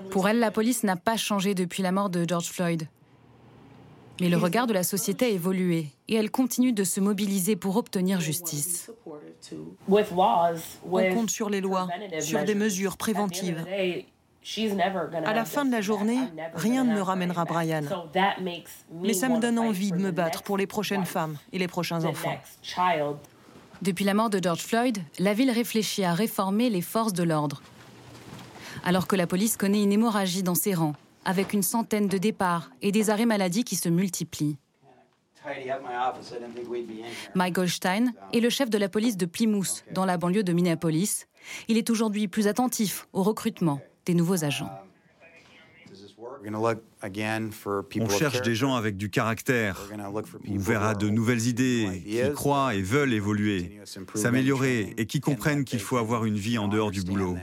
Pour 0.10 0.28
elle, 0.30 0.40
la 0.40 0.52
police 0.52 0.84
n'a 0.84 0.96
pas 0.96 1.18
changé 1.18 1.56
depuis 1.56 1.84
la 1.84 1.92
mort 1.92 2.10
de 2.10 2.26
George 2.28 2.50
Floyd. 2.50 2.88
Mais 4.20 4.30
le 4.30 4.38
regard 4.38 4.68
de 4.68 4.74
la 4.74 4.84
société 4.84 5.26
a 5.26 5.30
évolué 5.30 5.88
et 6.08 6.16
elle 6.16 6.30
continue 6.30 6.74
de 6.74 6.84
se 6.84 7.00
mobiliser 7.00 7.56
pour 7.56 7.78
obtenir 7.78 8.22
justice. 8.22 8.92
On 9.90 11.14
compte 11.14 11.30
sur 11.32 11.50
les 11.50 11.62
lois, 11.62 11.88
sur 12.20 12.44
des 12.44 12.54
mesures 12.54 12.98
préventives. 12.98 13.66
À 15.26 15.34
la 15.34 15.46
fin 15.46 15.66
de 15.66 15.72
la 15.72 15.82
journée, 15.82 16.20
rien 16.54 16.84
ne 16.84 16.94
me 16.94 17.02
ramènera 17.02 17.46
Brian. 17.46 17.84
Mais 19.02 19.14
ça 19.14 19.30
me 19.30 19.40
donne 19.40 19.58
envie 19.58 19.92
de 19.92 19.98
me 19.98 20.12
battre 20.12 20.44
pour 20.44 20.58
les 20.58 20.68
prochaines 20.68 21.06
femmes 21.06 21.38
et 21.52 21.58
les 21.58 21.68
prochains 21.68 22.06
enfants. 22.06 22.38
Depuis 23.82 24.06
la 24.06 24.14
mort 24.14 24.30
de 24.30 24.40
George 24.42 24.62
Floyd, 24.62 25.00
la 25.18 25.34
ville 25.34 25.50
réfléchit 25.50 26.04
à 26.04 26.14
réformer 26.14 26.70
les 26.70 26.82
forces 26.82 27.14
de 27.14 27.24
l'ordre 27.24 27.64
alors 28.84 29.08
que 29.08 29.16
la 29.16 29.28
police 29.28 29.58
connaît 29.58 29.84
une 29.84 29.92
hémorragie 29.92 30.44
dans 30.44 30.56
ses 30.56 30.74
rangs, 30.74 30.96
avec 31.26 31.54
une 31.54 31.64
centaine 31.64 32.08
de 32.08 32.18
départs 32.18 32.72
et 32.82 32.92
des 32.92 33.10
arrêts 33.10 33.26
maladie 33.26 33.64
qui 33.64 33.76
se 33.76 33.90
multiplient. 33.90 34.58
Mike 37.36 37.56
Goldstein 37.56 38.14
est 38.34 38.40
le 38.40 38.50
chef 38.50 38.70
de 38.70 38.78
la 38.78 38.90
police 38.90 39.18
de 39.18 39.26
Plymouth, 39.26 39.84
dans 39.92 40.06
la 40.06 40.18
banlieue 40.18 40.44
de 40.44 40.54
Minneapolis. 40.54 41.28
Il 41.68 41.78
est 41.78 41.90
aujourd'hui 41.90 42.28
plus 42.28 42.48
attentif 42.48 43.08
au 43.14 43.24
recrutement 43.24 43.82
des 44.06 44.14
nouveaux 44.14 44.44
agents. 44.44 44.70
On 48.00 48.10
cherche 48.10 48.42
des 48.42 48.56
gens 48.56 48.76
avec 48.76 48.98
du 48.98 49.10
caractère, 49.10 49.80
ouverts 50.48 50.84
à 50.84 50.96
de 50.96 51.10
nouvelles 51.10 51.48
idées, 51.48 52.04
qui 52.06 52.34
croient 52.34 52.76
et 52.76 52.82
veulent 52.82 53.14
évoluer, 53.14 53.80
s'améliorer 54.16 54.94
et 54.98 55.06
qui 55.06 55.20
comprennent 55.20 55.66
qu'il 55.66 55.80
faut 55.80 55.98
avoir 55.98 56.26
une 56.26 56.38
vie 56.38 56.58
en 56.58 56.68
dehors 56.68 56.92
du 56.92 57.02
boulot. 57.02 57.38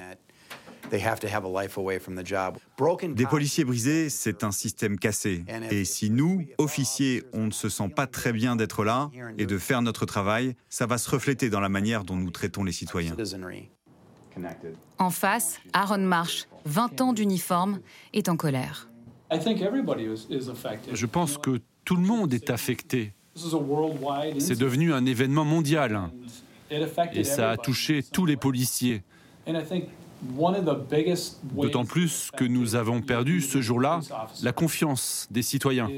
Des 3.08 3.26
policiers 3.26 3.64
brisés, 3.64 4.10
c'est 4.10 4.44
un 4.44 4.52
système 4.52 4.98
cassé. 4.98 5.44
Et 5.70 5.84
si 5.84 6.10
nous, 6.10 6.44
officiers, 6.58 7.22
on 7.32 7.46
ne 7.46 7.50
se 7.50 7.68
sent 7.68 7.88
pas 7.94 8.06
très 8.06 8.32
bien 8.32 8.56
d'être 8.56 8.84
là 8.84 9.10
et 9.38 9.46
de 9.46 9.58
faire 9.58 9.82
notre 9.82 10.06
travail, 10.06 10.54
ça 10.68 10.86
va 10.86 10.98
se 10.98 11.10
refléter 11.10 11.50
dans 11.50 11.60
la 11.60 11.68
manière 11.68 12.04
dont 12.04 12.16
nous 12.16 12.30
traitons 12.30 12.64
les 12.64 12.72
citoyens. 12.72 13.16
En 14.98 15.10
face, 15.10 15.58
Aaron 15.72 15.98
Marsh, 15.98 16.46
20 16.64 17.00
ans 17.00 17.12
d'uniforme, 17.12 17.80
est 18.12 18.28
en 18.28 18.36
colère. 18.36 18.88
Je 20.92 21.06
pense 21.06 21.38
que 21.38 21.60
tout 21.84 21.96
le 21.96 22.02
monde 22.02 22.32
est 22.34 22.50
affecté. 22.50 23.12
C'est 24.38 24.58
devenu 24.58 24.92
un 24.92 25.06
événement 25.06 25.44
mondial. 25.44 26.10
Et 27.12 27.24
ça 27.24 27.50
a 27.50 27.56
touché 27.56 28.02
tous 28.02 28.26
les 28.26 28.36
policiers. 28.36 29.02
D'autant 30.22 31.84
plus 31.84 32.30
que 32.36 32.44
nous 32.44 32.74
avons 32.74 33.00
perdu 33.00 33.40
ce 33.40 33.60
jour-là 33.60 34.00
la 34.42 34.52
confiance 34.52 35.28
des 35.30 35.42
citoyens. 35.42 35.88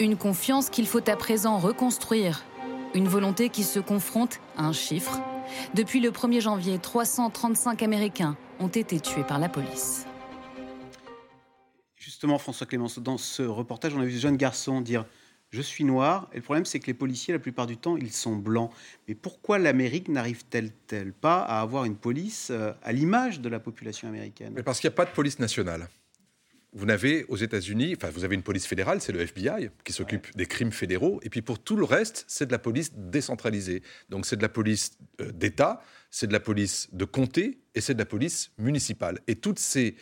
Une 0.00 0.16
confiance 0.16 0.70
qu'il 0.70 0.86
faut 0.86 1.10
à 1.10 1.16
présent 1.16 1.58
reconstruire. 1.58 2.44
Une 2.94 3.08
volonté 3.08 3.48
qui 3.48 3.64
se 3.64 3.80
confronte 3.80 4.40
à 4.56 4.64
un 4.64 4.72
chiffre. 4.72 5.20
Depuis 5.74 6.00
le 6.00 6.10
1er 6.10 6.40
janvier, 6.40 6.78
335 6.78 7.82
Américains 7.82 8.36
ont 8.60 8.68
été 8.68 9.00
tués 9.00 9.24
par 9.24 9.38
la 9.38 9.48
police. 9.48 10.06
Justement, 11.96 12.38
François 12.38 12.66
Clémenceau, 12.66 13.00
dans 13.00 13.18
ce 13.18 13.42
reportage, 13.42 13.94
on 13.94 14.00
a 14.00 14.04
vu 14.04 14.12
ce 14.12 14.20
jeune 14.20 14.36
garçon 14.36 14.80
dire 14.80 15.04
je 15.50 15.62
suis 15.62 15.84
noir, 15.84 16.28
et 16.32 16.36
le 16.36 16.42
problème 16.42 16.64
c'est 16.64 16.78
que 16.78 16.86
les 16.86 16.94
policiers, 16.94 17.32
la 17.32 17.40
plupart 17.40 17.66
du 17.66 17.76
temps, 17.76 17.96
ils 17.96 18.12
sont 18.12 18.36
blancs. 18.36 18.70
Mais 19.06 19.14
pourquoi 19.14 19.58
l'Amérique 19.58 20.08
n'arrive-t-elle 20.08 21.12
pas 21.12 21.42
à 21.42 21.60
avoir 21.60 21.84
une 21.84 21.96
police 21.96 22.48
euh, 22.50 22.72
à 22.82 22.92
l'image 22.92 23.40
de 23.40 23.48
la 23.48 23.60
population 23.60 24.08
américaine? 24.08 24.52
Mais 24.54 24.62
Parce 24.62 24.80
qu'il 24.80 24.88
n'y 24.88 24.94
a 24.94 24.96
pas 24.96 25.06
de 25.06 25.10
police 25.10 25.38
nationale. 25.38 25.88
Vous 26.74 26.84
n'avez 26.84 27.24
aux 27.24 27.36
États-Unis, 27.36 27.94
enfin 27.96 28.10
vous 28.10 28.24
avez 28.24 28.34
une 28.34 28.42
police 28.42 28.66
fédérale, 28.66 29.00
c'est 29.00 29.12
le 29.12 29.20
FBI 29.20 29.70
qui 29.84 29.92
s'occupe 29.94 30.36
des 30.36 30.44
crimes 30.44 30.70
fédéraux, 30.70 31.18
et 31.22 31.30
puis 31.30 31.40
pour 31.40 31.58
tout 31.58 31.76
le 31.76 31.84
reste, 31.84 32.26
c'est 32.28 32.44
de 32.44 32.52
la 32.52 32.58
police 32.58 32.92
décentralisée. 32.94 33.82
Donc 34.10 34.26
c'est 34.26 34.36
de 34.36 34.42
la 34.42 34.50
police 34.50 34.98
euh, 35.22 35.32
d'État, 35.32 35.82
c'est 36.10 36.26
de 36.26 36.32
la 36.32 36.40
police 36.40 36.88
de 36.92 37.06
comté, 37.06 37.58
et 37.74 37.80
c'est 37.80 37.94
de 37.94 37.98
la 37.98 38.04
police 38.04 38.50
municipale. 38.58 39.18
Et 39.26 39.36
toutes 39.36 39.58
ces 39.58 39.96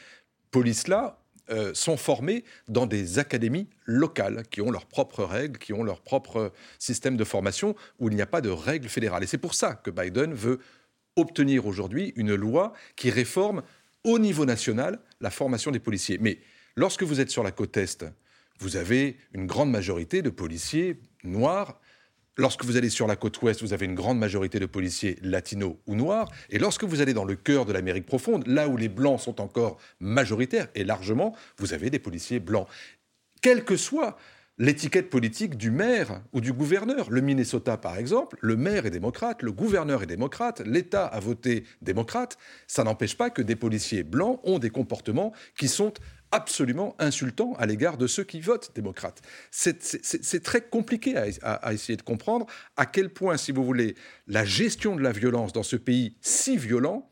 polices-là 0.50 1.20
euh, 1.50 1.72
sont 1.74 1.96
formés 1.96 2.44
dans 2.68 2.86
des 2.86 3.18
académies 3.18 3.68
locales 3.84 4.42
qui 4.50 4.60
ont 4.60 4.70
leurs 4.70 4.86
propres 4.86 5.24
règles, 5.24 5.58
qui 5.58 5.72
ont 5.72 5.84
leur 5.84 6.00
propre 6.00 6.52
système 6.78 7.16
de 7.16 7.24
formation 7.24 7.76
où 7.98 8.08
il 8.08 8.16
n'y 8.16 8.22
a 8.22 8.26
pas 8.26 8.40
de 8.40 8.50
règles 8.50 8.88
fédérales. 8.88 9.22
Et 9.22 9.26
c'est 9.26 9.38
pour 9.38 9.54
ça 9.54 9.74
que 9.74 9.90
Biden 9.90 10.34
veut 10.34 10.58
obtenir 11.16 11.66
aujourd'hui 11.66 12.12
une 12.16 12.34
loi 12.34 12.72
qui 12.96 13.10
réforme 13.10 13.62
au 14.04 14.18
niveau 14.18 14.44
national 14.44 14.98
la 15.20 15.30
formation 15.30 15.70
des 15.70 15.80
policiers. 15.80 16.18
Mais 16.20 16.38
lorsque 16.76 17.02
vous 17.02 17.20
êtes 17.20 17.30
sur 17.30 17.42
la 17.42 17.50
côte 17.50 17.76
Est, 17.76 18.04
vous 18.58 18.76
avez 18.76 19.16
une 19.32 19.46
grande 19.46 19.70
majorité 19.70 20.22
de 20.22 20.30
policiers 20.30 21.00
noirs 21.24 21.80
Lorsque 22.38 22.64
vous 22.64 22.76
allez 22.76 22.90
sur 22.90 23.06
la 23.06 23.16
côte 23.16 23.40
ouest, 23.40 23.62
vous 23.62 23.72
avez 23.72 23.86
une 23.86 23.94
grande 23.94 24.18
majorité 24.18 24.58
de 24.58 24.66
policiers 24.66 25.18
latinos 25.22 25.76
ou 25.86 25.94
noirs. 25.94 26.30
Et 26.50 26.58
lorsque 26.58 26.84
vous 26.84 27.00
allez 27.00 27.14
dans 27.14 27.24
le 27.24 27.34
cœur 27.34 27.64
de 27.64 27.72
l'Amérique 27.72 28.06
profonde, 28.06 28.46
là 28.46 28.68
où 28.68 28.76
les 28.76 28.90
blancs 28.90 29.20
sont 29.20 29.40
encore 29.40 29.78
majoritaires, 30.00 30.68
et 30.74 30.84
largement, 30.84 31.34
vous 31.56 31.72
avez 31.72 31.88
des 31.88 31.98
policiers 31.98 32.40
blancs. 32.40 32.68
Quelle 33.40 33.64
que 33.64 33.76
soit 33.76 34.18
l'étiquette 34.58 35.10
politique 35.10 35.56
du 35.56 35.70
maire 35.70 36.22
ou 36.32 36.40
du 36.40 36.52
gouverneur. 36.52 37.10
Le 37.10 37.20
Minnesota, 37.20 37.76
par 37.76 37.98
exemple, 37.98 38.38
le 38.40 38.56
maire 38.56 38.86
est 38.86 38.90
démocrate, 38.90 39.42
le 39.42 39.52
gouverneur 39.52 40.02
est 40.02 40.06
démocrate, 40.06 40.62
l'État 40.64 41.06
a 41.06 41.20
voté 41.20 41.64
démocrate. 41.82 42.38
Ça 42.66 42.82
n'empêche 42.82 43.16
pas 43.16 43.28
que 43.28 43.42
des 43.42 43.56
policiers 43.56 44.02
blancs 44.02 44.40
ont 44.44 44.58
des 44.58 44.70
comportements 44.70 45.32
qui 45.58 45.68
sont 45.68 45.92
absolument 46.32 46.94
insultant 46.98 47.54
à 47.54 47.66
l'égard 47.66 47.96
de 47.96 48.06
ceux 48.06 48.24
qui 48.24 48.40
votent 48.40 48.72
démocrates. 48.74 49.22
C'est 49.50 50.42
très 50.42 50.60
compliqué 50.60 51.16
à, 51.42 51.72
essayer 51.72 51.96
de 51.96 52.02
comprendre 52.02 52.46
à 52.76 52.86
quel 52.86 53.10
point, 53.10 53.36
si 53.36 53.52
vous 53.52 53.64
voulez, 53.64 53.94
la 54.26 54.44
gestion 54.44 54.96
de 54.96 55.02
la 55.02 55.12
violence 55.12 55.52
dans 55.52 55.62
ce 55.62 55.76
pays 55.76 56.16
si 56.20 56.56
violent 56.56 57.10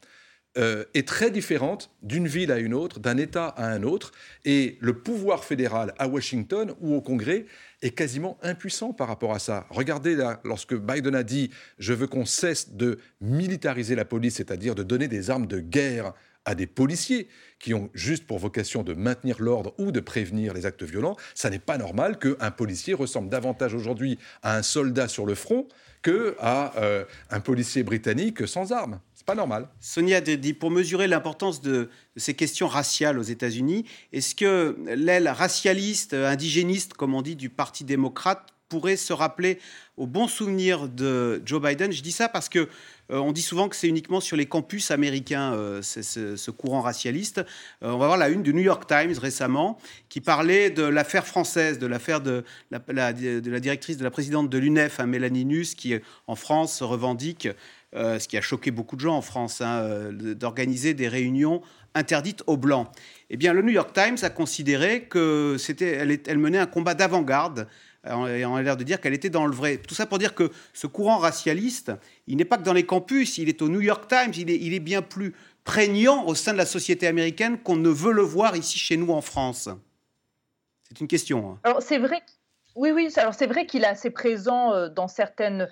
euh, 0.57 0.85
est 0.95 1.09
très 1.09 1.33
différente 1.33 1.91
d'une 2.03 2.29
ville 2.29 2.53
à 2.53 2.59
une 2.59 2.75
autre, 2.75 3.01
d'un 3.01 3.17
État 3.17 3.49
à 3.49 3.67
un 3.67 3.83
autre, 3.83 4.13
et 4.45 4.79
le 4.81 5.01
pouvoir 5.01 5.45
fédéral 5.45 5.93
à 5.99 6.07
Washington 6.07 6.73
ou 6.81 6.95
au 6.95 7.01
Congrès 7.01 7.47
est 7.83 7.91
quasiment 7.91 8.39
impuissant 8.41 8.93
par 8.93 9.09
rapport 9.09 9.35
à 9.35 9.41
ça. 9.41 9.67
Regardez 9.71 10.15
là, 10.15 10.41
lorsque 10.45 10.75
Biden 10.77 11.17
a 11.17 11.25
dit⁇ 11.25 11.49
Je 11.79 11.93
veux 11.93 12.07
qu'on 12.07 12.25
cesse 12.25 12.71
de 12.71 13.01
militariser 13.21 13.97
la 13.97 14.05
police, 14.05 14.37
c'est-à-dire 14.37 14.77
de 14.77 14.85
donner 14.85 15.09
des 15.09 15.29
armes 15.29 15.49
de 15.49 15.59
guerre 15.59 16.15
à 16.45 16.55
des 16.55 16.67
policiers 16.67 17.29
qui 17.59 17.75
ont 17.75 17.91
juste 17.95 18.27
pour 18.27 18.39
vocation 18.39 18.83
de 18.83 18.93
maintenir 18.93 19.37
l'ordre 19.41 19.75
ou 19.79 19.93
de 19.93 20.01
prévenir 20.01 20.53
les 20.53 20.67
actes 20.67 20.83
violents, 20.83 21.17
ça 21.35 21.51
n'est 21.51 21.59
pas 21.59 21.79
normal 21.79 22.19
qu'un 22.19 22.51
policier 22.51 22.95
ressemble 22.95 23.29
davantage 23.29 23.75
aujourd'hui 23.75 24.19
à 24.43 24.57
un 24.57 24.63
soldat 24.63 25.09
sur 25.09 25.27
le 25.27 25.35
front 25.35 25.67
que 26.03 26.37
à 26.39 26.77
euh, 26.79 27.05
un 27.31 27.41
policier 27.41 27.83
britannique 27.83 28.47
sans 28.47 28.73
armes. 28.73 29.01
C'est 29.15 29.25
pas 29.25 29.35
normal. 29.35 29.69
Sonia 29.81 30.21
dit 30.21 30.53
pour 30.53 30.71
mesurer 30.71 31.09
l'importance 31.09 31.63
de, 31.63 31.89
ces 32.17 32.35
questions 32.35 32.69
raciales 32.69 33.19
aux 33.19 33.23
États-Unis, 33.23 33.87
est-ce 34.13 34.35
que 34.35 34.77
l'aile 34.95 35.29
racialiste, 35.29 36.13
indigéniste, 36.13 36.93
comme 36.93 37.15
on 37.15 37.23
dit, 37.23 37.37
du 37.37 37.49
Parti 37.49 37.85
démocrate 37.85 38.54
pourrait 38.69 38.97
se 38.97 39.13
rappeler 39.13 39.59
au 39.97 40.07
bon 40.07 40.27
souvenir 40.27 40.89
de 40.89 41.43
Joe 41.45 41.63
Biden 41.63 41.93
Je 41.93 42.03
dis 42.03 42.13
ça 42.13 42.29
parce 42.29 42.49
que 42.49 42.69
euh, 43.11 43.19
on 43.19 43.33
dit 43.33 43.43
souvent 43.43 43.69
que 43.69 43.77
c'est 43.77 43.89
uniquement 43.89 44.21
sur 44.21 44.37
les 44.37 44.47
campus 44.47 44.91
américains, 44.91 45.53
euh, 45.53 45.83
ce, 45.83 46.51
courant 46.51 46.81
racialiste. 46.81 47.39
Euh, 47.83 47.91
on 47.91 47.99
va 47.99 48.07
voir 48.07 48.17
la 48.17 48.29
une 48.31 48.43
du 48.43 48.55
New 48.55 48.63
York 48.63 48.87
Times 48.89 49.17
récemment 49.19 49.79
qui 50.09 50.21
parlait 50.21 50.71
de 50.71 50.83
l'affaire 50.83 51.27
française, 51.27 51.79
de 51.79 51.87
l'affaire 51.87 52.21
de 52.21 52.45
la, 52.71 53.13
directrice, 53.13 53.99
de 53.99 54.05
la 54.05 54.11
présidente 54.11 54.49
de 54.49 54.59
l'UNEF, 54.59 55.01
hein, 55.01 55.07
Mélanie 55.07 55.45
Nuss, 55.45 55.75
qui 55.75 55.95
en 56.27 56.37
France 56.37 56.83
revendique, 56.83 57.49
ce 57.95 58.27
qui 58.27 58.37
a 58.37 58.41
choqué 58.41 58.71
beaucoup 58.71 58.97
de 58.97 59.01
gens 59.01 59.17
en 59.17 59.23
France, 59.23 59.61
hein, 59.61 60.11
d'organiser 60.13 60.95
des 60.95 61.09
réunions 61.09 61.63
interdites 61.95 62.43
aux 62.47 62.57
Blancs. 62.57 62.89
Eh 63.31 63.37
bien, 63.37 63.53
le 63.53 63.63
New 63.63 63.73
York 63.73 63.93
Times 63.93 64.19
a 64.23 64.31
considéré 64.31 65.05
que 65.05 65.57
c'était, 65.59 66.21
elle 66.27 66.39
menait 66.39 66.59
un 66.59 66.67
combat 66.67 66.95
d'avant-garde 66.95 67.69
et 68.07 68.45
on 68.45 68.55
a 68.57 68.63
l'air 68.63 68.77
de 68.77 68.85
dire 68.85 69.01
qu'elle 69.01 69.15
était 69.15 69.31
dans 69.31 69.47
le 69.47 69.55
vrai. 69.55 69.79
Tout 69.79 69.95
ça 69.95 70.07
pour 70.07 70.19
dire 70.19 70.35
que 70.35 70.51
ce 70.73 70.87
courant 70.87 71.19
racialiste, 71.19 71.93
il 72.27 72.37
n'est 72.37 72.45
pas 72.45 72.59
que 72.59 72.63
dans 72.63 72.73
les 72.73 72.87
campus, 72.87 73.39
il 73.39 73.49
est 73.49 73.63
au 73.63 73.69
New 73.69 73.81
York 73.81 74.09
Times, 74.09 74.33
il 74.37 74.75
est, 74.75 74.81
bien 74.81 75.03
plus 75.03 75.35
prégnant 75.65 76.27
au 76.27 76.35
sein 76.35 76.53
de 76.53 76.59
la 76.59 76.67
société 76.67 77.07
américaine 77.07 77.59
qu'on 77.59 77.77
ne 77.77 77.89
veut 77.89 78.13
le 78.13 78.23
voir 78.23 78.57
ici 78.57 78.79
chez 78.79 78.97
nous 78.97 79.11
en 79.11 79.23
France. 79.23 79.69
C'est 80.89 81.01
une 81.01 81.09
question. 81.09 81.53
Hein. 81.53 81.59
Alors 81.65 81.83
c'est 81.83 81.99
vrai. 81.99 82.23
Oui, 82.77 82.91
oui, 82.91 83.09
alors 83.17 83.35
c'est 83.35 83.47
vrai 83.47 83.67
qu'il 83.67 83.85
est 83.85 83.89
assez 83.89 84.11
présent 84.11 84.73
euh, 84.73 84.89
dans 84.89 85.07
certaines 85.07 85.69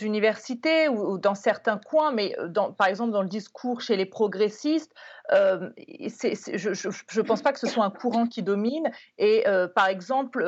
universités 0.00 0.88
ou, 0.88 1.18
dans 1.18 1.34
certains 1.34 1.78
coins, 1.78 2.12
mais 2.12 2.36
euh, 2.38 2.48
par 2.76 2.86
exemple 2.86 3.12
dans 3.12 3.22
le 3.22 3.28
discours 3.28 3.80
chez 3.80 3.96
les 3.96 4.06
progressistes, 4.06 4.92
euh, 5.32 5.70
je 5.76 7.20
ne 7.20 7.22
pense 7.22 7.42
pas 7.42 7.52
que 7.52 7.58
ce 7.58 7.66
soit 7.66 7.84
un 7.84 7.90
courant 7.90 8.26
qui 8.26 8.42
domine. 8.42 8.90
Et 9.18 9.44
par 9.74 9.86
exemple, 9.86 10.44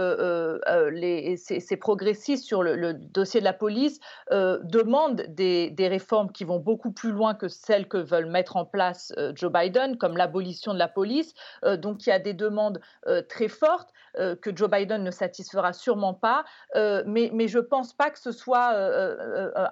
ces, 1.37 1.77
progressistes 1.77 2.45
sur 2.45 2.62
le, 2.62 2.93
dossier 2.93 3.41
de 3.41 3.45
la 3.45 3.53
police 3.53 4.01
demandent 4.31 5.25
des, 5.29 5.75
réformes 5.79 6.33
qui 6.33 6.45
vont 6.45 6.59
beaucoup 6.59 6.91
plus 6.91 7.12
loin 7.12 7.35
que 7.35 7.49
celles 7.49 7.89
que 7.89 7.99
veulent 7.99 8.27
mettre 8.27 8.57
en 8.57 8.64
place 8.64 9.12
Joe 9.35 9.53
Biden, 9.53 9.97
comme 9.97 10.16
l'abolition 10.16 10.75
de 10.75 10.79
la 10.79 10.89
police. 10.89 11.35
donc 11.79 12.07
il 12.07 12.11
y 12.11 12.12
a 12.12 12.18
des 12.18 12.35
demandes 12.35 12.81
très 13.29 13.49
fortes 13.49 13.91
que 14.16 14.55
Joe 14.55 14.68
Biden 14.68 15.03
ne 15.03 15.11
satisfera 15.11 15.72
sûrement 15.72 16.14
pas. 16.14 16.45
mais, 16.75 17.31
mais 17.33 17.49
je 17.49 17.59
ne 17.59 17.62
pense 17.62 17.95
pas 17.95 18.11
que 18.11 18.18
ce 18.18 18.33
soit 18.33 18.75
euh, 18.75 19.14
euh, 19.14 19.14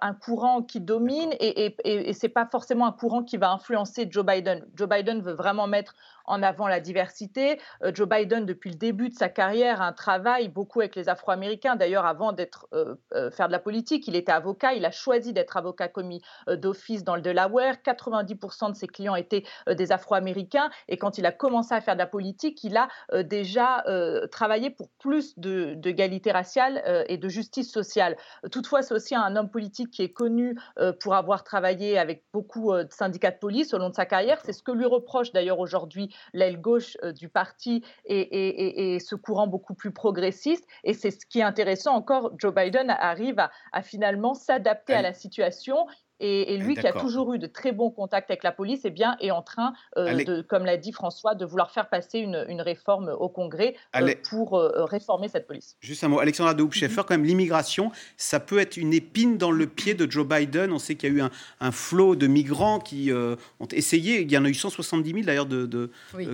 un 0.00 0.14
courant 0.14 0.62
qui 0.62 0.80
domine 0.80 1.32
et, 1.40 1.66
et, 1.66 2.08
et, 2.08 2.12
c'est 2.12 2.28
pas 2.28 2.46
forcément 2.46 2.86
un 2.86 2.92
courant 2.92 3.22
qui 3.22 3.36
va 3.36 3.50
influencer 3.50 4.06
Joe 4.10 4.24
Biden. 4.24 4.64
Joe 4.74 4.88
Biden 4.88 5.20
veut 5.20 5.32
vraiment 5.32 5.66
mettre 5.66 5.94
en 6.24 6.42
avant 6.42 6.68
la 6.68 6.80
diversité. 6.80 7.58
Euh, 7.82 7.92
Joe 7.94 8.08
Biden, 8.08 8.46
depuis 8.46 8.70
le 8.70 8.76
début 8.76 9.08
de 9.08 9.14
sa 9.14 9.28
carrière, 9.28 9.82
un 9.82 9.92
travail 9.92 10.48
beaucoup 10.48 10.80
avec 10.80 10.96
les 10.96 11.08
Afro-Américains. 11.08 11.76
D'ailleurs, 11.76 12.06
avant 12.06 12.32
d'être 12.32 12.66
euh, 12.72 12.94
euh, 13.14 13.30
faire 13.30 13.48
de 13.48 13.52
la 13.52 13.58
politique, 13.58 14.06
il 14.08 14.16
était 14.16 14.32
avocat. 14.32 14.74
Il 14.74 14.84
a 14.84 14.90
choisi 14.90 15.32
d'être 15.32 15.56
avocat 15.56 15.88
commis 15.88 16.22
d'office 16.48 17.04
dans 17.04 17.16
le 17.16 17.22
Delaware. 17.22 17.76
90% 17.84 18.70
de 18.72 18.76
ses 18.76 18.86
clients 18.86 19.14
étaient 19.14 19.44
des 19.68 19.92
Afro-Américains. 19.92 20.70
Et 20.88 20.96
quand 20.96 21.18
il 21.18 21.26
a 21.26 21.32
commencé 21.32 21.74
à 21.74 21.80
faire 21.80 21.94
de 21.94 21.98
la 21.98 22.06
politique, 22.06 22.62
il 22.64 22.76
a 22.76 22.88
déjà 23.22 23.84
travaillé 24.30 24.70
pour 24.70 24.88
plus 24.98 25.38
d'égalité 25.38 26.32
raciale 26.32 26.82
et 27.08 27.16
de 27.16 27.28
justice 27.28 27.70
sociale. 27.70 28.16
Toutefois, 28.50 28.82
c'est 28.82 28.94
aussi 28.94 29.14
un 29.14 29.36
homme 29.36 29.50
politique 29.50 29.90
qui 29.90 30.02
est 30.02 30.12
connu 30.12 30.58
pour 31.00 31.14
avoir 31.14 31.44
travaillé 31.44 31.98
avec 31.98 32.24
beaucoup 32.32 32.72
de 32.72 32.88
syndicats 32.90 33.30
de 33.30 33.38
police 33.38 33.74
au 33.74 33.78
long 33.78 33.90
de 33.90 33.94
sa 33.94 34.06
carrière. 34.06 34.40
C'est 34.44 34.52
ce 34.52 34.62
que 34.62 34.72
lui 34.72 34.86
reproche 34.86 35.32
d'ailleurs 35.32 35.58
aujourd'hui 35.58 36.11
l'aile 36.32 36.60
gauche 36.60 36.96
euh, 37.02 37.12
du 37.12 37.28
parti 37.28 37.84
et, 38.04 38.98
ce 39.00 39.14
courant 39.14 39.46
beaucoup 39.46 39.74
plus 39.74 39.92
progressiste. 39.92 40.66
Et 40.84 40.94
c'est 40.94 41.10
ce 41.10 41.26
qui 41.26 41.40
est 41.40 41.44
intéressant 41.44 41.94
encore, 41.94 42.32
Joe 42.38 42.54
Biden 42.54 42.90
arrive 42.90 43.48
à 43.72 43.82
finalement 43.82 44.34
s'adapter 44.34 44.94
à 44.94 45.02
la 45.02 45.14
situation 45.14 45.86
et, 46.24 46.56
lui, 46.56 46.76
qui 46.76 46.86
a 46.86 46.92
toujours 46.92 47.34
eu 47.34 47.38
de 47.38 47.48
très 47.48 47.72
bons 47.72 47.90
contacts 47.90 48.30
avec 48.30 48.44
la 48.44 48.52
police, 48.52 48.82
eh 48.84 48.90
bien, 48.90 49.16
est 49.20 49.32
en 49.32 49.42
train, 49.42 49.74
euh, 49.96 50.22
de, 50.24 50.40
comme 50.40 50.64
l'a 50.64 50.76
dit 50.76 50.92
François, 50.92 51.34
de 51.34 51.44
vouloir 51.44 51.72
faire 51.72 51.88
passer 51.88 52.18
une, 52.20 52.60
réforme 52.62 53.08
au 53.18 53.28
Congrès 53.28 53.74
euh, 53.96 54.14
pour 54.30 54.56
euh, 54.56 54.84
réformer 54.84 55.26
cette 55.26 55.48
police. 55.48 55.76
Juste 55.80 56.04
un 56.04 56.08
mot, 56.08 56.20
Alexandra 56.20 56.54
de 56.54 56.62
Hoopscheffer, 56.62 57.00
mhm. 57.00 57.04
quand 57.06 57.10
même, 57.10 57.24
l'immigration, 57.24 57.90
ça 58.16 58.38
peut 58.38 58.60
être 58.60 58.76
une 58.76 58.94
épine 58.94 59.36
dans 59.36 59.50
le 59.50 59.66
pied 59.66 59.94
de 59.94 60.08
Joe 60.08 60.24
Biden. 60.24 60.72
On 60.72 60.78
sait 60.78 60.94
qu'il 60.94 61.12
y 61.12 61.20
a 61.20 61.24
eu 61.24 61.28
un, 61.60 61.72
flot 61.72 62.14
de 62.14 62.28
migrants 62.28 62.78
qui 62.78 63.10
ont 63.12 63.68
essayé, 63.72 64.20
il 64.20 64.30
y 64.30 64.38
en 64.38 64.44
a 64.44 64.48
eu 64.48 64.54
170 64.54 65.10
000 65.10 65.24
d'ailleurs, 65.24 65.46
de, 65.46 65.90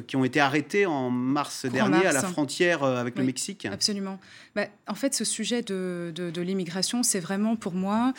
qui 0.07 0.17
ont 0.17 0.25
été 0.25 0.41
arrêtés 0.41 0.85
en 0.85 1.09
mars 1.09 1.65
dernier 1.65 2.05
à 2.05 2.13
la 2.13 2.23
frontière 2.23 2.83
avec 2.85 3.17
le 3.17 3.25
Mexique. 3.25 3.65
Absolument. 3.65 4.19
Bah, 4.55 4.67
en 4.87 4.95
fait, 4.95 5.15
ce 5.15 5.25
sujet 5.25 5.63
de, 5.63 6.13
l'immigration, 6.37 7.03
c'est 7.03 7.21
vraiment 7.21 7.57
pour 7.57 7.73
moi 7.73 8.13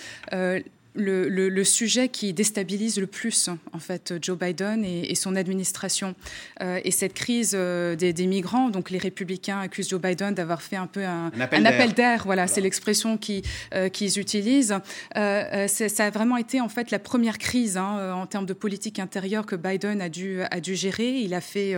le, 0.99 1.63
sujet 1.63 2.09
qui 2.09 2.33
déstabilise 2.33 2.99
le 2.99 3.07
plus, 3.07 3.49
en 3.73 3.79
fait, 3.79 4.13
Joe 4.21 4.37
Biden 4.37 4.83
et, 4.85 5.15
son 5.15 5.35
administration. 5.35 6.15
Euh, 6.61 6.79
et 6.83 6.91
cette 6.91 7.13
crise 7.13 7.53
euh, 7.55 7.95
des, 7.95 8.27
migrants, 8.27 8.69
donc 8.69 8.89
les 8.89 8.97
républicains 8.97 9.59
accusent 9.59 9.89
Joe 9.89 10.01
Biden 10.01 10.33
d'avoir 10.33 10.61
fait 10.61 10.75
un 10.75 10.87
peu 10.87 11.03
un, 11.05 11.31
appel 11.39 11.93
d'air. 11.93 12.23
Voilà, 12.25 12.47
c'est 12.47 12.61
l'expression 12.61 13.17
qu'ils 13.17 14.19
utilisent. 14.19 14.75
ça 15.15 16.05
a 16.05 16.09
vraiment 16.09 16.37
été, 16.37 16.61
en 16.61 16.69
fait, 16.69 16.91
la 16.91 16.99
première 16.99 17.37
crise 17.37 17.77
hein, 17.77 18.13
en 18.13 18.25
termes 18.25 18.45
de 18.45 18.53
politique 18.53 18.99
intérieure 18.99 19.45
que 19.45 19.55
Biden 19.55 20.01
a 20.01 20.09
dû, 20.09 20.41
a 20.49 20.59
dû 20.59 20.75
gérer. 20.75 21.19
Il 21.19 21.33
a 21.33 21.41
fait 21.41 21.75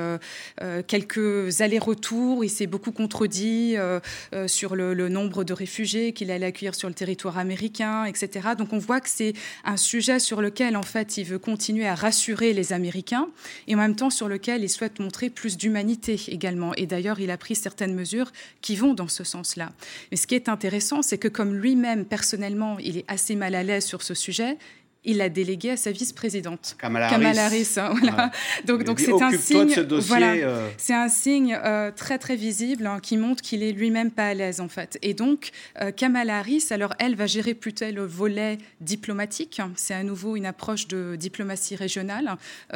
quelques 0.88 1.61
allers-retours, 1.61 2.43
il 2.43 2.49
s'est 2.49 2.67
beaucoup 2.67 2.91
contredit 2.91 3.76
sur 4.47 4.76
le, 4.76 4.93
le 4.93 5.09
nombre 5.09 5.43
de 5.43 5.53
réfugiés 5.53 6.13
qu'il 6.13 6.32
allait 6.32 6.45
accueillir 6.45 6.76
sur 6.76 6.88
le 6.88 6.93
territoire 6.93 7.38
américain, 7.38 8.05
etc. 8.05 8.49
Donc 8.57 8.74
on 8.74 8.78
voit 8.78 9.01
que 9.01 9.09
c'est 9.16 9.34
un 9.66 9.78
sujet 9.78 10.20
sur 10.20 10.41
lequel, 10.41 10.78
en 10.78 10.84
fait, 10.84 11.18
il 11.18 11.26
veut 11.26 11.39
continuer 11.39 11.88
à 11.88 11.95
rassurer 11.95 12.53
les 12.53 12.74
Américains 12.74 13.28
et 13.68 13.76
en 13.76 13.78
même 13.78 13.95
temps 13.95 14.09
sur 14.09 14.28
lequel 14.28 14.64
il 14.64 14.70
souhaite 14.70 14.99
montrer 14.99 15.30
plus 15.30 15.57
d'humanité 15.57 16.20
également. 16.28 16.74
Et 16.76 16.86
d'ailleurs, 16.86 17.20
il 17.20 17.32
a 17.32 17.38
pris 17.38 17.55
certaines 17.55 17.93
mesures 17.93 18.32
qui 18.62 18.76
vont 18.76 18.93
dans 18.93 19.07
ce 19.07 19.24
sens-là. 19.24 19.72
Mais 20.09 20.18
ce 20.18 20.28
qui 20.28 20.36
est 20.36 20.49
intéressant, 20.49 21.01
c'est 21.01 21.18
que 21.18 21.28
comme 21.28 21.55
lui-même, 21.55 22.05
personnellement, 22.05 22.80
il 22.80 22.97
est 22.97 23.05
assez 23.07 23.36
mal 23.36 23.55
à 23.55 23.64
l'aise 23.64 23.86
sur 23.86 24.01
ce 24.01 24.14
sujet, 24.14 24.57
il 25.03 25.17
l'a 25.17 25.29
délégué 25.29 25.71
à 25.71 25.77
sa 25.77 25.91
vice-présidente, 25.91 26.75
Kamala, 26.77 27.07
Harris. 27.45 27.73
Hein, 27.77 27.93
voilà. 27.99 28.31
Donc, 28.65 28.83
donc 28.83 28.99
c'est 28.99 29.11
un 29.11 29.31
signe, 29.31 29.73
voilà, 30.01 30.33
euh. 30.33 30.69
c'est 30.77 30.93
un 30.93 31.09
signe 31.09 31.57
euh, 31.63 31.91
très 31.91 32.19
très 32.19 32.35
visible 32.35 32.85
hein, 32.85 32.99
qui 33.01 33.17
montre 33.17 33.41
qu'il 33.41 33.63
est 33.63 33.71
lui-même 33.71 34.11
pas 34.11 34.27
à 34.27 34.33
l'aise 34.35 34.61
en 34.61 34.67
fait. 34.67 34.99
Et 35.01 35.15
donc 35.15 35.51
euh, 35.81 35.91
Kamala 35.91 36.37
Harris, 36.37 36.65
alors 36.69 36.93
elle 36.99 37.15
va 37.15 37.25
gérer 37.25 37.55
plutôt 37.55 37.89
le 37.91 38.05
volet 38.05 38.59
diplomatique. 38.79 39.59
C'est 39.75 39.95
à 39.95 40.03
nouveau 40.03 40.35
une 40.35 40.45
approche 40.45 40.87
de 40.87 41.15
diplomatie 41.15 41.75
régionale. 41.75 42.35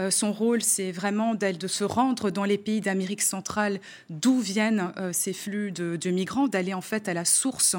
son 0.09 0.31
rôle, 0.31 0.63
c'est 0.63 0.91
vraiment 0.91 1.35
d'elle 1.35 1.57
de 1.57 1.67
se 1.67 1.83
rendre 1.83 2.31
dans 2.31 2.43
les 2.43 2.57
pays 2.57 2.81
d'Amérique 2.81 3.21
centrale 3.21 3.79
d'où 4.09 4.39
viennent 4.39 4.91
ces 5.11 5.33
flux 5.33 5.71
de, 5.71 5.95
de 5.95 6.09
migrants, 6.09 6.47
d'aller 6.47 6.73
en 6.73 6.81
fait 6.81 7.07
à 7.07 7.13
la 7.13 7.25
source 7.25 7.75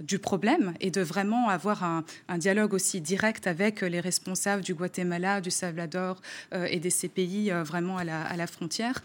du 0.00 0.18
problème 0.18 0.74
et 0.80 0.90
de 0.90 1.00
vraiment 1.00 1.48
avoir 1.48 1.84
un, 1.84 2.04
dialogue 2.38 2.74
aussi 2.74 3.00
direct 3.00 3.46
avec 3.46 3.82
les 3.82 4.00
responsables 4.00 4.62
du 4.62 4.74
Guatemala, 4.74 5.40
du 5.40 5.50
Salvador 5.50 6.20
euh, 6.54 6.66
et 6.70 6.80
de 6.80 6.88
ces 6.88 7.08
pays 7.08 7.50
euh, 7.50 7.62
vraiment 7.62 7.98
à 7.98 8.04
la, 8.04 8.46
frontière. 8.46 9.02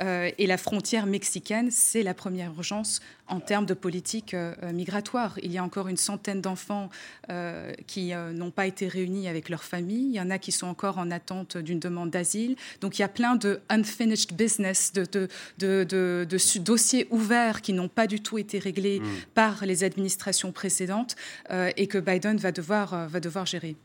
Euh, 0.00 0.30
et 0.38 0.46
la 0.46 0.56
frontière 0.56 1.06
mexicaine, 1.06 1.70
c'est 1.70 2.02
la 2.02 2.14
première 2.14 2.52
urgence 2.52 3.00
en 3.28 3.40
termes 3.40 3.66
de 3.66 3.74
politique 3.74 4.34
migratoire. 4.72 5.38
Il 5.42 5.52
y 5.52 5.58
a 5.58 5.64
encore 5.64 5.88
une 5.88 5.96
centaine 5.96 6.40
d'enfants 6.40 6.90
qui 7.86 8.12
n'ont 8.34 8.50
pas 8.50 8.66
été 8.66 8.88
réunis 8.88 9.28
avec 9.28 9.48
leur 9.48 9.64
famille. 9.64 10.08
Il 10.08 10.14
y 10.14 10.20
en 10.20 10.30
a 10.30 10.38
qui 10.38 10.52
sont 10.52 10.66
encore 10.66 10.98
en 10.98 11.10
attente 11.10 11.56
d'une 11.56 11.78
demande 11.78 12.10
d'asile. 12.10 12.56
Donc 12.80 12.98
il 12.98 13.02
y 13.02 13.04
a 13.04 13.08
plein 13.08 13.36
de 13.36 13.60
unfinished 13.68 14.32
business, 14.34 14.92
de, 14.92 15.28
de, 15.58 15.84
de, 15.84 16.26
dossiers 16.58 17.06
ouverts 17.10 17.62
qui 17.62 17.72
n'ont 17.72 17.88
pas 17.88 18.06
du 18.06 18.20
tout 18.20 18.38
été 18.38 18.58
réglés 18.58 19.00
mmh. 19.00 19.06
par 19.34 19.66
les 19.66 19.84
administrations 19.84 20.52
précédente 20.52 21.16
euh, 21.50 21.70
et 21.76 21.86
que 21.86 21.98
Biden 21.98 22.36
va 22.36 22.52
devoir, 22.52 22.94
euh, 22.94 23.06
va 23.06 23.20
devoir 23.20 23.46
gérer. 23.46 23.76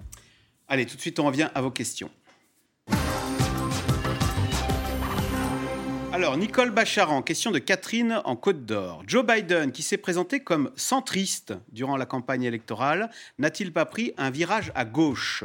Allez, 0.68 0.86
tout 0.86 0.96
de 0.96 1.02
suite, 1.02 1.20
on 1.20 1.26
revient 1.26 1.50
à 1.54 1.62
vos 1.62 1.72
questions. 1.72 2.10
Alors, 6.14 6.38
Nicole 6.38 6.70
Bacharan, 6.70 7.24
question 7.24 7.50
de 7.50 7.58
Catherine 7.58 8.22
en 8.24 8.36
Côte 8.36 8.68
d'Or. 8.68 9.04
Joe 9.08 9.26
Biden, 9.26 9.72
qui 9.72 9.82
s'est 9.82 9.98
présenté 9.98 10.42
comme 10.42 10.70
centriste 10.76 11.56
durant 11.72 11.98
la 11.98 12.06
campagne 12.06 12.44
électorale, 12.44 13.10
n'a-t-il 13.40 13.74
pas 13.74 13.86
pris 13.86 14.14
un 14.18 14.30
virage 14.30 14.72
à 14.76 14.86
gauche? 14.86 15.44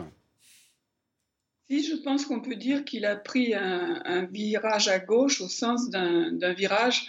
Si, 1.70 1.82
je 1.82 1.96
pense 1.96 2.26
qu'on 2.26 2.42
peut 2.42 2.54
dire 2.54 2.84
qu'il 2.84 3.06
a 3.06 3.16
pris 3.16 3.54
un, 3.54 4.02
un, 4.04 4.26
virage 4.26 4.88
à 4.88 4.98
gauche 4.98 5.40
au 5.40 5.48
sens 5.48 5.88
d'un 5.88 6.52
virage 6.52 7.06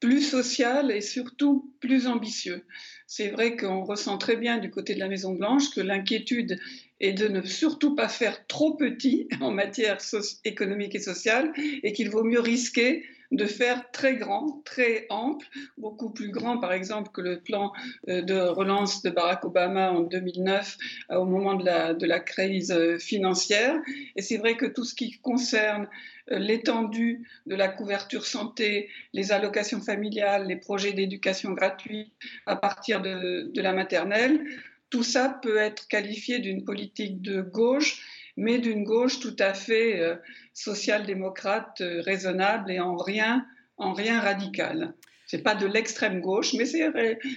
plus 0.00 0.22
social 0.22 0.90
et 0.90 1.00
surtout 1.00 1.72
plus 1.78 2.08
ambitieux. 2.08 2.66
C'est 3.06 3.28
vrai 3.28 3.56
qu'on 3.56 3.84
ressent 3.84 4.18
très 4.18 4.36
bien 4.36 4.58
du 4.58 4.68
côté 4.68 4.96
de 4.96 5.00
la 5.00 5.06
Maison 5.06 5.32
Blanche 5.32 5.70
que 5.70 5.80
l'inquiétude 5.80 6.58
est 7.00 7.12
de 7.12 7.28
ne 7.28 7.42
surtout 7.42 7.94
pas 7.94 8.08
faire 8.08 8.46
trop 8.46 8.74
petit 8.74 9.28
en 9.40 9.50
matière 9.50 9.98
économique 10.44 10.94
et 10.94 11.00
sociale 11.00 11.52
et 11.82 11.92
qu'il 11.92 12.10
vaut 12.10 12.24
mieux 12.24 12.40
risquer 12.40 13.04
de 13.32 13.44
faire 13.44 13.90
très 13.90 14.16
grand, 14.16 14.62
très 14.64 15.06
ample, 15.10 15.46
beaucoup 15.78 16.10
plus 16.10 16.30
grand 16.30 16.58
par 16.58 16.72
exemple 16.72 17.10
que 17.12 17.20
le 17.20 17.40
plan 17.40 17.72
euh, 18.08 18.22
de 18.22 18.38
relance 18.38 19.02
de 19.02 19.10
Barack 19.10 19.44
Obama 19.44 19.90
en 19.90 20.00
2009 20.00 20.78
euh, 21.10 21.16
au 21.16 21.24
moment 21.24 21.54
de 21.54 22.06
la, 22.06 22.20
crise 22.20 22.70
euh, 22.70 22.98
financière. 22.98 23.74
Et 24.14 24.22
c'est 24.22 24.36
vrai 24.36 24.56
que 24.56 24.66
tout 24.66 24.84
ce 24.84 24.94
qui 24.94 25.18
concerne 25.18 25.88
l'étendue 26.28 27.28
de 27.46 27.54
la 27.54 27.68
couverture 27.68 28.26
santé, 28.26 28.88
les 29.12 29.30
allocations 29.30 29.80
familiales, 29.80 30.46
les 30.46 30.56
projets 30.56 30.92
d'éducation 30.92 31.52
gratuite 31.52 32.12
à 32.46 32.56
partir 32.56 33.00
de 33.00 33.60
la 33.60 33.72
maternelle, 33.72 34.40
tout 34.90 35.02
ça 35.02 35.38
peut 35.42 35.56
être 35.56 35.88
qualifié 35.88 36.38
d'une 36.38 36.64
politique 36.64 37.20
de 37.22 37.42
gauche, 37.42 38.02
mais 38.36 38.58
d'une 38.58 38.84
gauche 38.84 39.20
tout 39.20 39.36
à 39.38 39.54
fait 39.54 40.00
euh, 40.00 40.16
social-démocrate, 40.52 41.80
euh, 41.80 42.02
raisonnable 42.02 42.70
et 42.70 42.80
en 42.80 42.96
rien, 42.96 43.46
en 43.76 43.92
rien 43.92 44.20
radical. 44.20 44.94
C'est 45.26 45.42
pas 45.42 45.56
de 45.56 45.66
l'extrême 45.66 46.20
gauche, 46.20 46.54
mais 46.54 46.66
c'est 46.66 46.88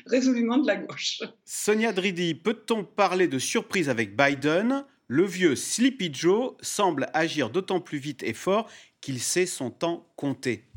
résolument 0.06 0.58
de 0.58 0.68
la 0.68 0.76
gauche. 0.76 1.22
Sonia 1.44 1.92
Dridi, 1.92 2.36
peut-on 2.36 2.84
parler 2.84 3.28
de 3.28 3.40
surprise 3.40 3.90
avec 3.90 4.16
Biden? 4.16 4.86
Le 5.08 5.26
vieux 5.26 5.56
Sleepy 5.56 6.14
Joe 6.14 6.54
semble 6.62 7.08
agir 7.16 7.50
d'autant 7.50 7.80
plus 7.82 7.98
vite 7.98 8.22
et 8.22 8.36
fort 8.36 8.70
qu'il 9.02 9.20
sait 9.20 9.48
son 9.48 9.72
temps 9.72 10.08
compter. 10.16 10.69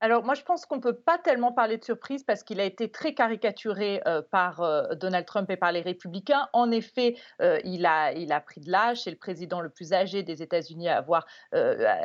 Alors 0.00 0.24
moi, 0.24 0.34
je 0.34 0.42
pense 0.42 0.64
qu'on 0.64 0.76
ne 0.76 0.80
peut 0.80 0.94
pas 0.94 1.18
tellement 1.18 1.52
parler 1.52 1.76
de 1.76 1.84
surprise 1.84 2.22
parce 2.22 2.42
qu'il 2.44 2.60
a 2.60 2.64
été 2.64 2.88
très 2.90 3.14
caricaturé 3.14 4.00
euh, 4.06 4.22
par 4.22 4.60
euh, 4.60 4.94
Donald 4.94 5.26
Trump 5.26 5.50
et 5.50 5.56
par 5.56 5.72
les 5.72 5.80
républicains. 5.80 6.48
En 6.52 6.70
effet, 6.70 7.16
euh, 7.42 7.58
il, 7.64 7.84
a, 7.84 8.12
il 8.12 8.32
a 8.32 8.40
pris 8.40 8.60
de 8.60 8.70
l'âge, 8.70 9.02
c'est 9.02 9.10
le 9.10 9.16
président 9.16 9.60
le 9.60 9.70
plus 9.70 9.92
âgé 9.92 10.22
des 10.22 10.42
États-Unis 10.42 10.88
à 10.88 10.98
avoir 10.98 11.26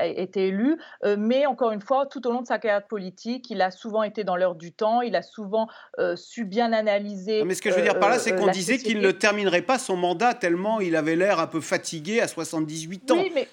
été 0.01 0.47
élu. 0.47 0.79
mais 1.17 1.45
encore 1.45 1.71
une 1.71 1.81
fois, 1.81 2.05
tout 2.05 2.25
au 2.27 2.31
long 2.31 2.41
de 2.41 2.47
sa 2.47 2.59
carrière 2.59 2.85
politique, 2.87 3.49
il 3.49 3.61
a 3.61 3.71
souvent 3.71 4.03
été 4.03 4.23
dans 4.23 4.35
l'heure 4.35 4.55
du 4.55 4.71
temps, 4.71 5.01
il 5.01 5.15
a 5.15 5.21
souvent 5.21 5.67
su 6.15 6.45
bien 6.45 6.73
analyser. 6.73 7.43
mais 7.43 7.55
ce 7.55 7.61
que 7.61 7.69
je 7.69 7.75
veux 7.75 7.81
dire 7.81 7.99
par 7.99 8.09
là, 8.09 8.19
c'est 8.19 8.35
qu'on 8.35 8.47
disait 8.47 8.77
qu'il 8.77 8.99
ne 8.99 9.11
terminerait 9.11 9.61
pas 9.61 9.77
son 9.77 9.95
mandat 9.95 10.33
tellement 10.33 10.79
il 10.79 10.95
avait 10.95 11.15
l'air 11.15 11.39
un 11.39 11.47
peu 11.47 11.61
fatigué 11.61 12.21
à 12.21 12.27
78 12.27 13.11
ans. 13.11 13.15
Oui, 13.17 13.31
mais 13.33 13.47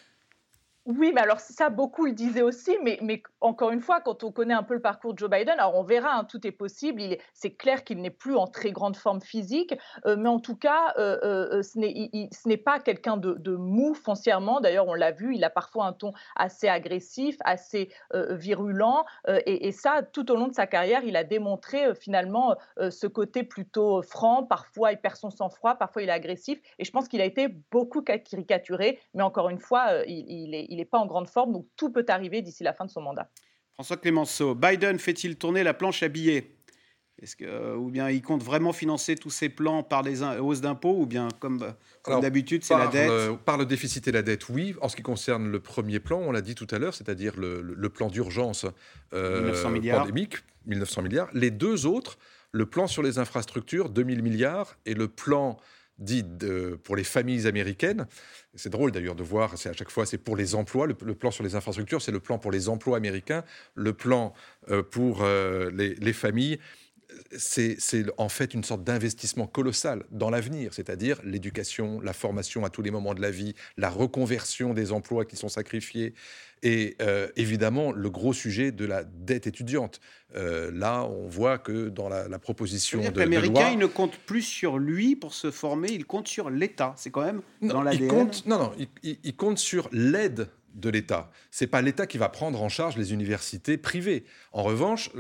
oui, 0.97 1.13
mais 1.15 1.21
alors 1.21 1.41
ça, 1.41 1.71
beaucoup 1.71 2.07
le 2.07 2.13
disaient 2.13 2.43
aussi, 2.43 2.77
mais, 2.83 3.23
encore 3.41 3.71
une 3.71 3.81
fois, 3.81 4.01
quand 4.01 4.25
on 4.25 4.33
connaît 4.33 4.55
un 4.55 4.63
peu 4.63 4.75
le 4.75 4.81
parcours 4.81 5.15
de 5.15 5.19
Joe 5.19 5.31
Biden, 5.31 5.59
alors 5.59 5.75
on 5.77 5.83
verra, 5.83 6.15
hein, 6.15 6.25
tout 6.25 6.47
est 6.47 6.53
possible, 6.53 7.03
c'est 7.33 7.51
clair 7.51 7.85
qu'il 7.85 8.01
n'est 8.01 8.11
plus 8.11 8.37
en 8.37 8.47
très 8.47 8.73
grande 8.73 8.97
forme 8.97 9.21
physique, 9.21 9.75
euh, 10.07 10.17
mais 10.17 10.29
en 10.29 10.41
tout 10.41 10.57
cas, 10.57 10.95
euh, 10.99 11.19
euh, 11.23 11.63
ce 11.63 12.49
n'est 12.49 12.57
pas 12.57 12.81
quelqu'un 12.81 13.17
de, 13.17 13.57
mou 13.57 13.95
foncièrement, 13.95 14.61
d'ailleurs 14.61 14.89
on 14.89 14.95
l'a 14.95 15.11
vu, 15.11 15.35
il 15.35 15.45
a 15.45 15.51
parfois 15.51 15.87
un 15.87 15.93
ton 15.93 16.13
assez 16.37 16.69
agressif, 16.69 17.37
assez 17.45 17.91
virulent, 18.13 19.05
et, 19.47 19.73
ça, 19.73 20.03
tout 20.03 20.31
au 20.31 20.37
long 20.37 20.49
de 20.49 20.55
sa 20.55 20.67
carrière, 20.67 21.03
il 21.05 21.17
a 21.17 21.25
démontré 21.25 21.95
finalement 21.95 22.57
ce 22.79 23.07
côté 23.07 23.43
plutôt 23.43 24.03
franc, 24.03 24.45
parfois 24.45 24.93
il 24.93 24.99
perd 24.99 25.17
son 25.17 25.31
sang-froid, 25.31 25.75
parfois 25.75 26.03
il 26.03 26.09
est 26.09 26.13
agressif, 26.13 26.61
et 26.79 26.85
je 26.85 26.91
pense 26.91 27.09
qu'il 27.09 27.21
a 27.21 27.25
été 27.25 27.49
beaucoup 27.71 28.03
caricaturé, 28.03 29.01
mais 29.15 29.23
encore 29.23 29.49
une 29.51 29.59
fois, 29.59 30.05
il, 30.07 30.55
est, 30.55 30.80
n'est 30.81 30.87
pas 30.87 30.99
en 30.99 31.07
grande 31.07 31.29
forme, 31.29 31.53
donc 31.53 31.67
tout 31.77 31.91
peut 31.91 32.05
arriver 32.09 32.43
d'ici 32.43 32.65
la 32.65 32.73
fin 32.73 32.85
de 32.85 32.91
son 32.91 33.03
mandat. 33.03 33.31
François 33.75 33.97
Clémenceau, 33.97 34.55
Biden 34.55 34.99
fait-il 34.99 35.37
tourner 35.37 35.63
la 35.63 35.75
planche 35.75 36.03
à 36.03 36.09
billets? 36.09 36.57
Est-ce 37.23 37.37
que, 37.37 37.45
euh, 37.45 37.77
ou 37.77 37.91
bien 37.91 38.09
il 38.09 38.23
compte 38.23 38.43
vraiment 38.43 38.73
financer 38.73 39.15
tous 39.15 39.31
ses 39.31 39.51
plans 39.51 39.83
par 39.83 40.03
les 40.03 40.23
hausses 40.23 40.63
d'impôts, 40.63 40.97
ou 40.99 41.07
bien 41.07 41.29
comme, 41.39 41.75
d'habitude, 42.07 42.65
c'est 42.65 42.77
la 42.77 42.87
dette? 42.87 43.37
Par 43.45 43.59
le 43.59 43.67
déficit 43.67 44.09
et 44.09 44.13
la 44.13 44.23
dette, 44.23 44.49
oui. 44.49 44.75
En 44.81 44.89
ce 44.89 44.97
qui 44.97 45.03
concerne 45.03 45.51
le 45.51 45.61
premier 45.61 46.01
plan, 46.01 46.19
on 46.19 46.33
l'a 46.33 46.41
dit 46.41 46.55
tout 46.55 46.67
à 46.71 46.79
l'heure, 46.79 46.95
c'est-à-dire 46.95 47.35
le, 47.37 47.89
plan 47.89 48.09
d'urgence 48.09 48.67
euh, 49.13 49.53
pandémique, 49.91 50.37
1900 50.67 51.03
milliards. 51.03 51.29
Les 51.35 51.51
deux 51.51 51.87
autres, 51.87 52.19
le 52.53 52.67
plan 52.67 52.87
sur 52.87 53.03
les 53.03 53.19
infrastructures, 53.19 53.91
2000 53.91 54.23
milliards, 54.23 54.77
et 54.87 54.95
le 54.95 55.09
plan 55.09 55.59
dit 56.01 56.25
pour 56.83 56.97
les 56.97 57.05
familles 57.05 57.47
américaines. 57.47 58.07
C'est 58.55 58.71
drôle 58.71 58.91
d'ailleurs 58.91 59.15
de 59.15 59.23
voir, 59.23 59.57
c'est 59.57 59.69
à 59.69 59.73
chaque 59.73 59.91
fois, 59.91 60.07
c'est 60.07 60.19
pour 60.19 60.37
les 60.37 60.55
emplois. 60.55 60.87
Le, 60.87 60.95
plan 60.95 61.31
sur 61.31 61.45
les 61.45 61.55
infrastructures, 61.55 62.03
c'est 62.03 62.13
le 62.13 62.21
plan 62.21 62.39
pour 62.39 62.51
les 62.51 62.69
emplois 62.69 62.97
américains. 62.97 63.45
Le 63.75 63.93
plan 63.93 64.33
euh, 64.71 64.83
pour 64.83 65.23
euh, 65.23 65.71
les, 65.71 66.13
familles, 66.13 66.59
c'est 67.37 67.79
en 68.19 68.29
fait 68.29 68.55
une 68.55 68.65
sorte 68.65 68.83
d'investissement 68.83 69.47
colossal 69.47 70.05
dans 70.11 70.31
l'avenir, 70.31 70.75
c'est-à-dire 70.75 71.21
l'éducation, 71.25 72.01
la 72.01 72.13
formation 72.13 72.65
à 72.65 72.71
tous 72.71 72.83
les 72.83 72.91
moments 72.91 73.15
de 73.15 73.21
la 73.21 73.31
vie, 73.31 73.55
la 73.77 73.91
reconversion 73.91 74.75
des 74.75 74.93
emplois 74.93 75.25
qui 75.25 75.37
sont 75.37 75.49
sacrifiés, 75.49 76.15
et 76.63 76.97
euh, 77.01 77.29
évidemment 77.37 77.93
le 77.93 78.11
gros 78.11 78.33
sujet 78.33 78.73
de 78.73 78.85
la 78.85 79.05
dette 79.05 79.47
étudiante. 79.47 80.01
Euh, 80.37 80.71
là, 80.73 81.05
on 81.05 81.29
voit 81.29 81.59
que 81.59 81.89
dans 81.89 82.09
la, 82.09 82.39
proposition 82.39 83.01
de, 83.01 83.19
l'américain, 83.19 83.71
il 83.73 83.79
ne 83.79 83.87
compte 83.87 84.17
plus 84.19 84.43
sur 84.43 84.79
lui 84.79 85.17
pour 85.17 85.35
se 85.35 85.51
former, 85.51 85.89
il 85.91 86.05
compte 86.05 86.29
sur 86.29 86.51
l'État. 86.51 86.95
C'est 86.97 87.11
quand 87.11 87.25
même 87.25 87.43
dans 87.63 87.83
l'ADN. 87.83 88.31
Non, 88.47 88.59
non, 88.59 88.73
il 89.03 89.37
compte 89.37 89.59
sur 89.59 89.89
l'aide 89.93 90.49
de 90.75 90.89
l'État. 90.89 91.31
C'est 91.51 91.67
pas 91.67 91.83
l'État 91.83 92.07
qui 92.07 92.19
va 92.19 92.29
prendre 92.29 92.63
en 92.63 92.69
charge 92.69 92.97
les 92.97 93.13
universités 93.13 93.77
privées. 93.77 94.25
En 94.53 94.63
revanche, 94.63 95.11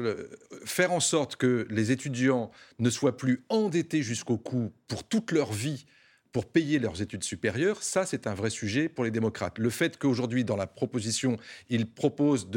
faire 0.64 0.92
en 0.92 1.00
sorte 1.00 1.36
que 1.36 1.66
les 1.70 1.90
étudiants 1.90 2.50
ne 2.78 2.90
soient 2.90 3.16
plus 3.16 3.44
endettés 3.48 4.02
jusqu'au 4.02 4.38
cou 4.38 4.72
pour 4.86 5.02
toute 5.02 5.32
leur 5.32 5.52
vie 5.52 5.86
pour 6.32 6.46
payer 6.46 6.78
leurs 6.78 7.02
études 7.02 7.24
supérieures, 7.24 7.82
ça 7.82 8.06
c'est 8.06 8.26
un 8.26 8.34
vrai 8.34 8.50
sujet 8.50 8.88
pour 8.88 9.04
les 9.04 9.10
démocrates. 9.10 9.58
Le 9.58 9.70
fait 9.70 9.98
qu'aujourd'hui 9.98 10.44
dans 10.44 10.56
la 10.56 10.66
proposition, 10.66 11.36
ils 11.68 11.90
proposent 11.90 12.48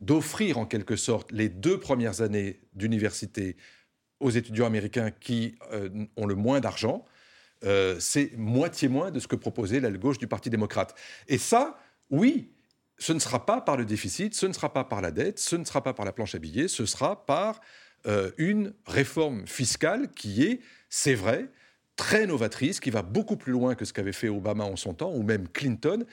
d'offrir 0.00 0.58
en 0.58 0.66
quelque 0.66 0.96
sorte 0.96 1.32
les 1.32 1.48
deux 1.48 1.78
premières 1.78 2.20
années 2.20 2.60
d'université 2.74 3.56
aux 4.20 4.30
étudiants 4.30 4.66
américains 4.66 5.10
qui 5.10 5.56
euh, 5.72 5.88
ont 6.16 6.26
le 6.26 6.34
moins 6.34 6.60
d'argent, 6.60 7.04
euh, 7.64 7.96
c'est 7.98 8.32
moitié 8.36 8.88
moins 8.88 9.10
de 9.10 9.20
ce 9.20 9.28
que 9.28 9.36
proposait 9.36 9.80
l'aile 9.80 9.98
gauche 9.98 10.18
du 10.18 10.26
Parti 10.26 10.50
démocrate. 10.50 10.94
Et 11.28 11.38
ça, 11.38 11.78
oui, 12.10 12.50
ce 12.98 13.12
ne 13.12 13.18
sera 13.18 13.44
pas 13.44 13.60
par 13.60 13.76
le 13.76 13.84
déficit, 13.84 14.34
ce 14.34 14.46
ne 14.46 14.52
sera 14.52 14.72
pas 14.72 14.84
par 14.84 15.00
la 15.00 15.10
dette, 15.10 15.38
ce 15.38 15.56
ne 15.56 15.64
sera 15.64 15.82
pas 15.82 15.94
par 15.94 16.04
la 16.04 16.12
planche 16.12 16.34
à 16.34 16.38
billets, 16.38 16.68
ce 16.68 16.86
sera 16.86 17.24
par 17.26 17.60
euh, 18.06 18.30
une 18.36 18.74
réforme 18.86 19.46
fiscale 19.46 20.10
qui 20.12 20.44
est, 20.44 20.60
c'est 20.90 21.14
vrai, 21.14 21.48
très 21.96 22.26
novatrice, 22.26 22.80
qui 22.80 22.90
va 22.90 23.02
beaucoup 23.02 23.36
plus 23.36 23.52
loin 23.52 23.74
que 23.74 23.84
ce 23.84 23.92
qu'avait 23.92 24.12
fait 24.12 24.28
Obama 24.28 24.64
en 24.64 24.76
son 24.76 24.94
temps, 24.94 25.12
ou 25.14 25.22
même 25.22 25.48
Clinton. 25.48 26.04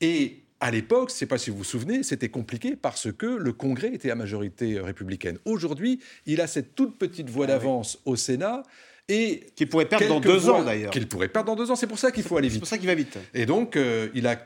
Et 0.00 0.42
à 0.60 0.70
l'époque, 0.70 1.08
je 1.08 1.14
ne 1.14 1.18
sais 1.18 1.26
pas 1.26 1.38
si 1.38 1.50
vous 1.50 1.58
vous 1.58 1.64
souvenez, 1.64 2.02
c'était 2.02 2.28
compliqué 2.28 2.76
parce 2.76 3.10
que 3.12 3.26
le 3.26 3.52
Congrès 3.52 3.94
était 3.94 4.10
à 4.10 4.14
majorité 4.14 4.78
républicaine. 4.78 5.38
Aujourd'hui, 5.44 6.00
il 6.26 6.40
a 6.40 6.46
cette 6.46 6.74
toute 6.74 6.98
petite 6.98 7.30
voix 7.30 7.46
ah 7.46 7.52
d'avance 7.52 7.98
au 8.04 8.16
Sénat. 8.16 8.62
Et 9.08 9.46
qu'il 9.56 9.68
pourrait 9.68 9.86
perdre 9.86 10.06
dans 10.06 10.20
deux 10.20 10.48
ans 10.48 10.62
d'ailleurs. 10.62 10.92
Qu'il 10.92 11.08
pourrait 11.08 11.26
perdre 11.26 11.48
dans 11.48 11.56
deux 11.56 11.68
ans, 11.72 11.74
c'est 11.74 11.88
pour 11.88 11.98
ça 11.98 12.12
qu'il 12.12 12.22
faut 12.22 12.36
aller 12.36 12.46
vite. 12.46 12.56
C'est 12.56 12.60
pour 12.60 12.68
ça 12.68 12.78
qu'il 12.78 12.86
va 12.86 12.94
vite. 12.94 13.18
Et 13.34 13.44
donc, 13.44 13.74
euh, 13.74 14.08
il 14.14 14.28
a 14.28 14.38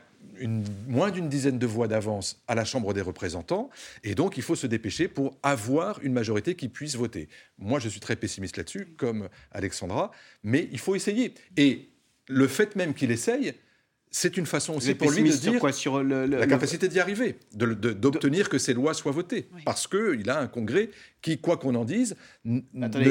moins 0.87 1.11
d'une 1.11 1.29
dizaine 1.29 1.59
de 1.59 1.65
voix 1.65 1.87
d'avance 1.87 2.41
à 2.47 2.55
la 2.55 2.65
Chambre 2.65 2.93
des 2.93 3.01
représentants, 3.01 3.69
et 4.03 4.15
donc 4.15 4.37
il 4.37 4.43
faut 4.43 4.55
se 4.55 4.67
dépêcher 4.67 5.07
pour 5.07 5.37
avoir 5.43 5.99
une 6.03 6.13
majorité 6.13 6.55
qui 6.55 6.69
puisse 6.69 6.95
voter. 6.95 7.29
Moi, 7.57 7.79
je 7.79 7.89
suis 7.89 7.99
très 7.99 8.15
pessimiste 8.15 8.57
là-dessus, 8.57 8.87
comme 8.97 9.29
Alexandra, 9.51 10.11
mais 10.43 10.69
il 10.71 10.79
faut 10.79 10.95
essayer. 10.95 11.33
Et 11.57 11.89
le 12.27 12.47
fait 12.47 12.75
même 12.75 12.93
qu'il 12.93 13.11
essaye, 13.11 13.53
c'est 14.11 14.37
une 14.37 14.45
façon 14.45 14.75
aussi 14.75 14.95
pour 14.95 15.11
lui 15.11 15.29
de 15.29 15.35
dire 15.35 15.59
quoi, 15.59 15.73
sur 15.73 16.01
la 16.01 16.47
capacité 16.47 16.87
d'y 16.87 17.01
arriver, 17.01 17.37
d'obtenir 17.53 18.47
que 18.47 18.57
ces 18.57 18.73
lois 18.73 18.93
soient 18.93 19.11
votées, 19.11 19.47
parce 19.65 19.87
qu'il 19.87 20.29
a 20.29 20.39
un 20.39 20.47
Congrès 20.47 20.89
qui, 21.25 21.39
quoi 21.39 21.57
qu'on 21.57 21.73
en 21.73 21.85
dise, 21.85 22.15
il 22.45 22.61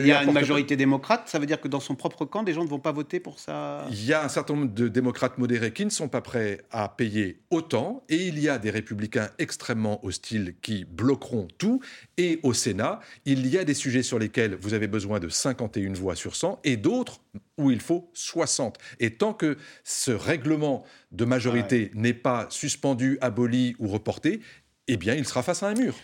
y 0.07 0.13
a 0.13 0.23
une 0.23 0.31
majorité 0.31 0.77
démocrate, 0.77 1.29
ça 1.29 1.41
veut 1.41 1.47
dire 1.47 1.61
que 1.61 1.67
dans 1.67 1.81
son 1.81 1.97
propre 1.97 2.25
camp, 2.25 2.45
des 2.45 2.53
gens 2.53 2.63
ne 2.63 2.69
vont 2.69 2.79
pas 2.79 2.93
voter 2.93 3.19
pour 3.19 3.41
ça? 3.41 3.85
Il 3.91 4.05
y 4.05 4.13
a 4.13 4.23
un 4.23 4.29
certain 4.29 4.55
nombre 4.55 4.73
de 4.73 4.87
démocrates 4.87 5.37
modérés 5.37 5.73
qui 5.73 5.85
ne 5.85 5.91
sont 5.91 6.07
pas 6.07 6.21
prêts 6.21 6.61
à 6.71 6.89
payer 6.89 7.41
autant, 7.51 8.05
et 8.09 8.29
il 8.29 8.39
y 8.39 8.49
a 8.49 8.59
des 8.59 8.71
républicains 8.71 9.31
extrêmement 9.41 9.99
hostiles 10.05 10.55
qui 10.63 10.85
bloqueront 10.85 11.49
tout, 11.59 11.81
et 12.17 12.39
au 12.45 12.53
Sénat, 12.53 13.01
il 13.25 13.49
y 13.49 13.59
a 13.59 13.65
des 13.65 13.75
sujets 13.75 14.05
sur 14.05 14.21
lesquels 14.21 14.55
vous 14.55 14.75
avez 14.75 14.87
besoin 14.87 15.19
de 15.19 15.29
51 15.29 15.95
voix 15.95 16.15
sur 16.15 16.37
100, 16.37 16.61
et 16.63 16.77
d'autres 16.77 17.21
où 17.59 17.73
il 17.73 17.81
faut 17.81 18.13
60. 18.13 18.79
Et 19.01 19.17
tant 19.17 19.35
que 19.35 19.57
ce 19.83 20.13
règlement 20.13 20.85
de 21.11 21.25
majorité 21.25 21.91
n'est 21.95 22.15
pas 22.15 22.47
suspendu, 22.51 23.19
aboli 23.21 23.75
ou 23.81 23.89
reporté, 23.89 24.41
eh 24.87 24.97
bien, 24.97 25.15
il 25.15 25.25
sera 25.25 25.43
face 25.43 25.63
à 25.63 25.69
un 25.69 25.75
mur. 25.75 25.95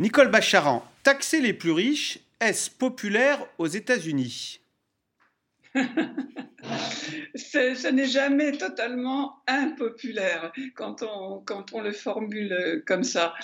Nicole 0.00 0.28
Bacharan, 0.28 0.84
taxer 1.04 1.40
les 1.40 1.52
plus 1.52 1.70
riches, 1.70 2.18
est-ce 2.40 2.68
populaire 2.68 3.38
aux 3.58 3.68
États-Unis? 3.68 4.58
ce 7.34 7.88
n'est 7.88 8.06
jamais 8.06 8.52
totalement 8.52 9.36
impopulaire 9.46 10.52
quand 10.74 11.02
on, 11.02 11.40
quand 11.44 11.72
on 11.72 11.80
le 11.80 11.92
formule 11.92 12.82
comme 12.86 13.04
ça. 13.04 13.34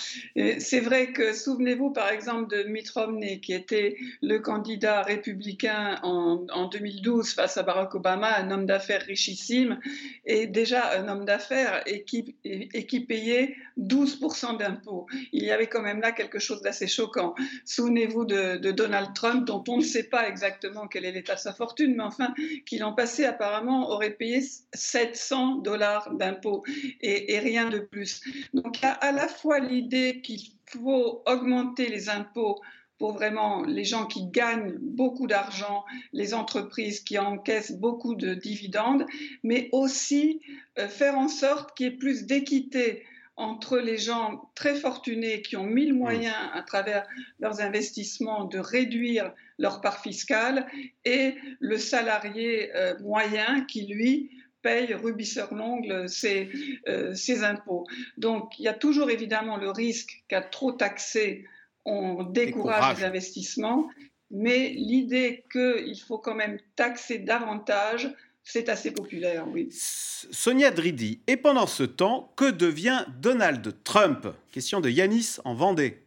C'est 0.58 0.80
vrai 0.80 1.12
que, 1.12 1.32
souvenez-vous 1.32 1.90
par 1.90 2.10
exemple 2.10 2.54
de 2.54 2.62
Mitt 2.64 2.90
Romney, 2.90 3.40
qui 3.40 3.52
était 3.52 3.96
le 4.22 4.38
candidat 4.38 5.02
républicain 5.02 5.98
en, 6.02 6.46
en 6.52 6.68
2012 6.68 7.34
face 7.34 7.56
à 7.56 7.62
Barack 7.62 7.94
Obama, 7.94 8.36
un 8.38 8.50
homme 8.50 8.66
d'affaires 8.66 9.02
richissime, 9.02 9.80
et 10.24 10.46
déjà 10.46 10.98
un 10.98 11.08
homme 11.08 11.24
d'affaires 11.24 11.82
et 11.86 12.04
qui, 12.04 12.36
et, 12.44 12.86
qui 12.86 13.00
payait 13.00 13.56
12% 13.78 14.58
d'impôts. 14.58 15.06
Il 15.32 15.44
y 15.44 15.50
avait 15.50 15.68
quand 15.68 15.82
même 15.82 16.00
là 16.00 16.12
quelque 16.12 16.38
chose 16.38 16.62
d'assez 16.62 16.86
choquant. 16.86 17.34
Souvenez-vous 17.64 18.24
de, 18.24 18.70
Donald 18.70 19.14
Trump, 19.14 19.46
dont 19.46 19.64
on 19.68 19.78
ne 19.78 19.82
sait 19.82 20.04
pas 20.04 20.28
exactement 20.28 20.86
quel 20.86 21.04
est 21.04 21.12
l'état 21.12 21.34
de 21.34 21.40
sa 21.40 21.52
fortune, 21.52 21.94
mais 21.96 22.02
enfin, 22.02 22.19
qui 22.66 22.78
l'an 22.78 22.92
passé 22.92 23.24
apparemment 23.24 23.90
aurait 23.90 24.14
payé 24.14 24.40
700 24.72 25.56
dollars 25.56 26.14
d'impôts 26.14 26.64
et, 27.00 27.38
rien 27.38 27.68
de 27.68 27.78
plus. 27.78 28.22
Donc 28.54 28.78
il 28.78 28.82
y 28.82 28.86
a 28.86 28.92
à 28.92 29.12
la 29.12 29.28
fois 29.28 29.58
l'idée 29.58 30.20
qu'il 30.22 30.40
faut 30.66 31.22
augmenter 31.26 31.88
les 31.88 32.08
impôts 32.08 32.60
pour 32.98 33.12
vraiment 33.12 33.62
les 33.62 33.84
gens 33.84 34.04
qui 34.04 34.26
gagnent 34.26 34.76
beaucoup 34.78 35.26
d'argent, 35.26 35.84
les 36.12 36.34
entreprises 36.34 37.00
qui 37.00 37.18
encaissent 37.18 37.72
beaucoup 37.72 38.14
de 38.14 38.34
dividendes, 38.34 39.06
mais 39.42 39.70
aussi 39.72 40.42
euh, 40.78 40.86
faire 40.86 41.16
en 41.16 41.28
sorte 41.28 41.74
qu'il 41.74 41.86
y 41.86 41.88
ait 41.88 41.96
plus 41.96 42.26
d'équité 42.26 43.02
entre 43.36 43.78
les 43.78 43.96
gens 43.96 44.50
très 44.54 44.74
fortunés 44.74 45.42
qui 45.42 45.56
ont 45.56 45.64
mis 45.64 45.86
le 45.86 45.94
moyen 45.94 46.34
à 46.52 46.62
travers 46.62 47.06
leurs 47.38 47.60
investissements 47.60 48.44
de 48.44 48.58
réduire 48.58 49.32
leur 49.58 49.80
part 49.80 50.02
fiscale 50.02 50.66
et 51.04 51.36
le 51.58 51.78
salarié 51.78 52.74
euh, 52.76 52.98
moyen 53.00 53.64
qui, 53.64 53.86
lui, 53.86 54.30
paye 54.62 54.92
rubis 54.94 55.26
sur 55.26 55.54
l'ongle 55.54 56.08
ses, 56.08 56.50
euh, 56.88 57.14
ses, 57.14 57.44
impôts. 57.44 57.86
Donc 58.18 58.58
il 58.58 58.64
y 58.64 58.68
a 58.68 58.74
toujours 58.74 59.10
évidemment 59.10 59.56
le 59.56 59.70
risque 59.70 60.22
qu'à 60.28 60.42
trop 60.42 60.72
taxer, 60.72 61.46
on 61.84 62.24
décourage 62.24 62.98
les 62.98 63.04
investissements, 63.04 63.88
mais 64.30 64.68
l'idée 64.70 65.44
qu'il 65.50 65.98
faut 66.06 66.18
quand 66.18 66.34
même 66.34 66.58
taxer 66.76 67.18
davantage, 67.18 68.14
c'est 68.42 68.68
assez 68.68 68.92
populaire, 68.92 69.46
oui. 69.48 69.68
Sonia 69.72 70.70
Dridi. 70.70 71.22
Et 71.26 71.36
pendant 71.36 71.66
ce 71.66 71.82
temps, 71.82 72.32
que 72.36 72.50
devient 72.50 73.04
Donald 73.18 73.82
Trump? 73.84 74.26
Question 74.52 74.80
de 74.80 74.88
Yanis 74.88 75.36
en 75.44 75.54
Vendée. 75.54 76.04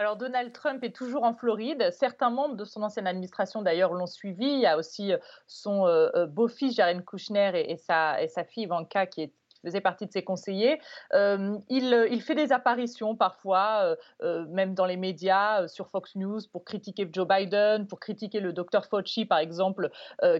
Alors 0.00 0.16
Donald 0.16 0.50
Trump 0.54 0.82
est 0.82 0.96
toujours 0.96 1.24
en 1.24 1.34
Floride. 1.34 1.90
Certains 1.92 2.30
membres 2.30 2.56
de 2.56 2.64
son 2.64 2.82
ancienne 2.82 3.06
administration 3.06 3.60
d'ailleurs 3.60 3.92
l'ont 3.92 4.06
suivi. 4.06 4.46
Il 4.46 4.60
y 4.60 4.66
a 4.66 4.78
aussi 4.78 5.12
euh, 5.12 5.18
son 5.46 5.86
euh, 5.86 6.08
euh, 6.14 6.26
beau-fils 6.26 6.74
Jared 6.74 7.04
Kushner 7.04 7.70
et, 7.70 7.76
sa, 7.76 8.22
et 8.22 8.28
sa 8.28 8.42
fille 8.42 8.62
Ivanka 8.62 9.04
qui 9.06 9.20
est 9.20 9.32
faisait 9.62 9.80
partie 9.80 10.06
de 10.06 10.12
ses 10.12 10.22
conseillers. 10.22 10.80
Euh, 11.14 11.58
il, 11.68 12.08
il, 12.10 12.22
fait 12.22 12.34
des 12.34 12.52
apparitions 12.52 13.16
parfois, 13.16 13.80
euh, 13.82 13.96
euh, 14.22 14.46
même 14.48 14.74
dans 14.74 14.86
les 14.86 14.96
médias, 14.96 15.68
sur 15.68 15.88
Fox 15.88 16.16
News, 16.16 16.40
pour 16.52 16.64
critiquer 16.64 17.08
Joe 17.12 17.26
Biden, 17.26 17.86
pour 17.86 18.00
critiquer 18.00 18.40
le 18.40 18.52
docteur 18.52 18.86
Fauci, 18.86 19.24
par 19.24 19.38
exemple, 19.38 19.90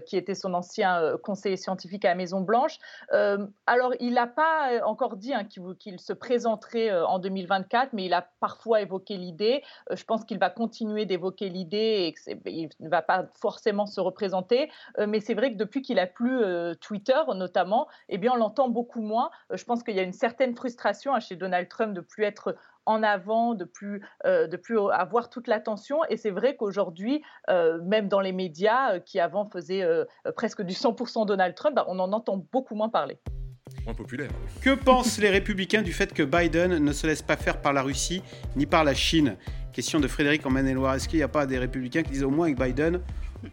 qui 0.05 0.17
était 0.17 0.35
son 0.35 0.53
ancien 0.53 1.17
conseiller 1.23 1.57
scientifique 1.57 2.05
à 2.05 2.09
la 2.09 2.15
Maison-Blanche. 2.15 2.77
alors, 3.65 3.93
il 3.99 4.13
n'a 4.13 4.27
pas 4.27 4.85
encore 4.85 5.17
dit 5.17 5.33
hein, 5.33 5.45
qu'il 5.45 5.99
se 5.99 6.13
présenterait 6.13 6.91
en 6.91 7.19
2024, 7.19 7.93
mais 7.93 8.05
il 8.05 8.13
a 8.13 8.27
parfois 8.39 8.81
évoqué 8.81 9.17
l'idée. 9.17 9.63
je 9.91 10.03
pense 10.03 10.23
qu'il 10.25 10.39
va 10.39 10.49
continuer 10.49 11.05
d'évoquer 11.05 11.49
l'idée 11.49 12.07
et 12.07 12.13
qu'il 12.13 12.69
ne 12.79 12.89
va 12.89 13.01
pas 13.01 13.27
forcément 13.39 13.85
se 13.85 13.99
représenter. 13.99 14.69
mais 14.97 15.19
c'est 15.19 15.33
vrai 15.33 15.51
que 15.51 15.57
depuis 15.57 15.81
qu'il 15.81 15.99
a 15.99 16.07
plus 16.07 16.43
Twitter, 16.79 17.19
notamment, 17.35 17.87
eh 18.09 18.17
bien, 18.17 18.33
on 18.33 18.37
l'entend 18.37 18.69
beaucoup 18.69 19.01
moins 19.01 19.10
euh, 19.19 19.57
je 19.57 19.63
pense 19.63 19.83
qu'il 19.83 19.95
y 19.95 19.99
a 19.99 20.03
une 20.03 20.13
certaine 20.13 20.55
frustration 20.55 21.13
hein, 21.13 21.19
chez 21.19 21.35
Donald 21.35 21.67
Trump 21.67 21.93
de 21.93 22.01
plus 22.01 22.23
être 22.23 22.55
en 22.85 23.03
avant, 23.03 23.53
de 23.53 23.63
plus, 23.63 24.01
euh, 24.25 24.47
de 24.47 24.57
plus 24.57 24.79
avoir 24.91 25.29
toute 25.29 25.47
l'attention. 25.47 25.99
Et 26.09 26.17
c'est 26.17 26.31
vrai 26.31 26.55
qu'aujourd'hui, 26.55 27.21
euh, 27.49 27.79
même 27.83 28.07
dans 28.07 28.19
les 28.19 28.31
médias 28.31 28.99
qui 28.99 29.19
avant 29.19 29.47
faisaient 29.49 29.85
presque 30.35 30.63
du 30.63 30.73
100% 30.73 31.25
Donald 31.25 31.55
Trump, 31.55 31.75
bah, 31.75 31.85
on 31.87 31.99
en 31.99 32.11
entend 32.11 32.43
beaucoup 32.51 32.75
moins 32.75 32.89
parler. 32.89 33.19
Moins 33.85 33.93
populaire. 33.93 34.29
Que 34.61 34.75
pensent 34.75 35.19
les 35.19 35.29
républicains 35.29 35.81
du 35.81 35.93
fait 35.93 36.13
que 36.13 36.23
Biden 36.23 36.77
ne 36.77 36.91
se 36.91 37.07
laisse 37.07 37.21
pas 37.21 37.37
faire 37.37 37.61
par 37.61 37.73
la 37.73 37.81
Russie 37.81 38.21
ni 38.55 38.65
par 38.65 38.83
la 38.83 38.93
Chine? 38.93 39.37
Question 39.73 39.99
de 39.99 40.07
Frédéric 40.07 40.45
en 40.45 40.49
Maine-et-Loire. 40.49 40.95
Est-ce 40.95 41.07
qu'il 41.07 41.19
n'y 41.19 41.23
a 41.23 41.29
pas 41.29 41.45
des 41.45 41.57
républicains 41.57 42.03
qui 42.03 42.11
disent 42.11 42.23
au 42.23 42.29
moins 42.29 42.47
avec 42.47 42.59
Biden, 42.59 42.99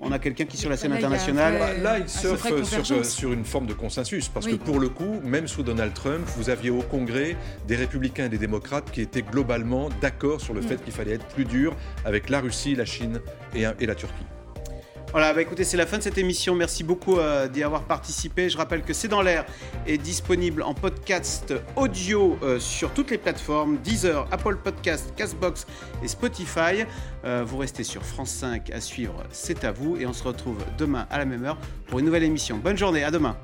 on 0.01 0.13
a 0.13 0.19
quelqu'un 0.19 0.45
qui 0.45 0.57
sur 0.57 0.71
la 0.71 0.77
scène 0.77 0.93
internationale. 0.93 1.59
Bah, 1.59 1.75
là, 1.75 1.99
il 1.99 2.09
surfe 2.09 2.47
sur, 2.65 3.05
sur, 3.05 3.33
une 3.33 3.45
forme 3.45 3.67
de 3.67 3.75
consensus, 3.75 4.29
parce 4.29 4.47
que 4.47 4.57
pour 4.57 4.79
le 4.79 4.89
coup, 4.89 5.21
même 5.25 5.49
sous 5.49 5.63
Donald 5.63 5.95
Trump, 5.95 6.27
vous 6.37 6.51
aviez 6.51 6.71
au 6.71 6.83
Congrès 6.83 7.37
des 7.67 7.77
républicains 7.77 8.27
et 8.27 8.29
des 8.29 8.39
démocrates 8.39 8.91
qui 8.91 9.01
étaient 9.01 9.23
globalement 9.23 9.89
d'accord 10.01 10.41
sur 10.41 10.55
le 10.55 10.61
fait 10.61 10.83
qu'il 10.83 10.93
fallait 10.93 11.13
être 11.13 11.27
plus 11.27 11.45
dur 11.45 11.75
avec 12.05 12.29
la 12.29 12.41
Russie, 12.41 12.75
la 12.75 12.85
Chine 12.85 13.21
et, 13.55 13.65
et 13.81 13.87
la 13.87 13.95
Turquie. 13.95 14.25
Voilà, 15.13 15.33
bah 15.33 15.41
écoutez, 15.41 15.65
c'est 15.65 15.79
la 15.79 15.87
fin 15.87 15.97
de 15.97 16.03
cette 16.03 16.19
émission. 16.19 16.55
Merci 16.55 16.85
beaucoup 16.85 17.19
euh, 17.19 17.49
d'y 17.49 17.63
avoir 17.63 17.85
participé. 17.85 18.51
Je 18.51 18.59
rappelle 18.59 18.83
que 18.83 18.93
C'est 18.93 19.09
dans 19.09 19.23
l'air 19.23 19.47
est 19.87 19.97
disponible 19.97 20.63
en 20.63 20.75
podcast 20.75 21.55
audio 21.77 22.39
euh, 22.43 22.61
sur 22.61 22.93
toutes 22.93 23.11
les 23.11 23.17
plateformes 23.17 23.79
Deezer, 23.79 24.29
Apple 24.31 24.57
Podcast, 24.57 25.15
Castbox 25.17 25.67
et 26.03 26.09
Spotify. 26.09 26.85
Euh, 27.25 27.43
vous 27.47 27.57
restez 27.57 27.85
sur 27.85 28.05
France 28.05 28.31
5 28.31 28.71
à 28.71 28.83
suivre. 28.83 29.25
C'est 29.31 29.65
à 29.65 29.73
vous 29.73 29.97
et 29.97 30.05
on 30.05 30.13
se 30.13 30.25
retrouve 30.25 30.59
demain 30.77 31.07
à 31.11 31.17
la 31.17 31.25
même 31.25 31.45
heure 31.45 31.59
pour 31.87 32.01
une 32.01 32.05
nouvelle 32.05 32.25
émission. 32.25 32.59
Bonne 32.59 32.77
journée, 32.77 33.03
à 33.03 33.11
demain. 33.11 33.35